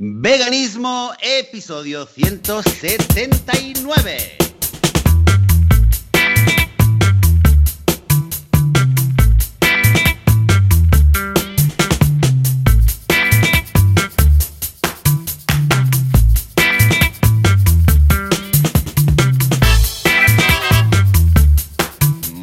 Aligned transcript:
Veganismo, 0.00 1.12
episodio 1.20 2.06
179. 2.06 4.38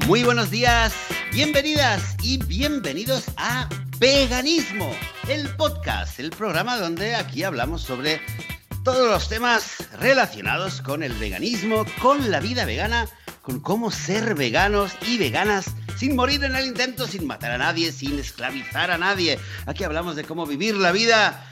Muy 0.06 0.24
buenos 0.24 0.52
días, 0.52 0.94
bienvenidas 1.32 2.18
y 2.22 2.38
bienvenidos 2.44 3.24
a 3.38 3.70
Veganismo, 3.98 4.92
el 5.30 5.50
podcast, 5.56 6.20
el 6.20 6.30
programa 6.30 6.78
donde 6.78 7.16
aquí 7.16 7.44
hablamos 7.44 7.82
sobre 7.82 8.22
todos 8.84 9.10
los 9.10 9.28
temas 9.28 9.78
relacionados 10.00 10.82
con 10.82 11.02
el 11.02 11.14
veganismo, 11.14 11.84
con 12.00 12.30
la 12.30 12.40
vida 12.40 12.64
vegana, 12.66 13.08
con 13.42 13.60
cómo 13.60 13.90
ser 13.90 14.36
veganos 14.36 14.92
y 15.08 15.18
veganas 15.18 15.66
sin 15.98 16.16
morir 16.16 16.44
en 16.44 16.56
el 16.56 16.68
intento, 16.68 17.08
sin 17.08 17.26
matar 17.26 17.52
a 17.52 17.58
nadie, 17.58 17.92
sin 17.92 18.20
esclavizar 18.20 18.92
a 18.92 19.00
nadie. 19.00 19.40
Aquí 19.66 19.84
hablamos 19.84 20.16
de 20.16 20.26
cómo 20.26 20.46
vivir 20.46 20.76
la 20.76 20.92
vida 20.92 21.44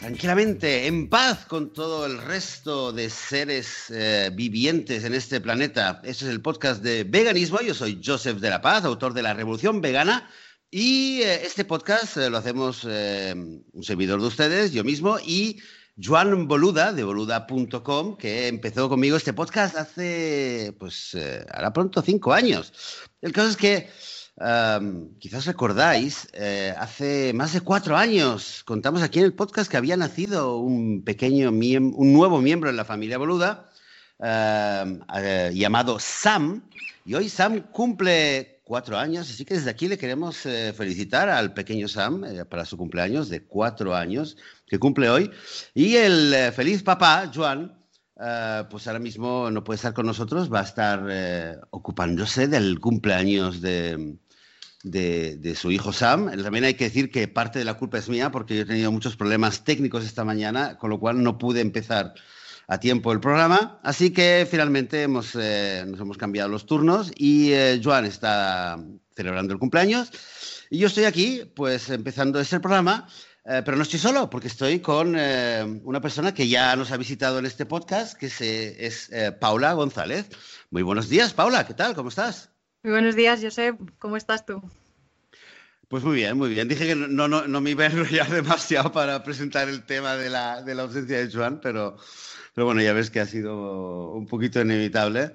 tranquilamente, 0.00 0.86
en 0.86 1.08
paz 1.08 1.46
con 1.46 1.72
todo 1.72 2.04
el 2.04 2.20
resto 2.20 2.92
de 2.92 3.08
seres 3.08 3.86
eh, 3.90 4.30
vivientes 4.34 5.04
en 5.04 5.14
este 5.14 5.40
planeta. 5.40 6.00
Este 6.04 6.26
es 6.26 6.30
el 6.30 6.42
podcast 6.42 6.82
de 6.82 7.04
veganismo. 7.04 7.60
Yo 7.60 7.74
soy 7.74 8.00
Joseph 8.04 8.38
de 8.38 8.50
la 8.50 8.60
Paz, 8.60 8.84
autor 8.84 9.14
de 9.14 9.22
La 9.22 9.32
Revolución 9.32 9.80
Vegana. 9.80 10.28
Y 10.70 11.22
eh, 11.22 11.46
este 11.46 11.64
podcast 11.64 12.16
eh, 12.18 12.28
lo 12.28 12.38
hacemos 12.38 12.84
un 12.84 13.82
servidor 13.82 14.20
de 14.20 14.26
ustedes, 14.26 14.72
yo 14.72 14.84
mismo, 14.84 15.18
y 15.18 15.60
Joan 16.02 16.46
Boluda, 16.46 16.92
de 16.92 17.04
boluda.com, 17.04 18.16
que 18.16 18.48
empezó 18.48 18.88
conmigo 18.88 19.16
este 19.16 19.32
podcast 19.32 19.76
hace, 19.76 20.74
pues, 20.78 21.16
ahora 21.52 21.72
pronto, 21.72 22.02
cinco 22.02 22.32
años. 22.32 22.72
El 23.22 23.32
caso 23.32 23.48
es 23.48 23.56
que 23.56 23.88
quizás 25.18 25.46
recordáis, 25.46 26.28
eh, 26.32 26.72
hace 26.78 27.32
más 27.32 27.52
de 27.52 27.60
cuatro 27.60 27.96
años 27.96 28.62
contamos 28.64 29.02
aquí 29.02 29.18
en 29.18 29.24
el 29.24 29.34
podcast 29.34 29.70
que 29.70 29.76
había 29.76 29.96
nacido 29.96 30.58
un 30.58 31.02
pequeño, 31.02 31.50
un 31.50 32.12
nuevo 32.12 32.40
miembro 32.40 32.70
en 32.70 32.76
la 32.76 32.84
familia 32.84 33.18
Boluda 33.18 33.68
eh, 34.22 35.50
llamado 35.54 35.98
Sam. 35.98 36.62
Y 37.04 37.14
hoy 37.14 37.28
Sam 37.28 37.62
cumple 37.72 38.57
cuatro 38.68 38.96
años, 38.96 39.28
así 39.28 39.44
que 39.44 39.54
desde 39.54 39.70
aquí 39.70 39.88
le 39.88 39.98
queremos 39.98 40.46
eh, 40.46 40.72
felicitar 40.72 41.28
al 41.28 41.54
pequeño 41.54 41.88
Sam 41.88 42.24
para 42.48 42.64
su 42.64 42.76
cumpleaños 42.76 43.28
de 43.28 43.42
cuatro 43.42 43.96
años 43.96 44.36
que 44.66 44.78
cumple 44.78 45.10
hoy. 45.10 45.30
Y 45.74 45.96
el 45.96 46.52
feliz 46.52 46.84
papá, 46.84 47.28
Joan, 47.34 47.76
pues 48.70 48.86
ahora 48.86 49.00
mismo 49.00 49.50
no 49.50 49.64
puede 49.64 49.76
estar 49.76 49.94
con 49.94 50.06
nosotros, 50.06 50.52
va 50.52 50.60
a 50.60 50.64
estar 50.64 51.66
ocupándose 51.70 52.46
del 52.46 52.78
cumpleaños 52.78 53.60
de, 53.60 54.18
de, 54.82 55.54
su 55.56 55.70
hijo 55.70 55.92
Sam. 55.92 56.30
También 56.42 56.64
hay 56.64 56.74
que 56.74 56.84
decir 56.84 57.10
que 57.10 57.28
parte 57.28 57.58
de 57.58 57.64
la 57.64 57.74
culpa 57.74 57.98
es 57.98 58.08
mía 58.08 58.30
porque 58.30 58.56
yo 58.56 58.62
he 58.62 58.66
tenido 58.66 58.92
muchos 58.92 59.16
problemas 59.16 59.64
técnicos 59.64 60.04
esta 60.04 60.24
mañana, 60.24 60.78
con 60.78 60.90
lo 60.90 61.00
cual 61.00 61.22
no 61.22 61.38
pude 61.38 61.60
empezar 61.60 62.14
a 62.68 62.78
tiempo 62.78 63.12
el 63.12 63.18
programa. 63.18 63.80
Así 63.82 64.12
que 64.12 64.46
finalmente 64.48 65.02
hemos, 65.02 65.34
eh, 65.34 65.84
nos 65.88 65.98
hemos 65.98 66.18
cambiado 66.18 66.50
los 66.50 66.66
turnos 66.66 67.10
y 67.16 67.52
eh, 67.52 67.80
Joan 67.82 68.04
está 68.04 68.78
celebrando 69.16 69.54
el 69.54 69.58
cumpleaños. 69.58 70.12
Y 70.70 70.78
yo 70.78 70.86
estoy 70.86 71.04
aquí, 71.04 71.50
pues 71.56 71.88
empezando 71.88 72.38
este 72.38 72.60
programa. 72.60 73.08
Eh, 73.50 73.62
pero 73.64 73.78
no 73.78 73.82
estoy 73.82 73.98
solo, 73.98 74.28
porque 74.28 74.48
estoy 74.48 74.80
con 74.80 75.16
una 75.16 76.00
persona 76.02 76.34
que 76.34 76.48
ya 76.48 76.76
nos 76.76 76.92
ha 76.92 76.98
visitado 76.98 77.38
en 77.38 77.46
este 77.46 77.64
podcast, 77.64 78.18
que 78.18 78.26
es 78.78 79.10
Paula 79.40 79.72
González. 79.72 80.28
Muy 80.70 80.82
buenos 80.82 81.08
días, 81.08 81.32
Paula, 81.32 81.66
¿qué 81.66 81.72
tal? 81.72 81.94
¿Cómo 81.94 82.10
estás? 82.10 82.50
Muy 82.82 82.92
buenos 82.92 83.16
días, 83.16 83.40
Josep. 83.42 83.78
¿Cómo 83.98 84.18
estás 84.18 84.44
tú? 84.44 84.62
Pues 85.88 86.04
muy 86.04 86.16
bien, 86.16 86.36
muy 86.36 86.50
bien. 86.50 86.68
Dije 86.68 86.86
que 86.86 86.94
no, 86.94 87.28
no, 87.28 87.46
no 87.46 87.60
me 87.62 87.70
iba 87.70 87.84
a 87.84 87.86
enrollar 87.86 88.28
demasiado 88.30 88.92
para 88.92 89.22
presentar 89.22 89.68
el 89.70 89.84
tema 89.84 90.16
de 90.16 90.28
la, 90.28 90.62
de 90.62 90.74
la 90.74 90.82
ausencia 90.82 91.18
de 91.18 91.32
Joan, 91.32 91.60
pero, 91.62 91.96
pero 92.54 92.66
bueno, 92.66 92.82
ya 92.82 92.92
ves 92.92 93.10
que 93.10 93.20
ha 93.20 93.26
sido 93.26 94.12
un 94.12 94.26
poquito 94.26 94.60
inevitable. 94.60 95.32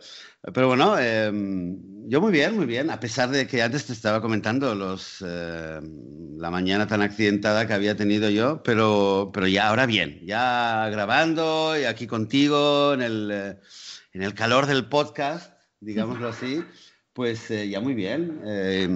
Pero 0.54 0.68
bueno, 0.68 1.00
em, 1.00 2.08
yo 2.08 2.22
muy 2.22 2.32
bien, 2.32 2.56
muy 2.56 2.68
bien. 2.68 2.92
A 2.92 3.00
pesar 3.00 3.30
de 3.30 3.48
que 3.48 3.64
antes 3.64 3.86
te 3.88 3.94
estaba 3.94 4.22
comentando 4.22 4.76
los, 4.76 5.22
em, 5.22 6.38
la 6.38 6.52
mañana 6.52 6.86
tan 6.86 7.02
accidentada 7.02 7.66
que 7.66 7.74
había 7.74 7.96
tenido 7.96 8.30
yo, 8.30 8.62
pero, 8.62 9.32
pero 9.34 9.48
ya 9.48 9.70
ahora 9.70 9.88
bien, 9.88 10.20
ya 10.24 10.88
grabando 10.92 11.76
y 11.80 11.86
aquí 11.86 12.06
contigo 12.06 12.94
en 12.94 13.02
el, 13.02 13.58
en 14.12 14.22
el 14.22 14.34
calor 14.36 14.68
del 14.68 14.88
podcast, 14.88 15.54
digámoslo 15.80 16.28
así. 16.28 16.64
Pues 17.14 17.50
eh, 17.52 17.70
ya 17.70 17.80
muy 17.80 17.94
bien, 17.94 18.42
eh, 18.46 18.88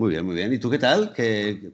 muy 0.00 0.08
bien, 0.12 0.24
muy 0.24 0.34
bien. 0.34 0.50
¿Y 0.50 0.58
tú 0.58 0.70
qué 0.70 0.78
tal? 0.78 1.12
Que, 1.12 1.72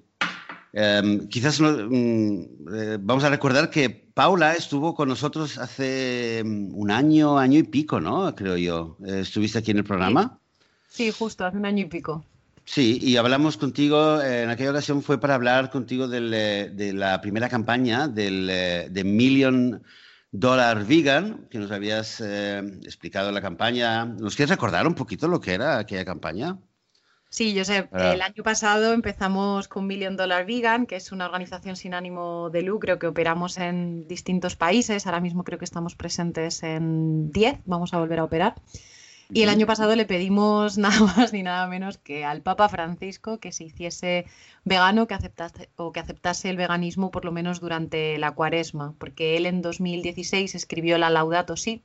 em, 0.73 1.29
quizás 1.29 1.61
mm, 1.61 2.41
eh, 2.75 2.99
vamos 3.01 3.23
a 3.23 3.31
recordar 3.31 3.71
que 3.71 3.89
Paula 3.89 4.55
estuvo 4.55 4.97
con 4.97 5.09
nosotros 5.09 5.59
hace 5.59 6.43
mm, 6.45 6.75
un 6.75 6.91
año, 6.91 7.39
año 7.39 7.61
y 7.61 7.63
pico, 7.63 8.01
¿no? 8.01 8.35
Creo 8.35 8.57
yo. 8.57 8.97
¿Estuviste 9.07 9.61
aquí 9.61 9.71
en 9.71 9.79
el 9.79 9.85
programa? 9.85 10.41
Sí. 10.89 11.13
justo, 11.13 11.47
hace 11.47 11.57
un 11.57 11.67
año 11.67 11.85
y 11.85 11.89
pico. 11.89 12.25
Sí, 12.65 12.99
y 13.01 13.17
hablamos 13.17 13.57
contigo, 13.57 14.21
en 14.21 14.51
aquella 14.51 14.73
ocasión 14.73 15.05
fue 15.05 15.21
para 15.21 15.37
hablar 15.37 15.71
contigo 15.71 16.09
de 16.09 16.93
la 16.95 17.21
primera 17.21 17.49
campaña 17.49 18.09
del, 18.09 18.49
de 18.49 19.05
Million 19.05 19.85
Dollar 20.33 20.85
Vegan, 20.85 21.47
que 21.49 21.61
nos 21.61 21.71
habías 21.71 22.21
eh, 22.21 22.59
explicado 22.83 23.31
la 23.31 23.41
campaña. 23.41 24.05
¿Nos 24.05 24.35
quieres 24.35 24.51
recordar 24.51 24.85
un 24.89 24.95
poquito 24.95 25.29
lo 25.29 25.41
que 25.41 25.55
era 25.55 25.79
aquella 25.79 26.05
campaña? 26.05 26.59
Sí, 27.29 27.55
yo 27.55 27.65
sé, 27.65 27.89
el 27.93 28.23
año 28.23 28.43
pasado 28.43 28.93
empezamos 28.93 29.69
con 29.69 29.87
Million 29.87 30.17
Dollar 30.17 30.47
Vegan, 30.47 30.87
que 30.87 30.97
es 30.97 31.13
una 31.13 31.27
organización 31.27 31.77
sin 31.77 31.93
ánimo 31.93 32.51
de 32.51 32.63
lucro 32.63 32.99
que 32.99 33.09
operamos 33.09 33.59
en 33.59 34.07
distintos 34.07 34.57
países. 34.57 35.07
Ahora 35.07 35.21
mismo 35.21 35.45
creo 35.45 35.59
que 35.59 35.65
estamos 35.65 35.97
presentes 35.97 36.63
en 36.63 37.31
10, 37.33 37.59
vamos 37.67 37.93
a 37.93 37.99
volver 37.99 38.21
a 38.21 38.25
operar. 38.25 38.55
Y 39.29 39.43
el 39.43 39.49
año 39.49 39.67
pasado 39.67 39.97
le 39.97 40.05
pedimos 40.05 40.79
nada 40.79 41.01
más 41.01 41.33
ni 41.33 41.43
nada 41.43 41.67
menos 41.67 41.99
que 41.99 42.25
al 42.25 42.43
Papa 42.43 42.69
Francisco 42.69 43.39
que 43.39 43.53
se 43.53 43.65
hiciese 43.65 44.27
vegano 44.65 45.07
que 45.07 45.15
aceptase, 45.15 45.69
o 45.77 45.93
que 45.93 46.01
aceptase 46.01 46.49
el 46.49 46.57
veganismo 46.57 47.11
por 47.11 47.25
lo 47.25 47.33
menos 47.33 47.61
durante 47.61 48.19
la 48.19 48.33
cuaresma, 48.33 48.95
porque 48.99 49.37
él 49.37 49.47
en 49.47 49.63
2016 49.63 50.55
escribió 50.55 50.97
la 50.97 51.11
Laudato 51.11 51.57
Si 51.57 51.83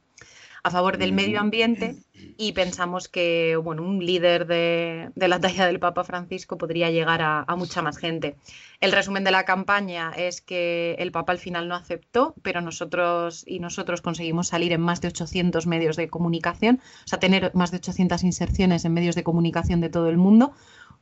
a 0.63 0.71
favor 0.71 0.97
del 0.97 1.13
medio 1.13 1.39
ambiente 1.39 1.95
y 2.37 2.53
pensamos 2.53 3.07
que 3.07 3.55
bueno, 3.55 3.83
un 3.83 4.05
líder 4.05 4.45
de, 4.45 5.11
la 5.15 5.39
talla 5.39 5.65
del 5.65 5.79
Papa 5.79 6.03
Francisco 6.03 6.57
podría 6.57 6.91
llegar 6.91 7.21
a, 7.21 7.45
mucha 7.55 7.81
más 7.81 7.97
gente. 7.97 8.35
El 8.79 8.91
resumen 8.91 9.23
de 9.23 9.31
la 9.31 9.43
campaña 9.43 10.11
es 10.15 10.41
que 10.41 10.95
el 10.99 11.11
Papa 11.11 11.33
al 11.33 11.39
final 11.39 11.67
no 11.67 11.75
aceptó, 11.75 12.35
pero 12.41 12.61
nosotros 12.61 13.43
y 13.45 13.59
nosotros 13.59 14.01
conseguimos 14.01 14.49
salir 14.49 14.73
en 14.73 14.81
más 14.81 15.01
de 15.01 15.09
800 15.09 15.67
medios 15.67 15.95
de 15.95 16.09
comunicación, 16.09 16.79
o 17.05 17.07
sea, 17.07 17.19
tener 17.19 17.51
más 17.53 17.71
de 17.71 17.77
800 17.77 18.23
inserciones 18.23 18.85
en 18.85 18.93
medios 18.93 19.15
de 19.15 19.23
comunicación 19.23 19.81
de 19.81 19.89
todo 19.89 20.09
el 20.09 20.17
mundo, 20.17 20.53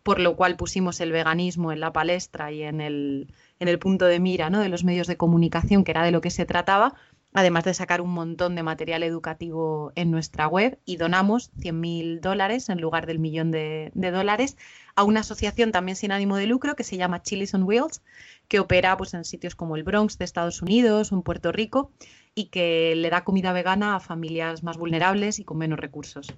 por 0.04 0.20
lo 0.20 0.36
cual 0.36 0.56
pusimos 0.56 1.02
el 1.02 1.12
veganismo 1.12 1.72
en 1.72 1.82
la 1.82 1.92
palestra 1.92 2.52
y 2.52 2.64
en 2.64 2.82
el, 2.82 3.34
en 3.60 3.68
el 3.68 3.80
punto 3.80 4.06
de 4.06 4.20
mira 4.20 4.50
¿no? 4.50 4.60
de 4.60 4.70
los 4.70 4.84
medios 4.84 5.08
de 5.08 5.18
comunicación, 5.18 5.84
que 5.84 5.92
era 5.92 6.04
de 6.04 6.12
lo 6.12 6.22
que 6.22 6.32
se 6.32 6.46
trataba 6.46 6.96
además 7.34 7.64
de 7.64 7.74
sacar 7.74 8.02
un 8.02 8.12
montón 8.12 8.56
de 8.56 8.64
material 8.64 9.04
educativo 9.04 9.92
en 9.96 10.12
nuestra 10.12 10.48
web 10.48 10.80
y 10.86 10.98
donamos 10.98 11.52
100.000 11.58 12.22
dólares 12.22 12.70
en 12.70 12.82
lugar 12.82 13.06
del 13.06 13.20
millón 13.20 13.52
de, 13.52 13.92
dólares 13.94 14.58
a 14.96 15.04
una 15.04 15.20
asociación 15.20 15.72
también 15.72 15.96
sin 15.96 16.12
ánimo 16.12 16.38
de 16.38 16.48
lucro 16.48 16.76
que 16.76 16.84
se 16.84 16.98
llama 16.98 17.22
Chilis 17.22 17.54
on 17.54 17.64
Wheels, 17.64 18.02
que 18.48 18.60
opera 18.60 18.98
pues, 18.98 19.14
en 19.14 19.26
sitios 19.26 19.56
como 19.56 19.76
el 19.76 19.84
Bronx 19.84 20.18
de 20.18 20.26
Estados 20.26 20.62
Unidos 20.62 21.12
o 21.12 21.16
en 21.16 21.22
Puerto 21.22 21.52
Rico 21.52 21.92
y 22.34 22.46
que 22.46 22.96
le 22.96 23.10
da 23.10 23.24
comida 23.24 23.54
vegana 23.54 23.96
a 23.96 24.00
familias 24.00 24.64
más 24.64 24.78
vulnerables 24.78 25.40
y 25.40 25.44
con 25.44 25.58
menos 25.58 25.80
recursos. 25.80 26.34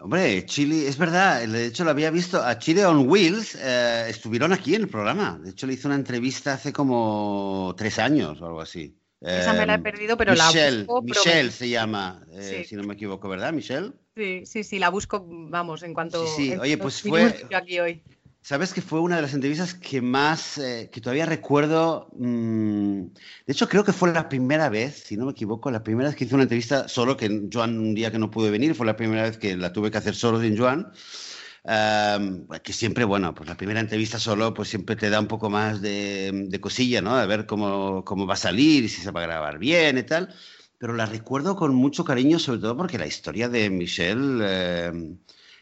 Hombre, 0.00 0.46
Chile, 0.46 0.86
es 0.86 0.96
verdad, 0.96 1.46
de 1.46 1.66
hecho 1.66 1.82
lo 1.82 1.90
había 1.90 2.12
visto, 2.12 2.40
a 2.40 2.56
Chile 2.60 2.86
on 2.86 3.08
Wheels 3.08 3.56
eh, 3.60 4.06
estuvieron 4.08 4.52
aquí 4.52 4.76
en 4.76 4.82
el 4.82 4.88
programa, 4.88 5.40
de 5.42 5.50
hecho 5.50 5.66
le 5.66 5.72
hice 5.72 5.88
una 5.88 5.96
entrevista 5.96 6.52
hace 6.52 6.72
como 6.72 7.74
tres 7.76 7.98
años 7.98 8.40
o 8.40 8.46
algo 8.46 8.60
así. 8.60 8.96
Esa 9.20 9.52
me 9.52 9.66
la 9.66 9.74
he 9.74 9.76
em, 9.76 9.82
perdido, 9.82 10.16
pero 10.16 10.32
Michelle, 10.32 10.78
la 10.78 10.84
busco. 10.84 11.02
Michelle 11.02 11.50
se 11.50 11.68
llama, 11.68 12.24
eh, 12.32 12.64
si 12.68 12.76
no 12.76 12.84
me 12.84 12.94
equivoco, 12.94 13.28
¿verdad, 13.28 13.52
Michelle? 13.52 13.92
Sí, 14.16 14.42
sí, 14.46 14.62
sí, 14.62 14.78
la 14.78 14.90
busco, 14.90 15.24
vamos, 15.28 15.82
en 15.82 15.92
cuanto. 15.92 16.24
Sí, 16.26 16.50
sí. 16.50 16.56
oye, 16.56 16.78
pues 16.78 17.02
fue. 17.02 17.46
Aquí 17.52 17.80
hoy. 17.80 18.02
Sabes 18.40 18.72
que 18.72 18.80
fue 18.80 19.00
una 19.00 19.16
de 19.16 19.22
las 19.22 19.34
entrevistas 19.34 19.74
que 19.74 20.00
más, 20.00 20.56
eh, 20.58 20.88
que 20.92 21.00
todavía 21.00 21.26
recuerdo. 21.26 22.08
Mm, 22.16 23.02
de 23.46 23.52
hecho, 23.52 23.68
creo 23.68 23.84
que 23.84 23.92
fue 23.92 24.12
la 24.12 24.28
primera 24.28 24.68
vez, 24.68 25.02
si 25.04 25.16
no 25.16 25.26
me 25.26 25.32
equivoco, 25.32 25.70
la 25.70 25.82
primera 25.82 26.08
vez 26.08 26.16
que 26.16 26.24
hice 26.24 26.34
una 26.34 26.44
entrevista 26.44 26.88
solo, 26.88 27.16
que 27.16 27.48
Joan 27.52 27.78
un 27.78 27.94
día 27.94 28.12
que 28.12 28.18
no 28.18 28.30
pude 28.30 28.50
venir, 28.50 28.74
fue 28.74 28.86
la 28.86 28.96
primera 28.96 29.24
vez 29.24 29.36
que 29.36 29.56
la 29.56 29.72
tuve 29.72 29.90
que 29.90 29.98
hacer 29.98 30.14
solo 30.14 30.40
sin 30.40 30.56
Joan. 30.56 30.92
Que 32.62 32.72
siempre, 32.72 33.04
bueno, 33.04 33.34
pues 33.34 33.48
la 33.48 33.56
primera 33.56 33.80
entrevista 33.80 34.18
solo, 34.18 34.54
pues 34.54 34.68
siempre 34.68 34.96
te 34.96 35.10
da 35.10 35.20
un 35.20 35.26
poco 35.26 35.50
más 35.50 35.82
de, 35.82 36.58
cosilla, 36.60 37.02
¿no? 37.02 37.14
A 37.16 37.26
ver 37.26 37.46
cómo, 37.46 38.04
cómo, 38.04 38.26
va 38.26 38.34
a 38.34 38.36
salir 38.36 38.84
y 38.84 38.88
si 38.88 39.02
se 39.02 39.10
va 39.10 39.20
a 39.20 39.26
grabar 39.26 39.58
bien 39.58 39.98
y 39.98 40.02
tal. 40.02 40.34
Pero 40.78 40.94
la 40.94 41.06
recuerdo 41.06 41.56
con 41.56 41.74
mucho 41.74 42.04
cariño, 42.04 42.38
sobre 42.38 42.60
todo 42.60 42.76
porque 42.76 42.98
la 42.98 43.06
historia 43.06 43.48
de 43.48 43.68
Michelle. 43.70 44.40
Eh, 44.42 44.92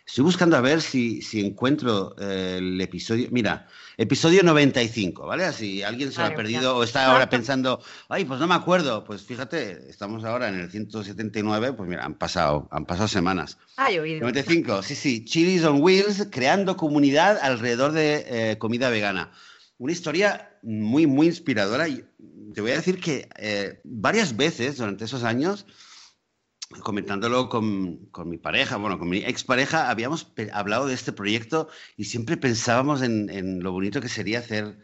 estoy 0.07 0.25
buscando 0.25 0.57
a 0.57 0.61
ver 0.61 0.81
si, 0.81 1.21
si 1.21 1.45
encuentro 1.45 2.15
eh, 2.19 2.57
el 2.59 2.81
episodio. 2.81 3.29
Mira, 3.33 3.67
episodio 3.97 4.43
95, 4.43 5.27
¿vale? 5.27 5.53
Si 5.53 5.83
alguien 5.83 6.13
se 6.13 6.21
lo 6.21 6.27
ha 6.27 6.35
perdido 6.35 6.77
o 6.77 6.85
está 6.85 7.07
ahora 7.07 7.29
pensando, 7.29 7.83
ay, 8.09 8.25
pues 8.25 8.39
no 8.39 8.47
me 8.47 8.55
acuerdo, 8.55 9.05
pues 9.05 9.23
fíjate, 9.23 9.91
estamos 9.91 10.25
ahora 10.25 10.49
en 10.49 10.61
el 10.61 10.71
179, 10.71 11.73
pues 11.73 11.89
mira, 11.89 12.05
han 12.05 12.15
pasado, 12.15 12.69
han 12.71 12.87
pasado 12.87 13.09
semanas. 13.09 13.59
Ay, 13.77 13.99
oído. 13.99 14.21
95, 14.21 14.83
sí, 14.83 14.95
sí, 14.95 15.25
Chilis 15.25 15.65
on 15.65 15.83
Wheels, 15.83 16.29
creando 16.31 16.77
comunidad 16.77 17.39
alrededor 17.43 17.93
de 17.93 18.25
eh, 18.29 18.59
comida 18.59 18.89
vegana. 18.91 19.33
Una 19.79 19.93
historia 19.93 20.51
muy, 20.63 21.07
muy 21.07 21.27
inspiradora. 21.27 21.89
Y 21.89 22.05
te 22.55 22.61
voy 22.61 22.71
a 22.71 22.77
decir 22.77 23.01
que 23.01 23.29
eh, 23.37 23.81
varias 23.85 24.37
veces 24.37 24.79
durante 24.79 25.05
esos 25.05 25.25
años 25.25 25.67
comentándolo 26.83 27.49
con, 27.49 28.07
con, 28.11 28.29
mi 28.29 28.39
pareja, 28.39 28.77
bueno, 28.77 28.99
con 28.99 29.09
mi 29.09 29.19
expareja, 29.19 29.91
habíamos 29.91 30.33
hablado 30.53 30.87
de 30.87 30.95
este 30.95 31.13
proyecto 31.13 31.69
y 31.97 32.05
siempre 32.05 32.37
pensábamos 32.37 33.03
en, 33.03 33.31
en 33.31 33.63
lo 33.63 33.73
bonito 33.73 34.01
que 34.01 34.09
sería 34.09 34.41
hacer 34.41 34.77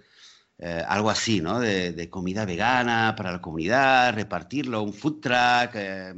eh, 0.65 0.81
algo 0.87 1.11
así, 1.11 1.41
¿no? 1.41 1.59
De, 1.59 2.09
comida 2.09 2.45
vegana 2.45 3.15
para 3.17 3.33
la 3.33 3.41
comunidad, 3.41 4.15
repartirlo, 4.15 4.81
un 4.83 4.95
food 4.95 5.21
truck, 5.21 5.75
eh, 5.75 6.15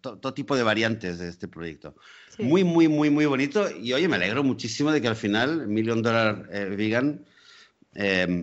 todo 0.00 0.32
tipo 0.32 0.54
de 0.54 0.62
variantes 0.62 1.18
de 1.18 1.28
este 1.28 1.48
proyecto. 1.48 1.96
Muy, 2.38 2.62
muy, 2.62 2.86
muy, 2.86 3.10
muy 3.10 3.26
bonito. 3.26 3.68
Y 3.68 3.92
oye, 3.92 4.06
me 4.06 4.14
alegro 4.14 4.44
muchísimo 4.44 4.92
de 4.92 5.00
que 5.00 5.08
al 5.08 5.16
final 5.16 5.66
Million 5.66 6.00
Dollar 6.00 6.48
eh, 6.52 6.66
Vegan 6.76 7.24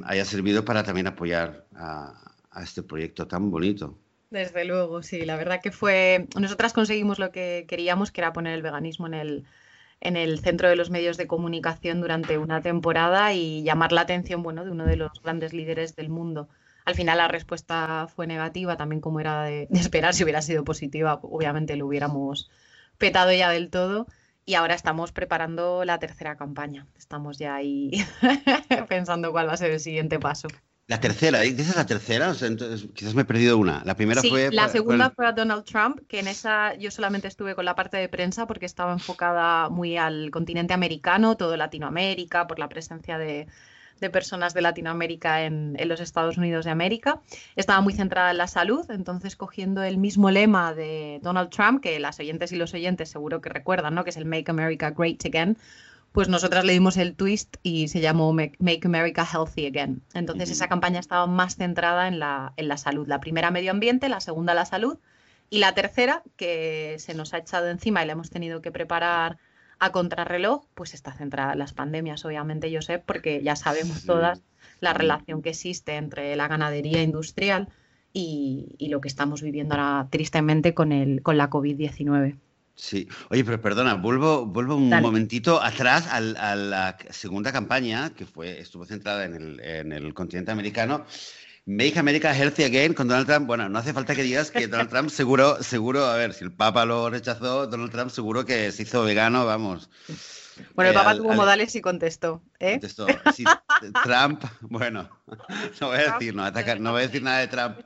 haya 0.04 0.26
servido 0.26 0.66
para 0.66 0.84
también 0.84 1.08
apoyar 1.08 1.66
a, 1.74 2.34
a 2.52 2.64
este 2.64 2.84
proyecto 2.84 3.26
tan 3.26 3.50
bonito. 3.50 3.98
Desde 4.36 4.66
luego, 4.66 5.02
sí. 5.02 5.24
La 5.24 5.38
verdad 5.38 5.62
que 5.62 5.72
fue. 5.72 6.28
Nosotras 6.38 6.74
conseguimos 6.74 7.20
lo 7.20 7.32
que 7.32 7.66
queríamos, 7.70 8.12
que 8.12 8.20
era 8.20 8.34
poner 8.34 8.54
el 8.54 8.62
veganismo 8.62 9.08
en 9.08 9.14
el, 9.14 9.46
en 10.02 10.18
el 10.18 10.40
centro 10.40 10.68
de 10.68 10.76
los 10.76 10.90
medios 10.90 11.16
de 11.16 11.26
comunicación 11.26 12.02
durante 12.02 12.38
una 12.38 12.62
temporada 12.62 13.32
y 13.32 13.64
llamar 13.64 13.94
la 13.94 14.02
atención, 14.02 14.44
bueno, 14.44 14.66
de 14.66 14.72
uno 14.72 14.86
de 14.86 14.98
los 14.98 15.22
grandes 15.24 15.54
líderes 15.54 15.96
del 15.96 16.10
mundo. 16.10 16.50
Al 16.84 16.96
final 16.96 17.18
la 17.20 17.30
respuesta 17.30 18.08
fue 18.14 18.28
negativa, 18.28 18.76
también 18.76 19.00
como 19.00 19.22
era 19.22 19.44
de, 19.44 19.70
esperar, 19.72 20.14
si 20.14 20.24
hubiera 20.24 20.42
sido 20.42 20.66
positiva, 20.66 21.18
obviamente 21.22 21.78
lo 21.78 21.88
hubiéramos 21.88 22.50
petado 22.98 23.32
ya 23.32 23.50
del 23.50 23.70
todo. 23.70 24.06
Y 24.44 24.56
ahora 24.56 24.76
estamos 24.76 25.14
preparando 25.14 25.86
la 25.86 25.98
tercera 25.98 26.36
campaña. 26.36 26.88
Estamos 26.98 27.38
ya 27.38 27.56
ahí 27.56 27.92
pensando 28.90 29.32
cuál 29.32 29.48
va 29.48 29.54
a 29.54 29.58
ser 29.58 29.72
el 29.72 29.80
siguiente 29.80 30.20
paso. 30.20 30.50
La 30.88 31.00
tercera, 31.00 31.40
¿dices 31.40 31.76
la 31.76 31.88
tercera? 31.88 32.34
quizás 32.94 33.16
me 33.16 33.24
he 33.24 33.26
perdido 33.26 33.58
una. 33.58 33.82
La 33.86 33.96
primera 33.96 34.22
fue. 34.22 34.52
La 34.52 34.70
segunda 34.70 35.10
fue 35.10 35.26
a 35.26 35.32
Donald 35.32 35.64
Trump, 35.64 36.02
que 36.08 36.20
en 36.20 36.28
esa 36.28 36.76
yo 36.76 36.92
solamente 36.92 37.28
estuve 37.28 37.56
con 37.56 37.66
la 37.66 37.74
parte 37.74 37.98
de 37.98 38.08
prensa 38.08 38.46
porque 38.46 38.68
estaba 38.68 38.94
enfocada 38.94 39.70
muy 39.70 39.98
al 39.98 40.30
continente 40.30 40.76
americano, 40.76 41.38
todo 41.38 41.58
Latinoamérica, 41.58 42.46
por 42.46 42.60
la 42.60 42.70
presencia 42.70 43.18
de, 43.18 43.48
personas 44.12 44.54
de 44.54 44.62
Latinoamérica 44.62 45.46
en, 45.46 45.76
en, 45.80 45.90
los 45.90 46.00
Estados 46.00 46.38
Unidos 46.38 46.66
de 46.66 46.72
América. 46.72 47.20
Estaba 47.56 47.82
muy 47.82 47.94
centrada 47.94 48.30
en 48.30 48.38
la 48.38 48.48
salud, 48.48 48.86
entonces 48.92 49.36
cogiendo 49.36 49.82
el 49.82 49.98
mismo 49.98 50.30
lema 50.30 50.76
de 50.76 51.20
Donald 51.24 51.50
Trump, 51.50 51.82
que 51.82 52.00
las 52.00 52.20
oyentes 52.20 52.52
y 52.52 52.58
los 52.58 52.76
oyentes 52.76 53.10
seguro 53.10 53.42
que 53.42 53.50
recuerdan, 53.50 53.96
¿no? 53.96 54.04
que 54.04 54.12
es 54.12 54.18
el 54.18 54.26
Make 54.26 54.52
America 54.52 54.92
Great 54.92 55.26
Again 55.26 55.58
pues 56.16 56.30
nosotras 56.30 56.64
le 56.64 56.72
dimos 56.72 56.96
el 56.96 57.14
twist 57.14 57.58
y 57.62 57.90
se 57.90 58.00
llamó 58.00 58.32
Make 58.32 58.80
America 58.86 59.26
Healthy 59.26 59.66
Again. 59.68 60.02
Entonces 60.14 60.50
esa 60.50 60.70
campaña 60.70 61.02
estaba 61.02 61.28
más 61.28 61.58
centrada 61.58 62.08
en 62.08 62.20
la, 62.20 62.54
en 62.56 62.70
la 62.70 62.78
salud. 62.78 63.06
La 63.06 63.20
primera 63.20 63.52
medio 63.52 63.72
ambiente, 63.72 64.08
la 64.08 64.22
segunda 64.22 64.54
la 64.54 64.64
salud 64.64 64.98
y 65.50 65.58
la 65.58 65.76
tercera, 65.76 66.24
que 66.38 66.96
se 67.00 67.16
nos 67.16 67.34
ha 67.34 67.40
echado 67.40 67.68
encima 67.68 68.02
y 68.02 68.06
la 68.06 68.14
hemos 68.14 68.30
tenido 68.30 68.62
que 68.62 68.72
preparar 68.72 69.40
a 69.78 69.92
contrarreloj, 69.92 70.66
pues 70.74 70.94
está 70.94 71.12
centrada 71.12 71.52
en 71.52 71.60
las 71.60 71.74
pandemias, 71.74 72.24
obviamente, 72.24 72.72
yo 72.72 72.82
sé, 72.82 72.98
porque 72.98 73.44
ya 73.44 73.58
sabemos 73.58 74.06
todas 74.06 74.42
la 74.80 74.94
relación 74.94 75.42
que 75.42 75.50
existe 75.50 75.98
entre 75.98 76.34
la 76.38 76.48
ganadería 76.48 77.04
industrial 77.04 77.68
y, 78.14 78.74
y 78.78 78.88
lo 78.88 79.02
que 79.02 79.10
estamos 79.10 79.42
viviendo 79.42 79.76
ahora 79.76 80.08
tristemente 80.10 80.74
con, 80.74 80.94
el, 80.94 81.22
con 81.24 81.38
la 81.38 81.50
COVID-19. 81.50 82.38
Sí, 82.76 83.08
oye, 83.30 83.46
pero 83.46 83.62
perdona, 83.62 83.94
vuelvo, 83.94 84.46
vuelvo 84.46 84.76
un 84.76 84.90
momentito 84.90 85.62
atrás 85.64 86.08
a 86.08 86.20
la 86.20 86.98
segunda 87.10 87.54
campaña 87.54 88.10
que 88.10 88.26
fue, 88.26 88.60
estuvo 88.60 88.86
centrada 88.86 89.24
en 89.24 89.36
el, 89.36 89.60
en 89.62 89.92
el 89.94 90.14
continente 90.14 90.52
americano. 90.52 91.06
Make 91.68 91.98
America 91.98 92.36
Healthy 92.36 92.64
Again 92.64 92.94
con 92.94 93.08
Donald 93.08 93.26
Trump. 93.28 93.48
Bueno, 93.48 93.68
no 93.70 93.80
hace 93.80 93.94
falta 93.94 94.14
que 94.14 94.22
digas 94.22 94.52
que 94.52 94.68
Donald 94.68 94.90
Trump 94.90 95.10
seguro, 95.10 95.64
seguro, 95.64 96.06
a 96.06 96.16
ver, 96.16 96.34
si 96.34 96.44
el 96.44 96.52
Papa 96.52 96.86
lo 96.86 97.10
rechazó, 97.10 97.66
Donald 97.66 97.92
Trump 97.92 98.12
seguro 98.12 98.46
que 98.46 98.72
se 98.72 98.84
hizo 98.84 99.04
vegano, 99.04 99.46
vamos. 99.46 99.90
Bueno, 100.74 100.90
el 100.90 100.96
Papa 100.96 101.16
tuvo 101.16 101.34
modales 101.34 101.76
y 101.76 101.82
contestó. 101.82 102.42
¿eh? 102.60 102.74
Contestó. 102.74 103.08
Trump, 104.04 104.44
bueno, 104.62 105.10
no 105.82 105.88
voy 105.88 105.98
a 105.98 106.14
decir, 106.14 106.36
no, 106.36 106.50
no 106.52 106.92
voy 106.92 107.02
a 107.02 107.08
decir 107.08 107.24
nada 107.24 107.40
de 107.40 107.48
Trump. 107.48 107.80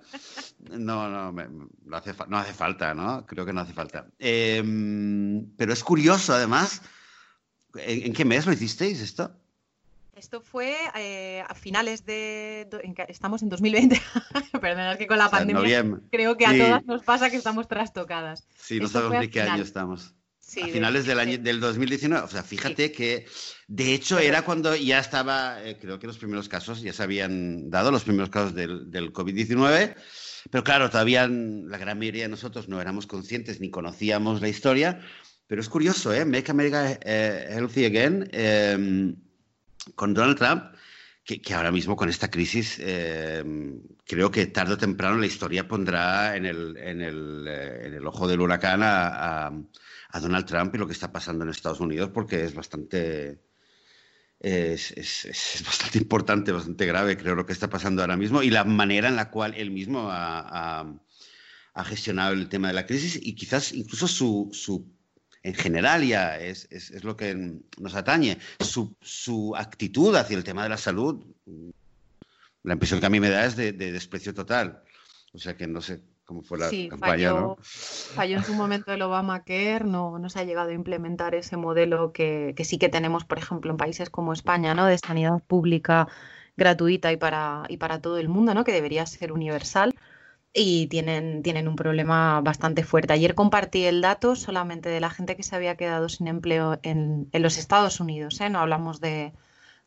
No, 0.70 1.10
no, 1.10 1.32
no, 1.32 1.98
hace, 1.98 2.14
no 2.28 2.38
hace 2.38 2.54
falta, 2.54 2.94
¿no? 2.94 3.26
Creo 3.26 3.46
que 3.46 3.54
no 3.54 3.62
hace 3.62 3.74
falta. 3.74 4.08
Em, 4.20 5.50
pero 5.56 5.74
es 5.74 5.84
curioso, 5.84 6.34
además, 6.34 6.82
¿en, 7.76 8.14
qué 8.14 8.26
mes 8.26 8.46
lo 8.46 8.54
hicisteis 8.54 9.02
esto? 9.02 9.36
Esto 10.16 10.42
fue 10.42 10.76
eh, 10.96 11.44
a 11.48 11.56
finales 11.56 12.06
de. 12.06 12.68
estamos 13.08 13.42
en 13.42 13.50
2020. 13.50 14.02
Perdón, 14.62 14.88
es 14.88 14.98
que 14.98 15.08
con 15.08 15.18
la 15.18 15.30
pandemia 15.30 15.86
creo 16.12 16.36
que 16.36 16.46
a 16.46 16.58
todas 16.58 16.86
nos 16.86 17.04
pasa 17.04 17.30
que 17.30 17.38
estamos 17.38 17.70
trastocadas. 17.70 18.46
Sí, 18.58 18.82
no 18.82 18.90
sabemos 18.90 19.22
ni 19.22 19.30
qué 19.30 19.42
año 19.42 19.64
estamos 19.64 20.14
a 20.58 20.68
finales 20.68 21.06
del 21.06 21.20
año 21.20 21.38
del 21.38 21.60
2019. 21.60 22.26
O 22.26 22.28
sea, 22.28 22.44
fíjate 22.44 22.92
que 22.92 23.26
de 23.68 23.94
hecho 23.94 24.20
era 24.20 24.44
cuando 24.44 24.76
ya 24.76 25.00
estaba, 25.00 25.64
eh, 25.64 25.78
creo 25.80 26.00
que 26.00 26.08
los 26.08 26.18
primeros 26.18 26.50
casos 26.50 26.82
ya 26.82 26.94
se 26.94 27.04
habían 27.04 27.70
dado, 27.70 27.92
los 27.92 28.04
primeros 28.04 28.30
casos 28.30 28.56
del, 28.56 28.90
del 28.90 29.14
COVID-19. 29.14 29.96
Pero 30.50 30.64
claro, 30.64 30.90
todavía 30.90 31.28
la 31.28 31.78
gran 31.78 32.00
mayoría 32.00 32.24
de 32.24 32.30
nosotros 32.30 32.68
no 32.68 32.82
éramos 32.82 33.06
conscientes 33.06 33.60
ni 33.60 33.70
conocíamos 33.70 34.42
la 34.42 34.50
historia. 34.50 35.02
Pero 35.48 35.62
es 35.62 35.70
curioso, 35.70 36.14
¿eh? 36.14 36.26
Make 36.26 36.52
America 36.52 37.00
eh, 37.02 37.48
Healthy 37.50 37.86
Again 37.86 38.30
em, 38.32 39.16
con 39.96 40.14
Donald 40.14 40.38
Trump, 40.38 40.64
que, 41.24 41.42
que, 41.42 41.54
ahora 41.56 41.72
mismo 41.72 41.96
con 41.96 42.08
esta 42.08 42.30
crisis 42.30 42.78
em, 42.80 43.82
creo 44.06 44.30
que 44.30 44.46
tarde 44.46 44.74
o 44.74 44.78
temprano 44.78 45.18
la 45.18 45.26
historia 45.26 45.68
pondrá 45.68 46.36
en 46.36 46.46
el, 46.46 46.78
en 46.78 47.02
el, 47.02 47.46
eh, 47.48 47.88
en 47.88 47.94
el 47.96 48.06
ojo 48.06 48.28
del 48.28 48.42
huracán 48.42 48.84
a 48.84 49.48
a 49.48 49.52
Donald 50.18 50.46
Trump 50.46 50.74
y 50.74 50.78
lo 50.78 50.88
que 50.88 50.94
está 50.94 51.12
pasando 51.12 51.44
en 51.44 51.52
Estados 51.52 51.80
Unidos 51.80 52.10
porque 52.14 52.44
es 52.44 52.56
bastante... 52.56 53.40
Es, 54.40 54.94
bastante 55.66 55.98
importante, 55.98 56.54
bastante 56.54 56.86
grave, 56.86 57.18
creo, 57.18 57.36
lo 57.36 57.46
que 57.46 57.52
está 57.52 57.70
pasando 57.70 58.02
ahora 58.02 58.16
mismo 58.16 58.42
y 58.42 58.50
la 58.50 58.64
manera 58.64 59.10
en 59.10 59.18
la 59.18 59.30
cual 59.30 59.54
él 59.56 59.70
mismo 59.70 60.08
ha, 60.10 60.96
gestionado 61.84 62.34
el 62.34 62.48
tema 62.48 62.70
de 62.70 62.74
la 62.74 62.86
crisis 62.86 63.20
y 63.22 63.36
quizás 63.36 63.74
incluso 63.74 64.08
su, 64.08 64.50
su 64.54 64.86
en 65.44 65.54
general 65.54 66.06
ya 66.06 66.38
es, 66.38 66.68
es, 66.72 67.04
lo 67.04 67.18
que 67.18 67.60
nos 67.78 67.96
atañe, 67.96 68.38
su, 68.60 68.96
su, 69.02 69.56
actitud 69.58 70.16
hacia 70.16 70.38
el 70.38 70.44
tema 70.44 70.64
de 70.64 70.70
la 70.70 70.78
salud, 70.78 71.26
la 72.64 72.74
impresión 72.74 73.00
que 73.02 73.06
a 73.06 73.10
mí 73.10 73.20
me 73.20 73.30
da 73.30 73.46
es 73.46 73.56
de 73.56 73.74
desprecio 73.74 74.34
total. 74.34 74.84
O 75.34 75.38
sea 75.38 75.56
que 75.56 75.68
no 75.68 75.82
sé, 75.82 76.02
fue 76.44 76.58
la 76.58 76.70
sí, 76.70 76.90
falló, 77.00 77.58
falló, 77.62 78.38
en 78.38 78.44
su 78.44 78.54
momento 78.54 78.92
el 78.94 79.02
Obamacare, 79.02 79.84
no, 79.84 80.20
no 80.20 80.30
se 80.30 80.40
ha 80.40 80.44
llegado 80.44 80.70
a 80.70 80.74
implementar 80.74 81.36
ese 81.36 81.58
modelo 81.58 82.12
que, 82.12 82.56
sí 82.64 82.78
que 82.78 82.90
tenemos, 82.90 83.26
por 83.26 83.38
ejemplo, 83.38 83.72
en 83.72 83.78
países 83.78 84.10
como 84.10 84.34
España, 84.34 84.74
¿no? 84.74 84.86
de 84.86 84.98
sanidad 84.98 85.42
pública 85.48 86.08
gratuita 86.58 87.12
y 87.12 87.18
para, 87.18 87.64
y 87.70 87.78
para 87.78 88.02
todo 88.02 88.18
el 88.18 88.30
mundo, 88.30 88.54
¿no? 88.54 88.64
que 88.64 88.72
debería 88.72 89.06
ser 89.06 89.32
universal 89.32 89.96
y 90.54 90.88
tienen, 90.88 91.44
tienen 91.44 91.68
un 91.68 91.76
problema 91.76 92.42
bastante 92.42 92.84
fuerte. 92.84 93.14
Ayer 93.14 93.36
compartí 93.36 93.86
el 93.86 94.02
dato 94.02 94.36
solamente 94.36 94.90
de 94.90 95.00
la 95.00 95.10
gente 95.10 95.36
que 95.36 95.44
se 95.44 95.56
había 95.56 95.76
quedado 95.76 96.10
sin 96.10 96.28
empleo 96.28 96.80
en, 96.84 97.30
los 97.34 97.58
Estados 97.58 98.00
Unidos, 98.00 98.40
¿eh? 98.42 98.50
no 98.50 98.60
hablamos 98.60 99.00
de, 99.00 99.34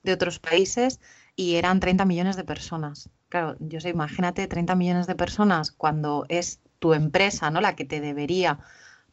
de 0.03 0.13
otros 0.13 0.39
países, 0.39 1.01
y 1.37 1.57
eran 1.57 1.81
30 1.81 2.05
millones 2.05 2.37
de 2.37 2.45
personas. 2.45 3.11
Claro, 3.33 3.57
yo 3.61 3.81
sé, 3.81 3.89
imagínate 3.89 4.47
30 4.47 4.75
millones 4.75 5.07
de 5.07 5.15
personas 5.15 5.71
cuando 5.71 6.27
es 6.29 6.61
tu 6.81 6.93
empresa, 6.93 7.51
¿no? 7.51 7.63
La 7.63 7.75
que 7.75 7.87
te 7.87 7.99
debería 7.99 8.59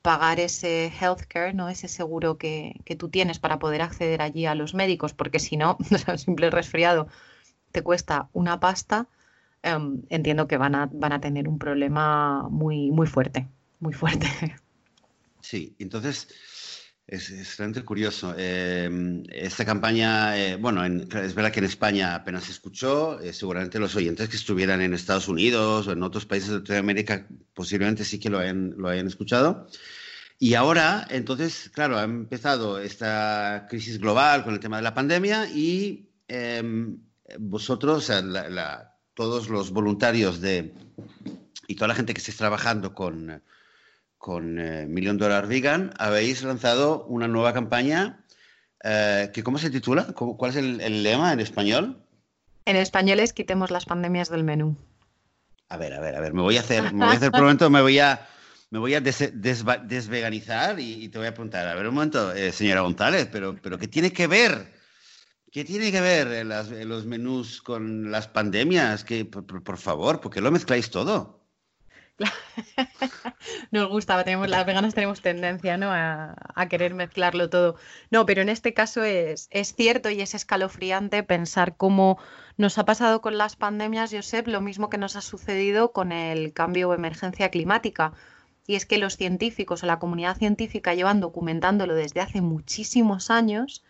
pagar 0.01 0.41
ese 0.41 0.91
healthcare, 0.99 1.55
¿no? 1.55 1.69
Ese 1.69 1.87
seguro 1.87 2.37
que, 2.37 2.81
tú 2.97 3.07
tienes 3.07 3.39
para 3.39 3.59
poder 3.59 3.81
acceder 3.81 4.21
allí 4.21 4.45
a 4.45 4.55
los 4.55 4.73
médicos, 4.73 5.13
porque 5.13 5.39
si 5.39 5.55
no, 5.55 5.77
un 6.09 6.17
simple 6.17 6.49
resfriado 6.49 7.07
te 7.71 7.81
cuesta 7.81 8.27
una 8.33 8.59
pasta, 8.59 9.07
em, 9.63 10.01
entiendo 10.09 10.49
que 10.49 10.57
van 10.57 10.75
a, 10.75 10.89
van 10.91 11.13
a 11.13 11.21
tener 11.21 11.47
un 11.47 11.57
problema 11.57 12.45
muy, 12.49 12.91
muy 12.91 13.07
fuerte, 13.07 13.47
muy 13.79 13.93
fuerte. 13.93 14.27
Sí, 15.39 15.77
entonces 15.79 16.27
Es 17.09 17.31
extremadamente 17.31 17.83
curioso. 17.83 18.35
Eh, 18.37 19.23
esta 19.31 19.65
campaña, 19.65 20.37
eh, 20.37 20.57
bueno, 20.57 20.85
es 20.85 21.33
verdad 21.33 21.51
que 21.51 21.57
en 21.57 21.65
España 21.65 22.13
apenas 22.13 22.43
se 22.43 22.51
escuchó, 22.51 23.19
eh, 23.19 23.33
seguramente 23.33 23.79
los 23.79 23.95
oyentes 23.95 24.29
que 24.29 24.35
estuvieran 24.35 24.79
en 24.79 24.93
Estados 24.93 25.27
Unidos 25.27 25.87
o 25.87 25.93
en 25.93 26.03
otros 26.03 26.27
países 26.27 26.49
de 26.49 26.57
Latinoamérica 26.59 27.25
posiblemente 27.55 28.05
sí 28.05 28.19
que 28.19 28.29
lo 28.29 28.37
hayan, 28.37 28.75
lo 28.77 28.89
hayan 28.89 29.07
escuchado. 29.07 29.65
Y 30.37 30.53
ahora, 30.53 31.07
entonces, 31.09 31.71
claro, 31.73 31.97
ha 31.97 32.03
empezado 32.03 32.77
esta 32.79 33.65
crisis 33.67 33.97
global 33.97 34.43
con 34.43 34.53
el 34.53 34.59
tema 34.59 34.77
de 34.77 34.83
la 34.83 34.93
pandemia 34.93 35.49
y 35.49 36.11
em, 36.27 36.99
vosotros, 37.39 38.11
todos 39.15 39.49
los 39.49 39.71
voluntarios 39.71 40.41
de, 40.41 40.75
y 41.67 41.73
toda 41.73 41.87
la 41.87 41.95
gente 41.95 42.13
que 42.13 42.19
esté 42.19 42.33
trabajando 42.33 42.93
con 42.93 43.41
con 44.19 44.59
eh, 44.59 44.85
Million 44.85 45.17
Dollar 45.17 45.47
Vegan, 45.47 45.93
habéis 45.97 46.43
lanzado 46.43 47.05
una 47.05 47.27
nueva 47.27 47.53
campaña 47.53 48.23
eh, 48.83 49.31
que, 49.33 49.43
¿cómo 49.43 49.57
se 49.57 49.69
titula? 49.69 50.07
¿Cuál 50.13 50.51
es 50.51 50.57
el, 50.57 51.03
lema 51.03 51.33
en 51.33 51.39
español? 51.39 52.05
En 52.65 52.75
español 52.75 53.21
es 53.21 53.33
quitemos 53.33 53.71
las 53.71 53.85
pandemias 53.85 54.29
del 54.29 54.43
menú. 54.43 54.75
A 55.69 55.77
ver, 55.77 55.93
a 55.93 56.01
ver, 56.01 56.15
a 56.17 56.19
ver, 56.19 56.33
me 56.33 56.41
voy 56.41 56.57
a 56.57 56.59
hacer, 56.59 56.93
me 56.93 57.05
voy 57.05 57.13
a 57.13 57.17
hacer 57.17 57.31
por 57.31 57.39
un 57.39 57.45
momento, 57.45 57.69
me 57.69 57.81
voy 57.81 57.99
a, 57.99 58.27
me 58.71 58.79
voy 58.79 58.93
a 58.93 59.01
desveganizar 59.01 60.79
y, 60.79 61.07
te 61.07 61.17
voy 61.17 61.27
a 61.27 61.33
preguntar, 61.33 61.67
a 61.67 61.73
ver 61.75 61.87
un 61.87 61.95
momento, 61.95 62.33
eh, 62.33 62.51
señora 62.51 62.81
González, 62.81 63.29
pero, 63.31 63.55
pero 63.61 63.77
¿qué 63.77 63.87
tiene 63.87 64.11
que 64.11 64.27
ver? 64.27 64.73
¿Qué 65.49 65.63
tiene 65.63 65.91
que 65.91 66.01
ver 66.01 66.45
los 66.45 67.05
menús 67.05 67.61
con 67.61 68.11
las 68.11 68.27
pandemias? 68.27 69.05
Que, 69.05 69.23
por, 69.23 69.63
por 69.63 69.77
favor, 69.77 70.19
¿por 70.19 70.31
qué 70.31 70.41
lo 70.41 70.51
mezcláis 70.51 70.91
todo? 70.91 71.38
Nos 73.71 73.87
gusta, 73.89 74.23
tenemos, 74.23 74.49
las 74.49 74.65
veganas 74.65 74.93
tenemos 74.93 75.21
tendencia 75.21 75.77
¿no? 75.77 75.91
a, 75.91 76.35
querer 76.69 76.93
mezclarlo 76.93 77.49
todo. 77.49 77.75
No, 78.11 78.25
pero 78.25 78.41
en 78.41 78.49
este 78.49 78.73
caso 78.73 79.03
es, 79.03 79.47
es, 79.51 79.73
cierto 79.73 80.09
y 80.09 80.21
es 80.21 80.35
escalofriante 80.35 81.23
pensar 81.23 81.75
cómo 81.77 82.19
nos 82.57 82.77
ha 82.77 82.85
pasado 82.85 83.21
con 83.21 83.37
las 83.37 83.55
pandemias, 83.55 84.11
Josep, 84.13 84.47
lo 84.47 84.61
mismo 84.61 84.89
que 84.89 84.97
nos 84.97 85.15
ha 85.15 85.21
sucedido 85.21 85.91
con 85.91 86.11
el 86.11 86.53
cambio 86.53 86.89
o 86.89 86.93
emergencia 86.93 87.49
climática. 87.49 88.13
Y 88.67 88.75
es 88.75 88.85
que 88.85 88.99
los 88.99 89.17
científicos 89.17 89.83
o 89.83 89.87
la 89.87 89.99
comunidad 89.99 90.37
científica 90.37 90.93
llevan 90.93 91.21
documentándolo 91.21 91.95
desde 91.95 92.21
hace 92.21 92.41
muchísimos 92.41 93.31
años, 93.31 93.83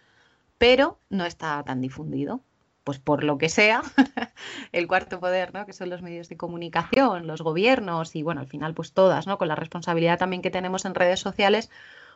pero 0.58 1.00
no 1.10 1.26
está 1.26 1.62
tan 1.64 1.82
difundido 1.82 2.42
pues 2.90 2.98
por 2.98 3.24
lo 3.24 3.38
que 3.38 3.50
sea, 3.50 3.84
el 4.72 4.88
cuarto 4.88 5.20
poder, 5.20 5.54
¿no? 5.54 5.68
que 5.68 5.74
son 5.74 5.92
los 5.92 6.02
medios 6.02 6.28
de 6.28 6.38
comunicación, 6.38 7.28
los 7.28 7.44
gobiernos 7.44 8.16
y 8.16 8.24
bueno, 8.24 8.42
al 8.42 8.48
final 8.48 8.74
pues 8.74 8.94
todas, 8.94 9.28
¿no? 9.28 9.38
con 9.38 9.48
la 9.48 9.56
responsabilidad 9.56 10.18
también 10.18 10.42
que 10.42 10.50
tenemos 10.50 10.86
en 10.86 10.96
redes 10.96 11.20
sociales, 11.20 11.70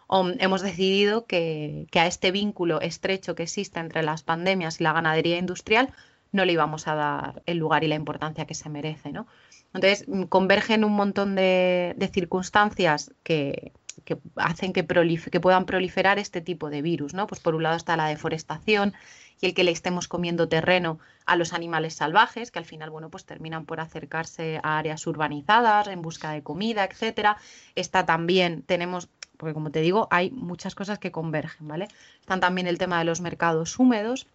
hemos 0.09 0.63
decidido 0.63 1.27
que, 1.27 1.85
a 1.93 2.07
este 2.07 2.31
vínculo 2.31 2.81
estrecho 2.81 3.35
que 3.35 3.43
existe 3.43 3.79
entre 3.79 4.01
las 4.01 4.23
pandemias 4.23 4.81
y 4.81 4.83
la 4.83 4.93
ganadería 4.93 5.37
industrial 5.37 5.93
no 6.31 6.43
le 6.43 6.53
íbamos 6.53 6.87
a 6.87 6.95
dar 6.95 7.43
el 7.45 7.59
lugar 7.59 7.83
y 7.83 7.87
la 7.87 7.93
importancia 7.93 8.47
que 8.47 8.55
se 8.55 8.67
merece. 8.67 9.11
¿no? 9.11 9.27
Entonces, 9.75 10.07
mm, 10.07 10.23
convergen 10.23 10.85
un 10.85 10.93
montón 10.93 11.35
de, 11.35 12.09
circunstancias 12.11 13.13
que, 13.21 13.73
hacen 14.37 14.73
que, 14.73 14.87
que, 14.87 15.39
puedan 15.39 15.67
proliferar 15.67 16.17
este 16.17 16.41
tipo 16.41 16.71
de 16.71 16.81
virus. 16.81 17.13
¿no? 17.13 17.27
Pues 17.27 17.41
por 17.41 17.53
un 17.53 17.61
lado 17.61 17.77
está 17.77 17.95
la 17.95 18.07
deforestación, 18.07 18.95
y 19.41 19.47
el 19.47 19.53
que 19.53 19.63
le 19.63 19.71
estemos 19.71 20.07
comiendo 20.07 20.47
terreno 20.47 20.99
a 21.25 21.35
los 21.35 21.53
animales 21.53 21.95
salvajes, 21.95 22.51
que 22.51 22.59
al 22.59 22.65
final, 22.65 22.89
bueno, 22.89 23.09
pues 23.09 23.25
terminan 23.25 23.65
por 23.65 23.79
acercarse 23.79 24.59
a 24.63 24.77
áreas 24.77 25.05
urbanizadas 25.07 25.87
en 25.87 26.01
busca 26.01 26.31
de 26.31 26.43
comida, 26.43 26.83
etcétera. 26.85 27.37
Está 27.75 28.05
también, 28.05 28.61
tenemos, 28.63 29.09
porque 29.37 29.53
como 29.53 29.71
te 29.71 29.81
digo, 29.81 30.07
hay 30.11 30.31
muchas 30.31 30.75
cosas 30.75 30.99
que 30.99 31.11
convergen, 31.11 31.67
¿vale? 31.67 31.87
Están 32.19 32.39
también 32.39 32.67
el 32.67 32.77
tema 32.77 32.99
de 32.99 33.05
los 33.05 33.21
mercados 33.21 33.79
húmedos, 33.79 34.27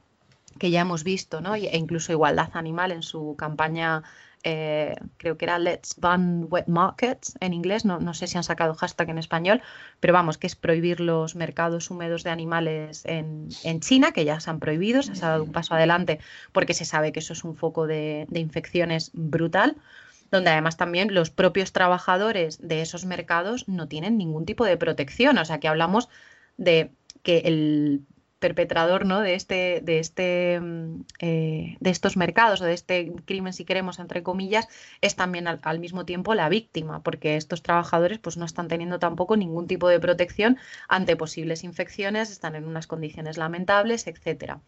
que 0.59 0.71
ya 0.71 0.81
hemos 0.81 1.05
visto, 1.05 1.41
¿no? 1.41 1.55
E 1.55 1.77
incluso 1.77 2.13
Igualdad 2.13 2.51
Animal 2.55 2.93
en 2.93 3.03
su 3.03 3.35
campaña 3.37 4.03
eh, 4.45 4.95
creo 5.17 5.37
que 5.37 5.45
era 5.45 5.59
Let's 5.59 5.97
Ban 5.99 6.47
Wet 6.51 6.67
Markets 6.69 7.37
en 7.41 7.53
inglés, 7.53 7.85
no, 7.85 8.15
sé 8.15 8.27
si 8.27 8.37
han 8.37 8.45
sacado 8.45 8.75
hashtag 8.75 9.11
en 9.11 9.19
español, 9.19 9.63
pero 10.01 10.13
vamos, 10.13 10.39
que 10.39 10.47
es 10.47 10.57
prohibir 10.57 11.01
los 11.01 11.35
mercados 11.35 11.91
húmedos 11.91 12.23
de 12.25 12.31
animales 12.31 13.03
en, 13.05 13.49
China, 13.81 14.13
que 14.13 14.25
ya 14.25 14.41
se 14.41 14.51
han 14.51 14.61
prohibido, 14.61 15.03
se 15.03 15.13
ha 15.25 15.31
dado 15.31 15.45
un 15.45 15.53
paso 15.53 15.75
adelante 15.75 16.21
porque 16.53 16.75
se 16.75 16.85
sabe 16.85 17.13
que 17.13 17.21
eso 17.21 17.33
es 17.33 17.45
un 17.45 17.57
foco 17.57 17.87
de, 17.87 18.27
de 18.29 18.41
infecciones 18.41 19.11
brutal 19.13 19.77
donde 20.31 20.51
además 20.51 20.77
también 20.77 21.15
los 21.15 21.31
propios 21.31 21.73
trabajadores 21.73 22.59
de 22.61 22.83
esos 22.83 23.07
mercados 23.07 23.67
no 23.67 23.89
tienen 23.89 24.19
ningún 24.19 24.45
tipo 24.45 24.65
de 24.65 24.77
protección, 24.77 25.39
o 25.39 25.45
sea 25.45 25.59
que 25.59 25.69
hablamos 25.69 26.09
de 26.59 26.91
que 27.23 27.39
el 27.39 28.03
perpetrador 28.39 29.05
¿no? 29.05 29.21
de, 29.21 29.35
este, 29.35 29.81
de, 29.83 29.99
este, 29.99 30.61
mm, 30.61 31.05
eh, 31.21 31.77
de 31.81 31.91
estos 31.91 32.17
mercados 32.17 32.61
o 32.61 32.65
de 32.65 32.75
este 32.75 33.13
crimen, 33.25 33.53
si 33.53 33.65
queremos, 33.65 33.99
entre 33.99 34.23
comillas, 34.23 34.69
es 35.01 35.17
también 35.17 35.49
al, 35.49 35.79
mismo 35.79 36.05
tiempo 36.05 36.35
la 36.35 36.49
víctima, 36.49 37.03
porque 37.03 37.37
estos 37.37 37.63
trabajadores 37.63 38.19
pues, 38.19 38.37
no 38.37 38.45
están 38.45 38.69
teniendo 38.69 38.99
tampoco 38.99 39.37
ningún 39.37 39.67
tipo 39.67 39.89
de 39.89 40.01
protección 40.01 40.59
ante 40.89 41.17
posibles 41.17 41.65
infecciones, 41.65 42.31
están 42.31 42.55
en 42.55 42.65
unas 42.65 42.87
condiciones 42.87 43.37
lamentables, 43.37 44.07
etcétera. 44.07 44.61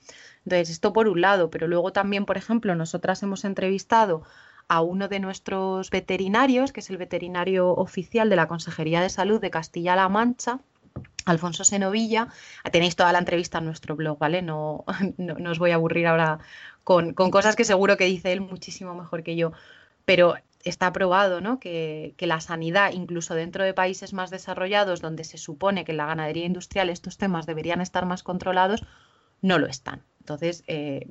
Entonces, 0.44 0.70
esto 0.70 0.92
por 0.92 1.08
un 1.08 1.20
lado, 1.20 1.50
pero 1.50 1.66
luego 1.68 1.92
también, 1.92 2.26
por 2.26 2.36
ejemplo, 2.36 2.74
nosotras 2.74 3.22
hemos 3.22 3.44
entrevistado 3.44 4.22
a 4.68 4.82
uno 4.82 5.08
de 5.08 5.18
nuestros 5.18 5.90
veterinarios, 5.90 6.72
que 6.72 6.80
es 6.80 6.90
el 6.90 6.96
veterinario 6.96 7.70
oficial 7.72 8.30
de 8.30 8.36
la 8.36 8.46
Consejería 8.46 9.00
de 9.00 9.10
Salud 9.10 9.40
de 9.40 9.50
Castilla-La 9.50 10.08
Mancha, 10.08 10.60
Alfonso 11.24 11.64
Senovilla. 11.64 12.28
Tenéis 12.72 12.96
toda 12.96 13.12
la 13.12 13.18
entrevista 13.18 13.58
en 13.58 13.66
nuestro 13.66 13.96
blog, 13.96 14.18
¿vale? 14.18 14.42
No, 14.42 14.84
no, 15.18 15.50
os 15.50 15.58
voy 15.58 15.70
a 15.70 15.76
aburrir 15.76 16.06
ahora 16.06 16.38
con, 16.84 17.14
cosas 17.14 17.56
que 17.56 17.64
seguro 17.64 17.96
que 17.96 18.04
dice 18.04 18.32
él 18.32 18.40
muchísimo 18.40 18.94
mejor 18.94 19.22
que 19.22 19.36
yo. 19.36 19.52
Pero 20.04 20.34
está 20.64 20.92
probado 20.92 21.40
¿no? 21.40 21.58
que, 21.58 22.14
la 22.18 22.40
sanidad, 22.40 22.92
incluso 22.92 23.34
dentro 23.34 23.64
de 23.64 23.74
países 23.74 24.12
más 24.12 24.30
desarrollados, 24.30 25.00
donde 25.00 25.24
se 25.24 25.38
supone 25.38 25.84
que 25.84 25.92
en 25.92 25.98
la 25.98 26.06
ganadería 26.06 26.44
industrial 26.44 26.90
estos 26.90 27.16
temas 27.16 27.46
deberían 27.46 27.80
estar 27.80 28.06
más 28.06 28.22
controlados, 28.22 28.84
no 29.40 29.58
lo 29.58 29.66
están. 29.66 30.02
Entonces, 30.20 30.64
eh, 30.66 31.06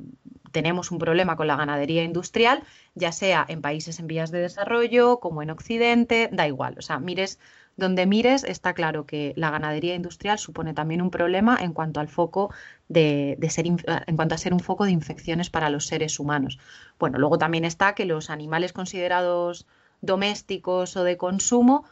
tenemos 0.51 0.91
un 0.91 0.99
problema 0.99 1.35
con 1.35 1.47
la 1.47 1.55
ganadería 1.55 2.03
industrial, 2.03 2.63
ya 2.93 3.11
sea 3.11 3.45
en 3.47 3.61
países 3.61 3.99
en 3.99 4.07
vías 4.07 4.31
de 4.31 4.39
desarrollo, 4.39 5.19
como 5.19 5.41
en 5.41 5.49
Occidente, 5.49 6.29
da 6.31 6.47
igual. 6.47 6.75
O 6.77 6.81
sea, 6.81 6.99
mires 6.99 7.39
donde 7.79 8.05
mires, 8.05 8.43
está 8.43 8.73
claro 8.73 9.05
que 9.05 9.33
la 9.35 9.49
ganadería 9.49 9.95
industrial 9.95 10.37
supone 10.37 10.73
también 10.73 11.01
un 11.01 11.09
problema 11.09 11.57
en 11.59 11.73
cuanto 11.73 11.99
al 11.99 12.07
foco 12.07 12.53
de, 12.87 13.37
ser, 13.49 13.65
en 13.67 14.15
cuanto 14.15 14.35
a 14.35 14.37
ser 14.37 14.53
un 14.53 14.59
foco 14.59 14.85
de 14.85 14.91
infecciones 14.91 15.49
para 15.49 15.69
los 15.69 15.87
seres 15.87 16.19
humanos. 16.19 16.59
Bueno, 16.99 17.17
luego 17.17 17.37
también 17.37 17.65
está 17.65 17.95
que 17.95 18.05
los 18.05 18.29
animales 18.29 18.73
considerados 18.73 19.65
domésticos 20.01 20.95
o 20.95 21.03
de 21.03 21.17
consumo, 21.17 21.85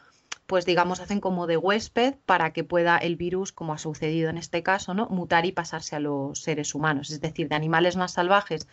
pues 0.45 0.65
digamos, 0.65 0.99
hacen 0.99 1.19
como 1.19 1.47
de 1.47 1.57
huésped 1.57 2.15
para 2.25 2.53
que 2.53 2.63
pueda 2.63 2.97
el 2.97 3.15
virus, 3.15 3.51
como 3.51 3.73
ha 3.73 3.77
sucedido 3.77 4.29
en 4.29 4.37
este 4.37 4.63
caso, 4.63 4.93
¿no? 4.93 5.07
mutar 5.09 5.45
y 5.45 5.51
pasarse 5.51 5.95
a 5.95 5.99
los 5.99 6.41
seres 6.41 6.75
humanos. 6.75 7.09
Es 7.09 7.21
decir, 7.21 7.49
de 7.49 7.55
animales 7.55 7.97
más 7.97 8.13
salvajes 8.13 8.67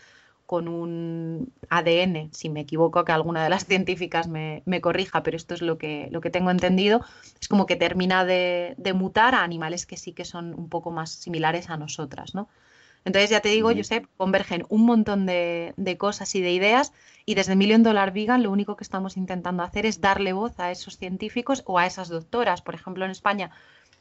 con 0.46 0.68
un 0.68 1.52
ADN, 1.70 2.30
si 2.32 2.48
me 2.48 2.60
equivoco, 2.60 3.04
que 3.04 3.12
alguna 3.12 3.42
de 3.42 3.50
las 3.50 3.64
científicas 3.66 4.28
me, 4.28 4.62
corrija, 4.80 5.22
pero 5.22 5.36
esto 5.36 5.54
es 5.54 5.62
lo 5.62 5.78
que, 5.78 6.08
lo 6.10 6.20
que 6.20 6.30
tengo 6.30 6.50
entendido, 6.50 7.00
es 7.40 7.48
como 7.48 7.66
que 7.66 7.76
termina 7.76 8.24
de, 8.24 8.76
mutar 8.94 9.34
a 9.34 9.42
animales 9.42 9.86
que 9.86 9.96
sí 9.96 10.12
que 10.12 10.24
son 10.24 10.54
un 10.54 10.68
poco 10.68 10.90
más 10.90 11.10
similares 11.10 11.70
a 11.70 11.76
nosotras, 11.76 12.34
¿no? 12.34 12.48
Entonces, 13.06 13.28
ya 13.28 13.40
te 13.40 13.50
digo, 13.50 13.70
Josep, 13.74 14.06
convergen 14.16 14.64
un 14.70 14.86
montón 14.86 15.26
de, 15.26 15.74
de, 15.76 15.98
cosas 15.98 16.34
y 16.34 16.40
de 16.40 16.52
ideas 16.52 16.94
y 17.26 17.34
desde 17.34 17.54
Million 17.54 17.82
Dollar 17.82 18.14
Vegan 18.14 18.42
lo 18.42 18.50
único 18.50 18.76
que 18.76 18.84
estamos 18.84 19.18
intentando 19.18 19.62
hacer 19.62 19.84
es 19.84 20.00
darle 20.00 20.32
voz 20.32 20.58
a 20.58 20.70
esos 20.70 20.96
científicos 20.96 21.62
o 21.66 21.78
a 21.78 21.84
esas 21.84 22.08
doctoras. 22.08 22.62
Por 22.62 22.74
ejemplo, 22.74 23.04
en 23.04 23.10
España 23.10 23.50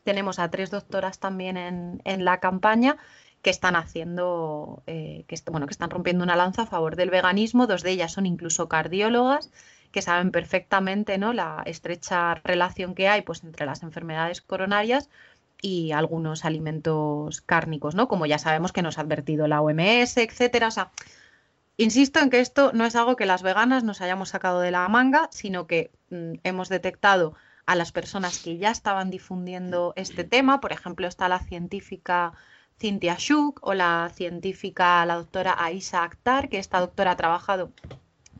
tenemos 0.06 0.40
a 0.40 0.50
tres 0.50 0.72
doctoras 0.72 1.20
también 1.20 1.58
en, 1.58 2.02
en 2.06 2.24
la 2.24 2.40
campaña 2.40 2.96
que 3.44 3.50
están 3.50 3.76
haciendo, 3.76 4.82
eh, 4.88 5.26
que, 5.28 5.36
bueno, 5.52 5.68
que 5.68 5.74
están 5.74 5.90
rompiendo 5.90 6.24
una 6.24 6.38
lanza 6.38 6.64
a 6.64 6.66
favor 6.66 6.96
del 6.96 7.12
veganismo. 7.12 7.68
Dos 7.68 7.84
de 7.84 7.92
ellas 7.92 8.14
son 8.14 8.26
incluso 8.26 8.70
cardiólogas 8.70 9.52
que 9.92 10.02
saben 10.02 10.32
perfectamente 10.32 11.18
¿no? 11.20 11.34
la 11.34 11.62
estrecha 11.66 12.36
relación 12.44 12.96
que 12.96 13.10
hay 13.10 13.22
pues, 13.22 13.44
entre 13.44 13.66
las 13.68 13.84
enfermedades 13.84 14.42
coronarias 14.42 15.10
y 15.62 15.92
algunos 15.92 16.46
alimentos 16.46 17.42
cárnicos, 17.42 17.96
¿no? 17.96 18.08
Como 18.08 18.26
ya 18.26 18.40
sabemos 18.40 18.72
que 18.72 18.82
nos 18.82 18.98
ha 18.98 19.02
advertido 19.02 19.48
la 19.48 19.62
OMS, 19.62 20.18
etcétera. 20.18 20.68
O 20.68 20.72
sea, 20.72 20.92
insisto 21.78 22.20
en 22.20 22.30
que 22.30 22.40
esto 22.40 22.72
no 22.74 22.86
es 22.86 22.96
algo 22.96 23.16
que 23.16 23.26
las 23.26 23.44
veganas 23.44 23.84
nos 23.84 24.02
hayamos 24.02 24.30
sacado 24.30 24.62
de 24.62 24.72
la 24.72 24.88
manga, 24.88 25.30
sino 25.32 25.68
que 25.68 25.92
mm, 26.10 26.34
hemos 26.44 26.70
detectado 26.70 27.36
a 27.66 27.76
las 27.76 27.92
personas 27.92 28.40
que 28.40 28.58
ya 28.58 28.72
estaban 28.72 29.10
difundiendo 29.10 29.94
este 29.96 30.24
tema. 30.24 30.60
Por 30.60 30.74
ejemplo, 30.74 31.08
está 31.08 31.30
la 31.30 31.40
científica 31.40 32.34
Cynthia 32.80 33.16
Shuk 33.18 33.60
o 33.62 33.74
la 33.74 34.12
científica, 34.14 35.06
la 35.06 35.16
doctora 35.16 35.56
Aisha 35.58 36.04
Akhtar, 36.04 36.50
que 36.50 36.60
esta 36.60 36.80
doctora 36.80 37.12
ha 37.12 37.18
trabajado 37.18 37.72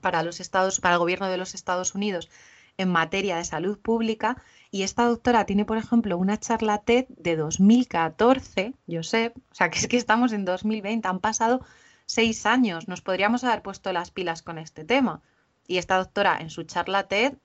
para 0.02 0.24
los 0.24 0.40
Estados, 0.40 0.80
para 0.80 0.96
el 0.96 1.00
gobierno 1.00 1.30
de 1.30 1.38
los 1.38 1.56
Estados 1.56 1.96
Unidos 1.96 2.30
en 2.78 2.90
materia 2.90 3.38
de 3.38 3.46
salud 3.46 3.78
pública 3.80 4.42
Y 4.72 4.84
esta 4.84 5.06
doctora 5.06 5.46
tiene, 5.46 5.66
por 5.66 5.78
ejemplo, 5.78 6.18
una 6.18 6.40
charla 6.40 6.80
TED 6.80 7.06
de 7.10 7.36
2014, 7.36 8.74
Josep, 8.88 9.38
o 9.38 9.56
sea 9.56 9.70
que 9.70 9.78
es 9.78 9.88
que 9.88 9.98
estamos 9.98 10.34
en 10.34 10.46
2020, 10.46 11.08
han 11.08 11.20
pasado 11.20 11.62
seis 12.06 12.46
años, 12.48 12.88
nos 12.88 13.02
podríamos 13.02 13.44
haber 13.44 13.62
puesto 13.62 13.94
las 13.94 14.10
pilas 14.10 14.42
con 14.42 14.58
este 14.58 14.84
tema. 14.84 15.22
Y 15.68 15.78
esta 15.78 15.98
doctora 15.98 16.38
en 16.40 16.50
su 16.50 16.64
charla 16.64 17.08
TED, 17.08 17.36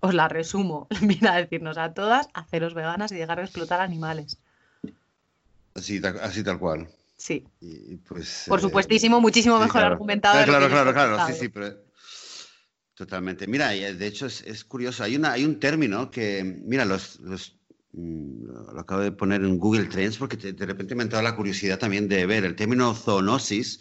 os 0.00 0.14
la 0.14 0.28
resumo, 0.28 0.88
viene 1.02 1.28
a 1.28 1.36
decirnos 1.36 1.76
a 1.78 1.92
todas, 1.92 2.28
haceros 2.32 2.74
veganas 2.74 3.12
y 3.12 3.16
dejar 3.16 3.38
de 3.38 3.44
explotar 3.44 3.80
animales. 3.80 4.40
Así, 5.74 6.00
así 6.20 6.42
tal 6.44 6.58
cual. 6.58 6.88
Sí. 7.16 7.44
pues, 8.08 8.46
Por 8.48 8.58
eh, 8.58 8.62
supuestísimo, 8.62 9.20
muchísimo 9.20 9.58
mejor 9.60 9.84
argumentado. 9.84 10.44
Claro, 10.44 10.68
claro, 10.68 10.92
claro, 10.92 11.26
sí, 11.28 11.34
sí, 11.38 11.48
pero... 11.48 11.76
Totalmente. 12.94 13.46
Mira, 13.46 13.68
de 13.68 14.06
hecho 14.06 14.26
es, 14.26 14.64
curioso. 14.64 15.02
Hay, 15.02 15.16
una, 15.16 15.32
hay 15.32 15.44
un 15.44 15.58
término 15.58 16.10
que, 16.10 16.44
mira, 16.44 16.84
los, 16.84 17.20
mm, 17.92 18.44
lo 18.74 18.80
acabo 18.80 19.00
de 19.00 19.12
poner 19.12 19.40
en 19.42 19.58
Google 19.58 19.86
Trends 19.86 20.18
porque 20.18 20.36
de 20.36 20.66
repente 20.66 20.94
me 20.94 21.02
ha 21.02 21.04
entrado 21.04 21.22
la 21.22 21.34
curiosidad 21.34 21.78
también 21.78 22.08
de 22.08 22.26
ver 22.26 22.44
el 22.44 22.54
término 22.54 22.94
zoonosis, 22.94 23.80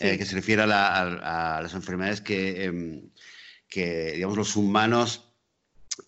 eh, 0.00 0.18
que 0.18 0.24
se 0.24 0.34
refiere 0.34 0.62
a, 0.62 1.60
las 1.62 1.74
enfermedades 1.74 2.20
que, 2.20 2.64
em, 2.64 3.10
que, 3.68 4.12
digamos, 4.16 4.36
los 4.36 4.56
humanos, 4.56 5.32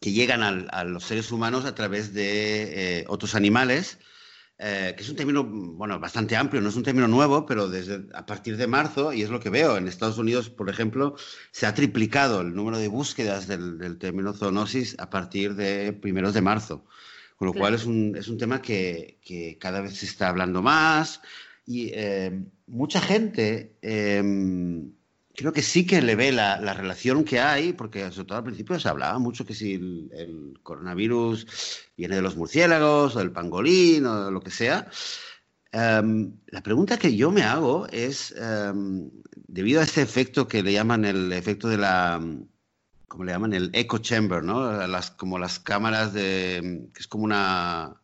que 0.01 0.13
llegan 0.13 0.43
a 0.43 0.85
los 0.85 1.05
seres 1.05 1.31
humanos 1.31 1.65
a 1.67 1.75
través 1.75 2.15
de 2.15 3.01
eh, 3.01 3.05
otros 3.09 3.35
animales 3.35 3.99
eh, 4.63 4.93
que 4.95 5.03
es 5.03 5.09
un 5.09 5.17
término 5.17 5.43
bueno, 5.43 5.99
bastante 5.99 6.37
amplio, 6.37 6.61
no 6.61 6.69
es 6.69 6.77
un 6.77 6.83
término 6.83 7.09
nuevo, 7.09 7.47
pero 7.47 7.69
desde 7.69 8.05
a 8.13 8.27
partir 8.27 8.59
de 8.59 8.67
marzo, 8.67 9.11
y 9.11 9.23
es 9.23 9.31
lo 9.31 9.41
que 9.41 9.49
veo, 9.49 9.79
en 9.79 9.89
Estados 9.89 10.19
Unidos, 10.19 10.51
por 10.51 10.69
ejemplo, 10.69 11.17
se 11.51 11.65
ha 11.65 11.73
triplicado 11.73 12.43
el 12.43 12.55
número 12.55 12.79
de 12.79 12.89
búsquedas 12.89 13.47
del, 13.47 13.97
término 13.99 14.35
zoonosis 14.35 14.97
a 14.99 15.09
partir 15.09 15.55
de 15.55 15.95
primeros 15.95 16.35
de 16.35 16.43
marzo. 16.43 16.85
Con 17.37 17.47
lo 17.47 17.55
cual 17.55 17.73
es 17.73 17.87
un, 17.87 18.15
es 18.17 18.29
un 18.29 18.37
tema 18.37 18.61
que, 18.61 19.19
que, 19.25 19.57
cada 19.59 19.81
vez 19.81 19.97
se 19.97 20.05
está 20.05 20.29
hablando 20.29 20.61
más 20.61 21.23
y 21.65 21.91
eh, 21.95 22.45
mucha 22.67 23.01
gente 23.01 23.79
em, 23.81 24.93
creo 25.35 25.53
que 25.53 25.63
sí 25.63 25.87
que 25.87 26.03
le 26.03 26.17
ve 26.17 26.33
la, 26.33 26.59
relación 26.75 27.25
que 27.25 27.41
hay, 27.41 27.73
porque 27.73 28.11
sobre 28.11 28.27
todo 28.27 28.39
al 28.39 28.45
principio 28.45 28.79
se 28.79 28.89
hablaba 28.89 29.19
mucho 29.19 29.47
que 29.47 29.55
si 29.55 29.75
el, 29.75 30.59
coronavirus 30.63 31.47
viene 31.97 32.17
de 32.17 32.23
los 32.23 32.37
murciélagos 32.37 33.17
o 33.17 33.19
del 33.19 33.33
pangolín 33.33 34.07
o 34.07 34.31
lo 34.31 34.41
que 34.41 34.51
sea. 34.51 34.89
Em, 35.73 36.33
la 36.49 36.63
pregunta 36.63 36.99
que 36.99 37.17
yo 37.17 37.31
me 37.31 37.43
hago 37.43 37.87
es, 37.89 38.35
em, 38.37 39.11
debido 39.35 39.81
a 39.81 39.85
este 39.85 40.03
efecto 40.03 40.49
que 40.49 40.63
le 40.63 40.73
llaman 40.73 41.05
el 41.05 41.33
efecto 41.33 41.69
de 41.69 41.79
la, 41.79 42.21
¿cómo 43.09 43.25
le 43.25 43.33
llaman? 43.33 43.53
El 43.53 43.71
echo 43.73 43.99
chamber, 43.99 44.43
¿no? 44.43 44.87
Las, 44.87 45.11
como 45.13 45.39
las 45.39 45.59
cámaras 45.59 46.13
de, 46.13 46.89
que 46.93 47.01
es 47.01 47.09
como 47.09 47.25
una, 47.25 48.01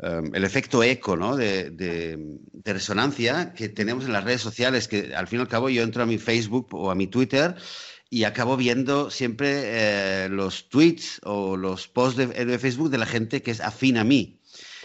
Em, 0.00 0.32
el 0.32 0.44
efecto 0.44 0.82
eco, 0.84 1.16
¿no? 1.16 1.36
De, 1.36 2.38
resonancia 2.64 3.54
que 3.54 3.70
tenemos 3.70 4.04
en 4.04 4.12
las 4.12 4.24
redes 4.24 4.42
sociales, 4.42 4.88
que 4.88 5.14
al 5.16 5.26
fin 5.26 5.38
y 5.38 5.42
al 5.42 5.48
cabo 5.48 5.70
yo 5.70 5.82
entro 5.82 6.02
a 6.02 6.06
mi 6.06 6.18
Facebook 6.18 6.68
o 6.72 6.90
a 6.90 6.94
mi 6.94 7.06
Twitter 7.06 7.56
y 8.10 8.24
acabo 8.24 8.58
viendo 8.58 9.10
siempre 9.10 9.62
eh, 9.64 10.28
los 10.28 10.68
tweets 10.68 11.20
o 11.24 11.56
los 11.56 11.88
posts 11.88 12.18
de, 12.18 12.58
Facebook 12.58 12.90
de 12.90 12.98
la 12.98 13.06
gente 13.06 13.42
que 13.42 13.50
es 13.50 13.60
afín 13.60 13.96
a 13.96 14.04
mí. 14.04 14.38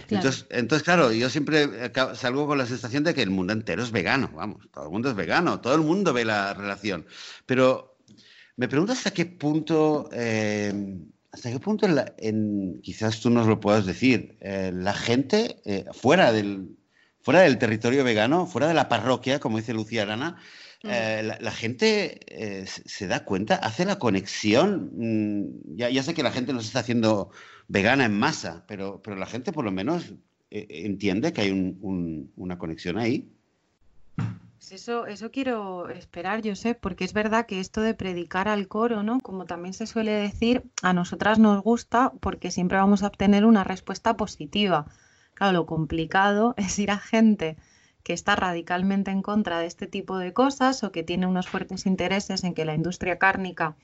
Entonces, 0.09 0.45
entonces, 0.49 0.83
claro, 0.83 1.11
yo 1.11 1.29
siempre 1.29 1.91
salgo 2.15 2.47
con 2.47 2.57
la 2.57 2.65
sensación 2.65 3.03
de 3.03 3.13
que 3.13 3.21
el 3.21 3.29
mundo 3.29 3.51
entero 3.51 3.83
es 3.83 3.91
vegano, 3.91 4.31
vamos, 4.33 4.65
todo 4.71 4.85
el 4.85 4.91
mundo 4.91 5.09
es 5.09 5.15
vegano, 5.15 5.59
todo 5.59 5.75
el 5.75 5.81
mundo 5.81 6.13
ve 6.13 6.23
la 6.23 6.53
relación. 6.53 7.05
Pero 7.45 7.97
me 8.55 8.69
pregunto 8.69 8.93
hasta 8.93 9.11
qué 9.11 9.25
punto 9.25 10.09
eh, 10.13 10.73
¿Hasta 11.33 11.49
qué 11.49 11.59
punto, 11.59 11.87
en, 12.19 12.79
quizás 12.83 13.19
tú 13.19 13.31
nos 13.31 13.47
lo 13.47 13.59
puedas 13.59 13.87
decir, 13.87 14.37
eh, 14.39 14.71
la 14.71 14.93
gente 14.93 15.57
eh, 15.65 15.83
fuera, 15.91 16.31
del, 16.31 16.77
fuera 17.21 17.41
del 17.41 17.57
territorio 17.57 18.03
vegano, 18.03 18.45
fuera 18.45 18.67
de 18.67 18.75
la 18.75 18.87
parroquia, 18.87 19.39
como 19.39 19.57
dice 19.57 19.73
Lucía 19.73 20.03
Arana, 20.03 20.37
eh, 20.83 21.23
la, 21.39 21.51
gente 21.51 22.67
se 22.67 23.07
da 23.07 23.25
cuenta, 23.25 23.55
hace 23.55 23.83
la 23.83 23.97
conexión. 23.97 24.91
Mm, 24.95 25.75
ya, 25.75 26.03
sé 26.03 26.13
que 26.13 26.21
la 26.21 26.31
gente 26.31 26.53
no 26.53 26.61
se 26.61 26.67
está 26.67 26.81
haciendo 26.81 27.31
vegana 27.67 28.05
en 28.05 28.13
masa, 28.13 28.63
pero, 28.67 29.01
pero 29.01 29.15
la 29.15 29.25
gente 29.25 29.51
por 29.51 29.65
lo 29.65 29.71
menos 29.71 30.13
entiende 30.51 31.33
que 31.33 31.41
hay 31.41 31.77
una 32.35 32.57
conexión 32.59 32.99
ahí. 32.99 33.33
Pues 34.63 34.81
eso, 34.81 35.07
eso 35.07 35.29
quiero 35.29 35.89
esperar, 35.89 36.41
yo 36.41 36.55
sé, 36.55 36.73
porque 36.73 37.03
es 37.03 37.11
verdad 37.11 37.45
que 37.45 37.59
esto 37.59 37.81
de 37.81 37.93
predicar 37.93 38.47
al 38.47 38.69
coro, 38.69 39.03
¿no? 39.03 39.19
Como 39.19 39.43
también 39.43 39.73
se 39.73 39.85
suele 39.85 40.13
decir, 40.13 40.63
a 40.81 40.93
nosotras 40.93 41.37
nos 41.37 41.61
gusta 41.61 42.13
porque 42.21 42.49
siempre 42.49 42.77
vamos 42.77 43.03
a 43.03 43.07
obtener 43.07 43.43
una 43.43 43.65
respuesta 43.65 44.15
positiva. 44.15 44.85
Claro, 45.33 45.51
lo 45.51 45.65
complicado 45.65 46.53
es 46.55 46.79
ir 46.79 46.91
a 46.91 46.97
gente 46.97 47.57
que 48.03 48.13
está 48.13 48.37
radicalmente 48.37 49.11
en 49.11 49.21
contra 49.21 49.59
de 49.59 49.65
este 49.65 49.85
tipo 49.85 50.17
de 50.17 50.31
cosas 50.31 50.81
o 50.85 50.93
que 50.93 51.03
tiene 51.03 51.27
unos 51.27 51.49
fuertes 51.49 51.85
intereses 51.85 52.45
en 52.45 52.53
que 52.53 52.63
la 52.63 52.73
industria 52.73 53.19
cárnica 53.19 53.75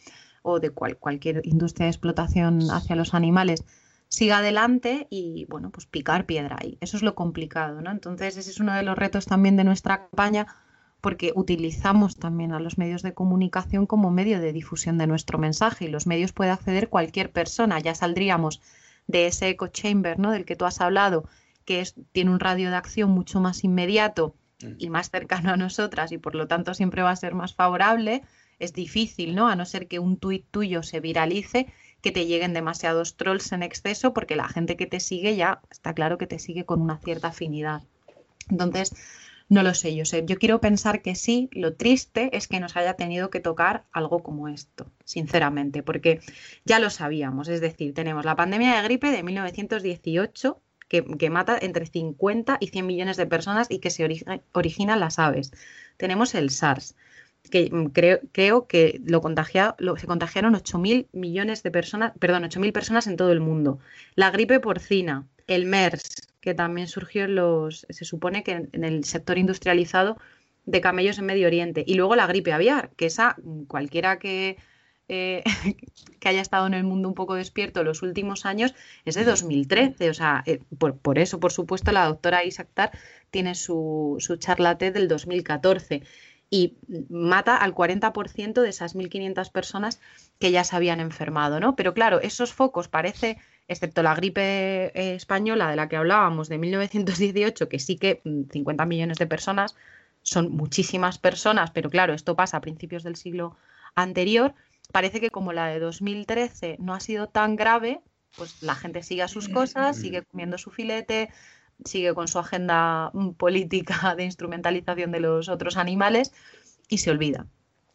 o 0.44 0.62
de 0.62 0.70
cualquier 0.70 1.42
industria 1.44 1.88
de 1.88 1.92
explotación 1.92 2.72
hacia 2.72 2.96
los 2.96 3.14
animales 3.14 3.66
siga 4.08 4.38
adelante 4.38 5.08
y, 5.10 5.46
bueno, 5.50 5.72
pues 5.72 5.88
picar 5.88 6.26
piedra 6.26 6.56
ahí. 6.58 6.78
Eso 6.80 6.96
es 6.96 7.04
lo 7.04 7.16
complicado, 7.16 7.82
¿no? 7.82 7.92
Entonces, 7.92 8.38
ese 8.38 8.50
es 8.50 8.62
uno 8.62 8.74
de 8.74 8.84
los 8.84 8.98
retos 8.98 9.26
también 9.26 9.58
de 9.58 9.66
nuestra 9.66 10.08
campaña 10.08 10.48
porque 11.02 11.32
utilizamos 11.36 12.18
también 12.18 12.52
a 12.52 12.60
los 12.60 12.78
medios 12.78 13.02
de 13.02 13.14
comunicación 13.14 13.86
como 13.86 14.12
medio 14.12 14.40
de 14.40 14.54
difusión 14.54 14.98
de 14.98 15.08
nuestro 15.08 15.38
mensaje 15.38 15.86
y 15.86 15.90
los 15.90 16.08
medios 16.08 16.34
puede 16.34 16.52
acceder 16.52 16.90
cualquier 16.90 17.32
persona. 17.32 17.80
Ya 17.80 17.96
saldríamos 17.96 18.62
de 19.08 19.28
ese 19.28 19.50
echo 19.50 19.68
chamber 19.68 20.20
¿no? 20.20 20.32
del 20.32 20.46
que 20.46 20.56
tú 20.56 20.66
has 20.66 20.82
hablado, 20.82 21.26
que 21.66 21.82
es, 21.82 21.96
tiene 22.12 22.32
un 22.32 22.40
radio 22.40 22.70
de 22.70 22.76
acción 22.76 23.12
mucho 23.12 23.40
más 23.40 23.64
inmediato 23.64 24.36
y 24.78 24.90
más 24.90 25.10
cercano 25.10 25.52
a 25.52 25.58
nosotras 25.58 26.12
y 26.12 26.18
por 26.18 26.36
lo 26.36 26.48
tanto 26.48 26.74
siempre 26.74 27.02
va 27.02 27.12
a 27.12 27.16
ser 27.16 27.34
más 27.34 27.54
favorable. 27.56 28.24
Es 28.60 28.74
difícil, 28.74 29.36
¿no? 29.36 29.48
A 29.48 29.56
no 29.56 29.66
ser 29.66 29.88
que 29.88 30.00
un 30.00 30.18
tuit 30.18 30.46
tuyo 30.52 30.84
se 30.84 31.00
viralice, 31.00 31.68
que 32.02 32.12
te 32.12 32.26
lleguen 32.26 32.54
demasiados 32.54 33.16
trolls 33.16 33.54
en 33.54 33.64
exceso, 33.64 34.14
porque 34.14 34.36
la 34.36 34.50
gente 34.50 34.76
que 34.76 34.86
te 34.86 35.00
sigue 35.00 35.38
ya 35.38 35.62
está 35.72 35.94
claro 35.94 36.18
que 36.18 36.28
te 36.28 36.40
sigue 36.40 36.66
con 36.66 36.82
una 36.82 36.98
cierta 36.98 37.30
afinidad. 37.30 37.84
Entonces, 38.50 38.94
no 39.50 39.64
lo 39.64 39.74
sé, 39.74 40.06
sé. 40.06 40.24
Yo 40.26 40.38
quiero 40.38 40.62
pensar 40.62 41.02
que 41.02 41.16
sí. 41.16 41.50
Lo 41.52 41.74
triste 41.74 42.30
es 42.38 42.48
que 42.48 42.60
nos 42.60 42.78
haya 42.78 42.94
tenido 42.94 43.32
que 43.32 43.40
tocar 43.40 43.86
algo 43.92 44.22
como 44.22 44.48
esto, 44.48 44.92
sinceramente, 45.06 45.82
porque 45.82 46.22
ya 46.66 46.80
lo 46.80 46.92
sabíamos. 46.92 47.48
Es 47.48 47.60
decir, 47.60 47.96
tenemos 47.96 48.26
la 48.26 48.36
pandemia 48.36 48.76
de 48.76 48.84
gripe 48.84 49.10
de 49.10 49.24
1918 49.24 50.62
que, 50.88 51.30
mata 51.30 51.58
entre 51.62 51.86
50 51.86 52.58
y 52.60 52.68
100 52.68 52.86
millones 52.86 53.18
de 53.18 53.26
personas 53.26 53.68
y 53.70 53.80
que 53.80 53.90
se 53.90 54.08
origina, 54.54 54.96
las 54.96 55.20
aves. 55.20 55.52
Tenemos 55.98 56.36
el 56.36 56.52
SARS, 56.52 56.96
que 57.50 57.70
mm, 57.72 57.86
creo, 57.88 58.68
que 58.68 59.02
lo, 59.06 59.22
lo 59.80 59.98
se 59.98 60.08
contagiaron 60.08 60.54
8.000 60.54 61.08
millones 61.12 61.64
de 61.64 61.72
personas, 61.72 62.14
perdón, 62.20 62.44
8.000 62.44 62.72
personas 62.72 63.08
en 63.08 63.18
todo 63.18 63.32
el 63.32 63.40
mundo. 63.40 63.80
La 64.16 64.32
gripe 64.32 64.60
porcina, 64.60 65.28
el 65.48 65.66
MERS, 65.66 66.29
que 66.42 66.54
también 66.54 66.88
surgió 66.88 67.26
en 67.26 67.36
los, 67.36 67.86
se 67.90 68.06
supone 68.06 68.44
que 68.44 68.68
en, 68.72 68.84
el 68.84 69.04
sector 69.04 69.38
industrializado 69.38 70.18
de 70.66 70.82
camellos 70.82 71.18
en 71.20 71.26
Medio 71.26 71.48
Oriente. 71.48 71.84
Y 71.86 71.96
luego 71.96 72.16
la 72.16 72.28
gripe 72.28 72.54
aviar, 72.54 72.92
que 72.96 73.06
esa 73.08 73.36
cualquiera 73.68 74.20
que, 74.20 74.58
eh, 75.08 75.44
que 76.20 76.30
haya 76.30 76.42
estado 76.42 76.68
en 76.68 76.74
el 76.74 76.84
mundo 76.84 77.08
un 77.08 77.16
poco 77.16 77.36
despierto 77.36 77.84
los 77.84 78.02
últimos 78.02 78.46
años 78.46 78.74
es 79.06 79.16
de 79.16 79.24
2013. 79.24 80.10
O 80.10 80.14
sea, 80.14 80.44
eh, 80.46 80.60
por, 80.78 81.20
eso, 81.20 81.40
por 81.40 81.52
supuesto, 81.52 81.92
la 81.92 82.06
doctora 82.06 82.46
Isaac 82.46 82.70
Tar 82.74 82.92
tiene 83.32 83.56
su, 83.56 84.18
su 84.20 84.38
charla 84.38 84.76
del 84.76 85.08
2014 85.08 86.04
y 86.50 86.78
mata 87.10 87.58
al 87.58 87.76
40% 87.76 88.62
de 88.62 88.70
esas 88.70 88.96
1.500 88.96 89.52
personas 89.52 90.00
que 90.40 90.52
ya 90.52 90.64
se 90.64 90.76
habían 90.76 91.00
enfermado, 91.00 91.60
¿no? 91.60 91.76
Pero 91.76 91.94
claro, 91.94 92.22
esos 92.22 92.54
focos 92.54 92.88
parece 92.88 93.38
excepto 93.70 94.04
la 94.04 94.16
gripe 94.16 94.88
eh, 94.88 95.16
española 95.16 95.70
de 95.70 95.76
la 95.76 95.88
que 95.88 95.96
hablábamos 95.96 96.50
de 96.50 96.58
1918, 96.58 97.70
que 97.70 97.80
sí 97.80 97.98
que 97.98 98.22
50 98.24 98.84
mm, 98.84 98.88
millones 98.88 99.18
de 99.20 99.28
personas 99.28 99.76
son 100.24 100.52
muchísimas 100.52 101.20
personas, 101.20 101.72
pero 101.72 101.90
claro, 101.90 102.14
esto 102.14 102.36
pasa 102.36 102.58
a 102.58 102.62
principios 102.62 103.04
del 103.04 103.16
siglo 103.16 103.56
anterior, 103.96 104.54
parece 104.92 105.22
que 105.22 105.30
como 105.30 105.54
la 105.54 105.68
de 105.68 105.80
2013 105.80 106.78
no 106.80 106.94
ha 106.94 107.00
sido 107.00 107.28
tan 107.28 107.56
grave, 107.56 108.02
pues 108.36 108.62
la 108.64 108.76
gente 108.76 109.04
sigue 109.04 109.22
a 109.22 109.28
sus 109.28 109.48
cosas, 109.50 109.98
sigue 109.98 110.24
comiendo 110.24 110.58
su 110.58 110.72
filete, 110.72 111.30
sigue 111.86 112.14
con 112.16 112.28
su 112.28 112.40
agenda 112.40 113.12
mm, 113.14 113.32
política 113.32 114.16
de 114.18 114.26
instrumentalización 114.26 115.12
de 115.12 115.20
los 115.20 115.48
otros 115.48 115.78
animales 115.78 116.34
y 116.88 116.98
se 116.98 117.12
olvida. 117.12 117.46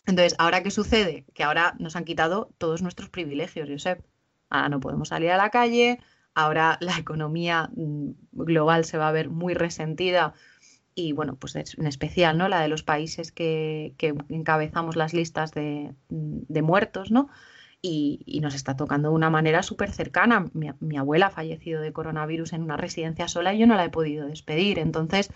Entonces, 0.07 0.37
¿ahora 0.39 0.63
qué 0.63 0.71
sucede? 0.71 1.25
Que 1.35 1.43
ahora 1.43 1.75
nos 1.79 1.97
han 1.97 2.05
quitado 2.05 2.51
todos 2.59 2.81
nuestros 2.81 3.09
privilegios, 3.09 3.69
Josep 3.69 4.05
ahora 4.55 4.69
no 4.69 4.81
podemos 4.81 5.09
salir 5.09 5.31
a 5.31 5.37
la 5.37 5.51
calle, 5.51 5.99
ahora 6.35 6.79
la 6.81 6.97
economía 6.99 7.71
mm, 7.75 8.11
global 8.33 8.85
se 8.85 8.99
va 8.99 9.09
a 9.09 9.12
ver 9.12 9.29
muy 9.29 9.55
resentida 9.55 10.35
y 10.95 11.12
bueno, 11.12 11.37
pues 11.37 11.57
en 11.57 11.87
especial, 11.87 12.38
¿no? 12.38 12.49
La 12.49 12.61
de 12.61 12.69
los 12.69 12.85
países 12.85 13.33
que, 13.33 13.95
encabezamos 14.29 14.95
las 14.95 15.12
listas 15.12 15.51
de, 15.51 15.95
muertos, 16.62 17.11
¿no? 17.11 17.29
y, 17.83 18.40
nos 18.40 18.55
está 18.55 18.77
tocando 18.77 19.09
de 19.09 19.14
una 19.14 19.29
manera 19.29 19.62
súper 19.62 19.90
cercana. 19.90 20.47
Mi, 20.53 20.97
abuela 20.97 21.27
ha 21.27 21.31
fallecido 21.31 21.83
de 21.83 21.93
coronavirus 21.93 22.53
en 22.53 22.62
una 22.62 22.77
residencia 22.77 23.29
sola 23.29 23.53
y 23.55 23.59
yo 23.59 23.67
no 23.67 23.75
la 23.75 23.85
he 23.85 23.90
podido 23.90 24.27
despedir. 24.27 24.79
Entonces, 24.79 25.31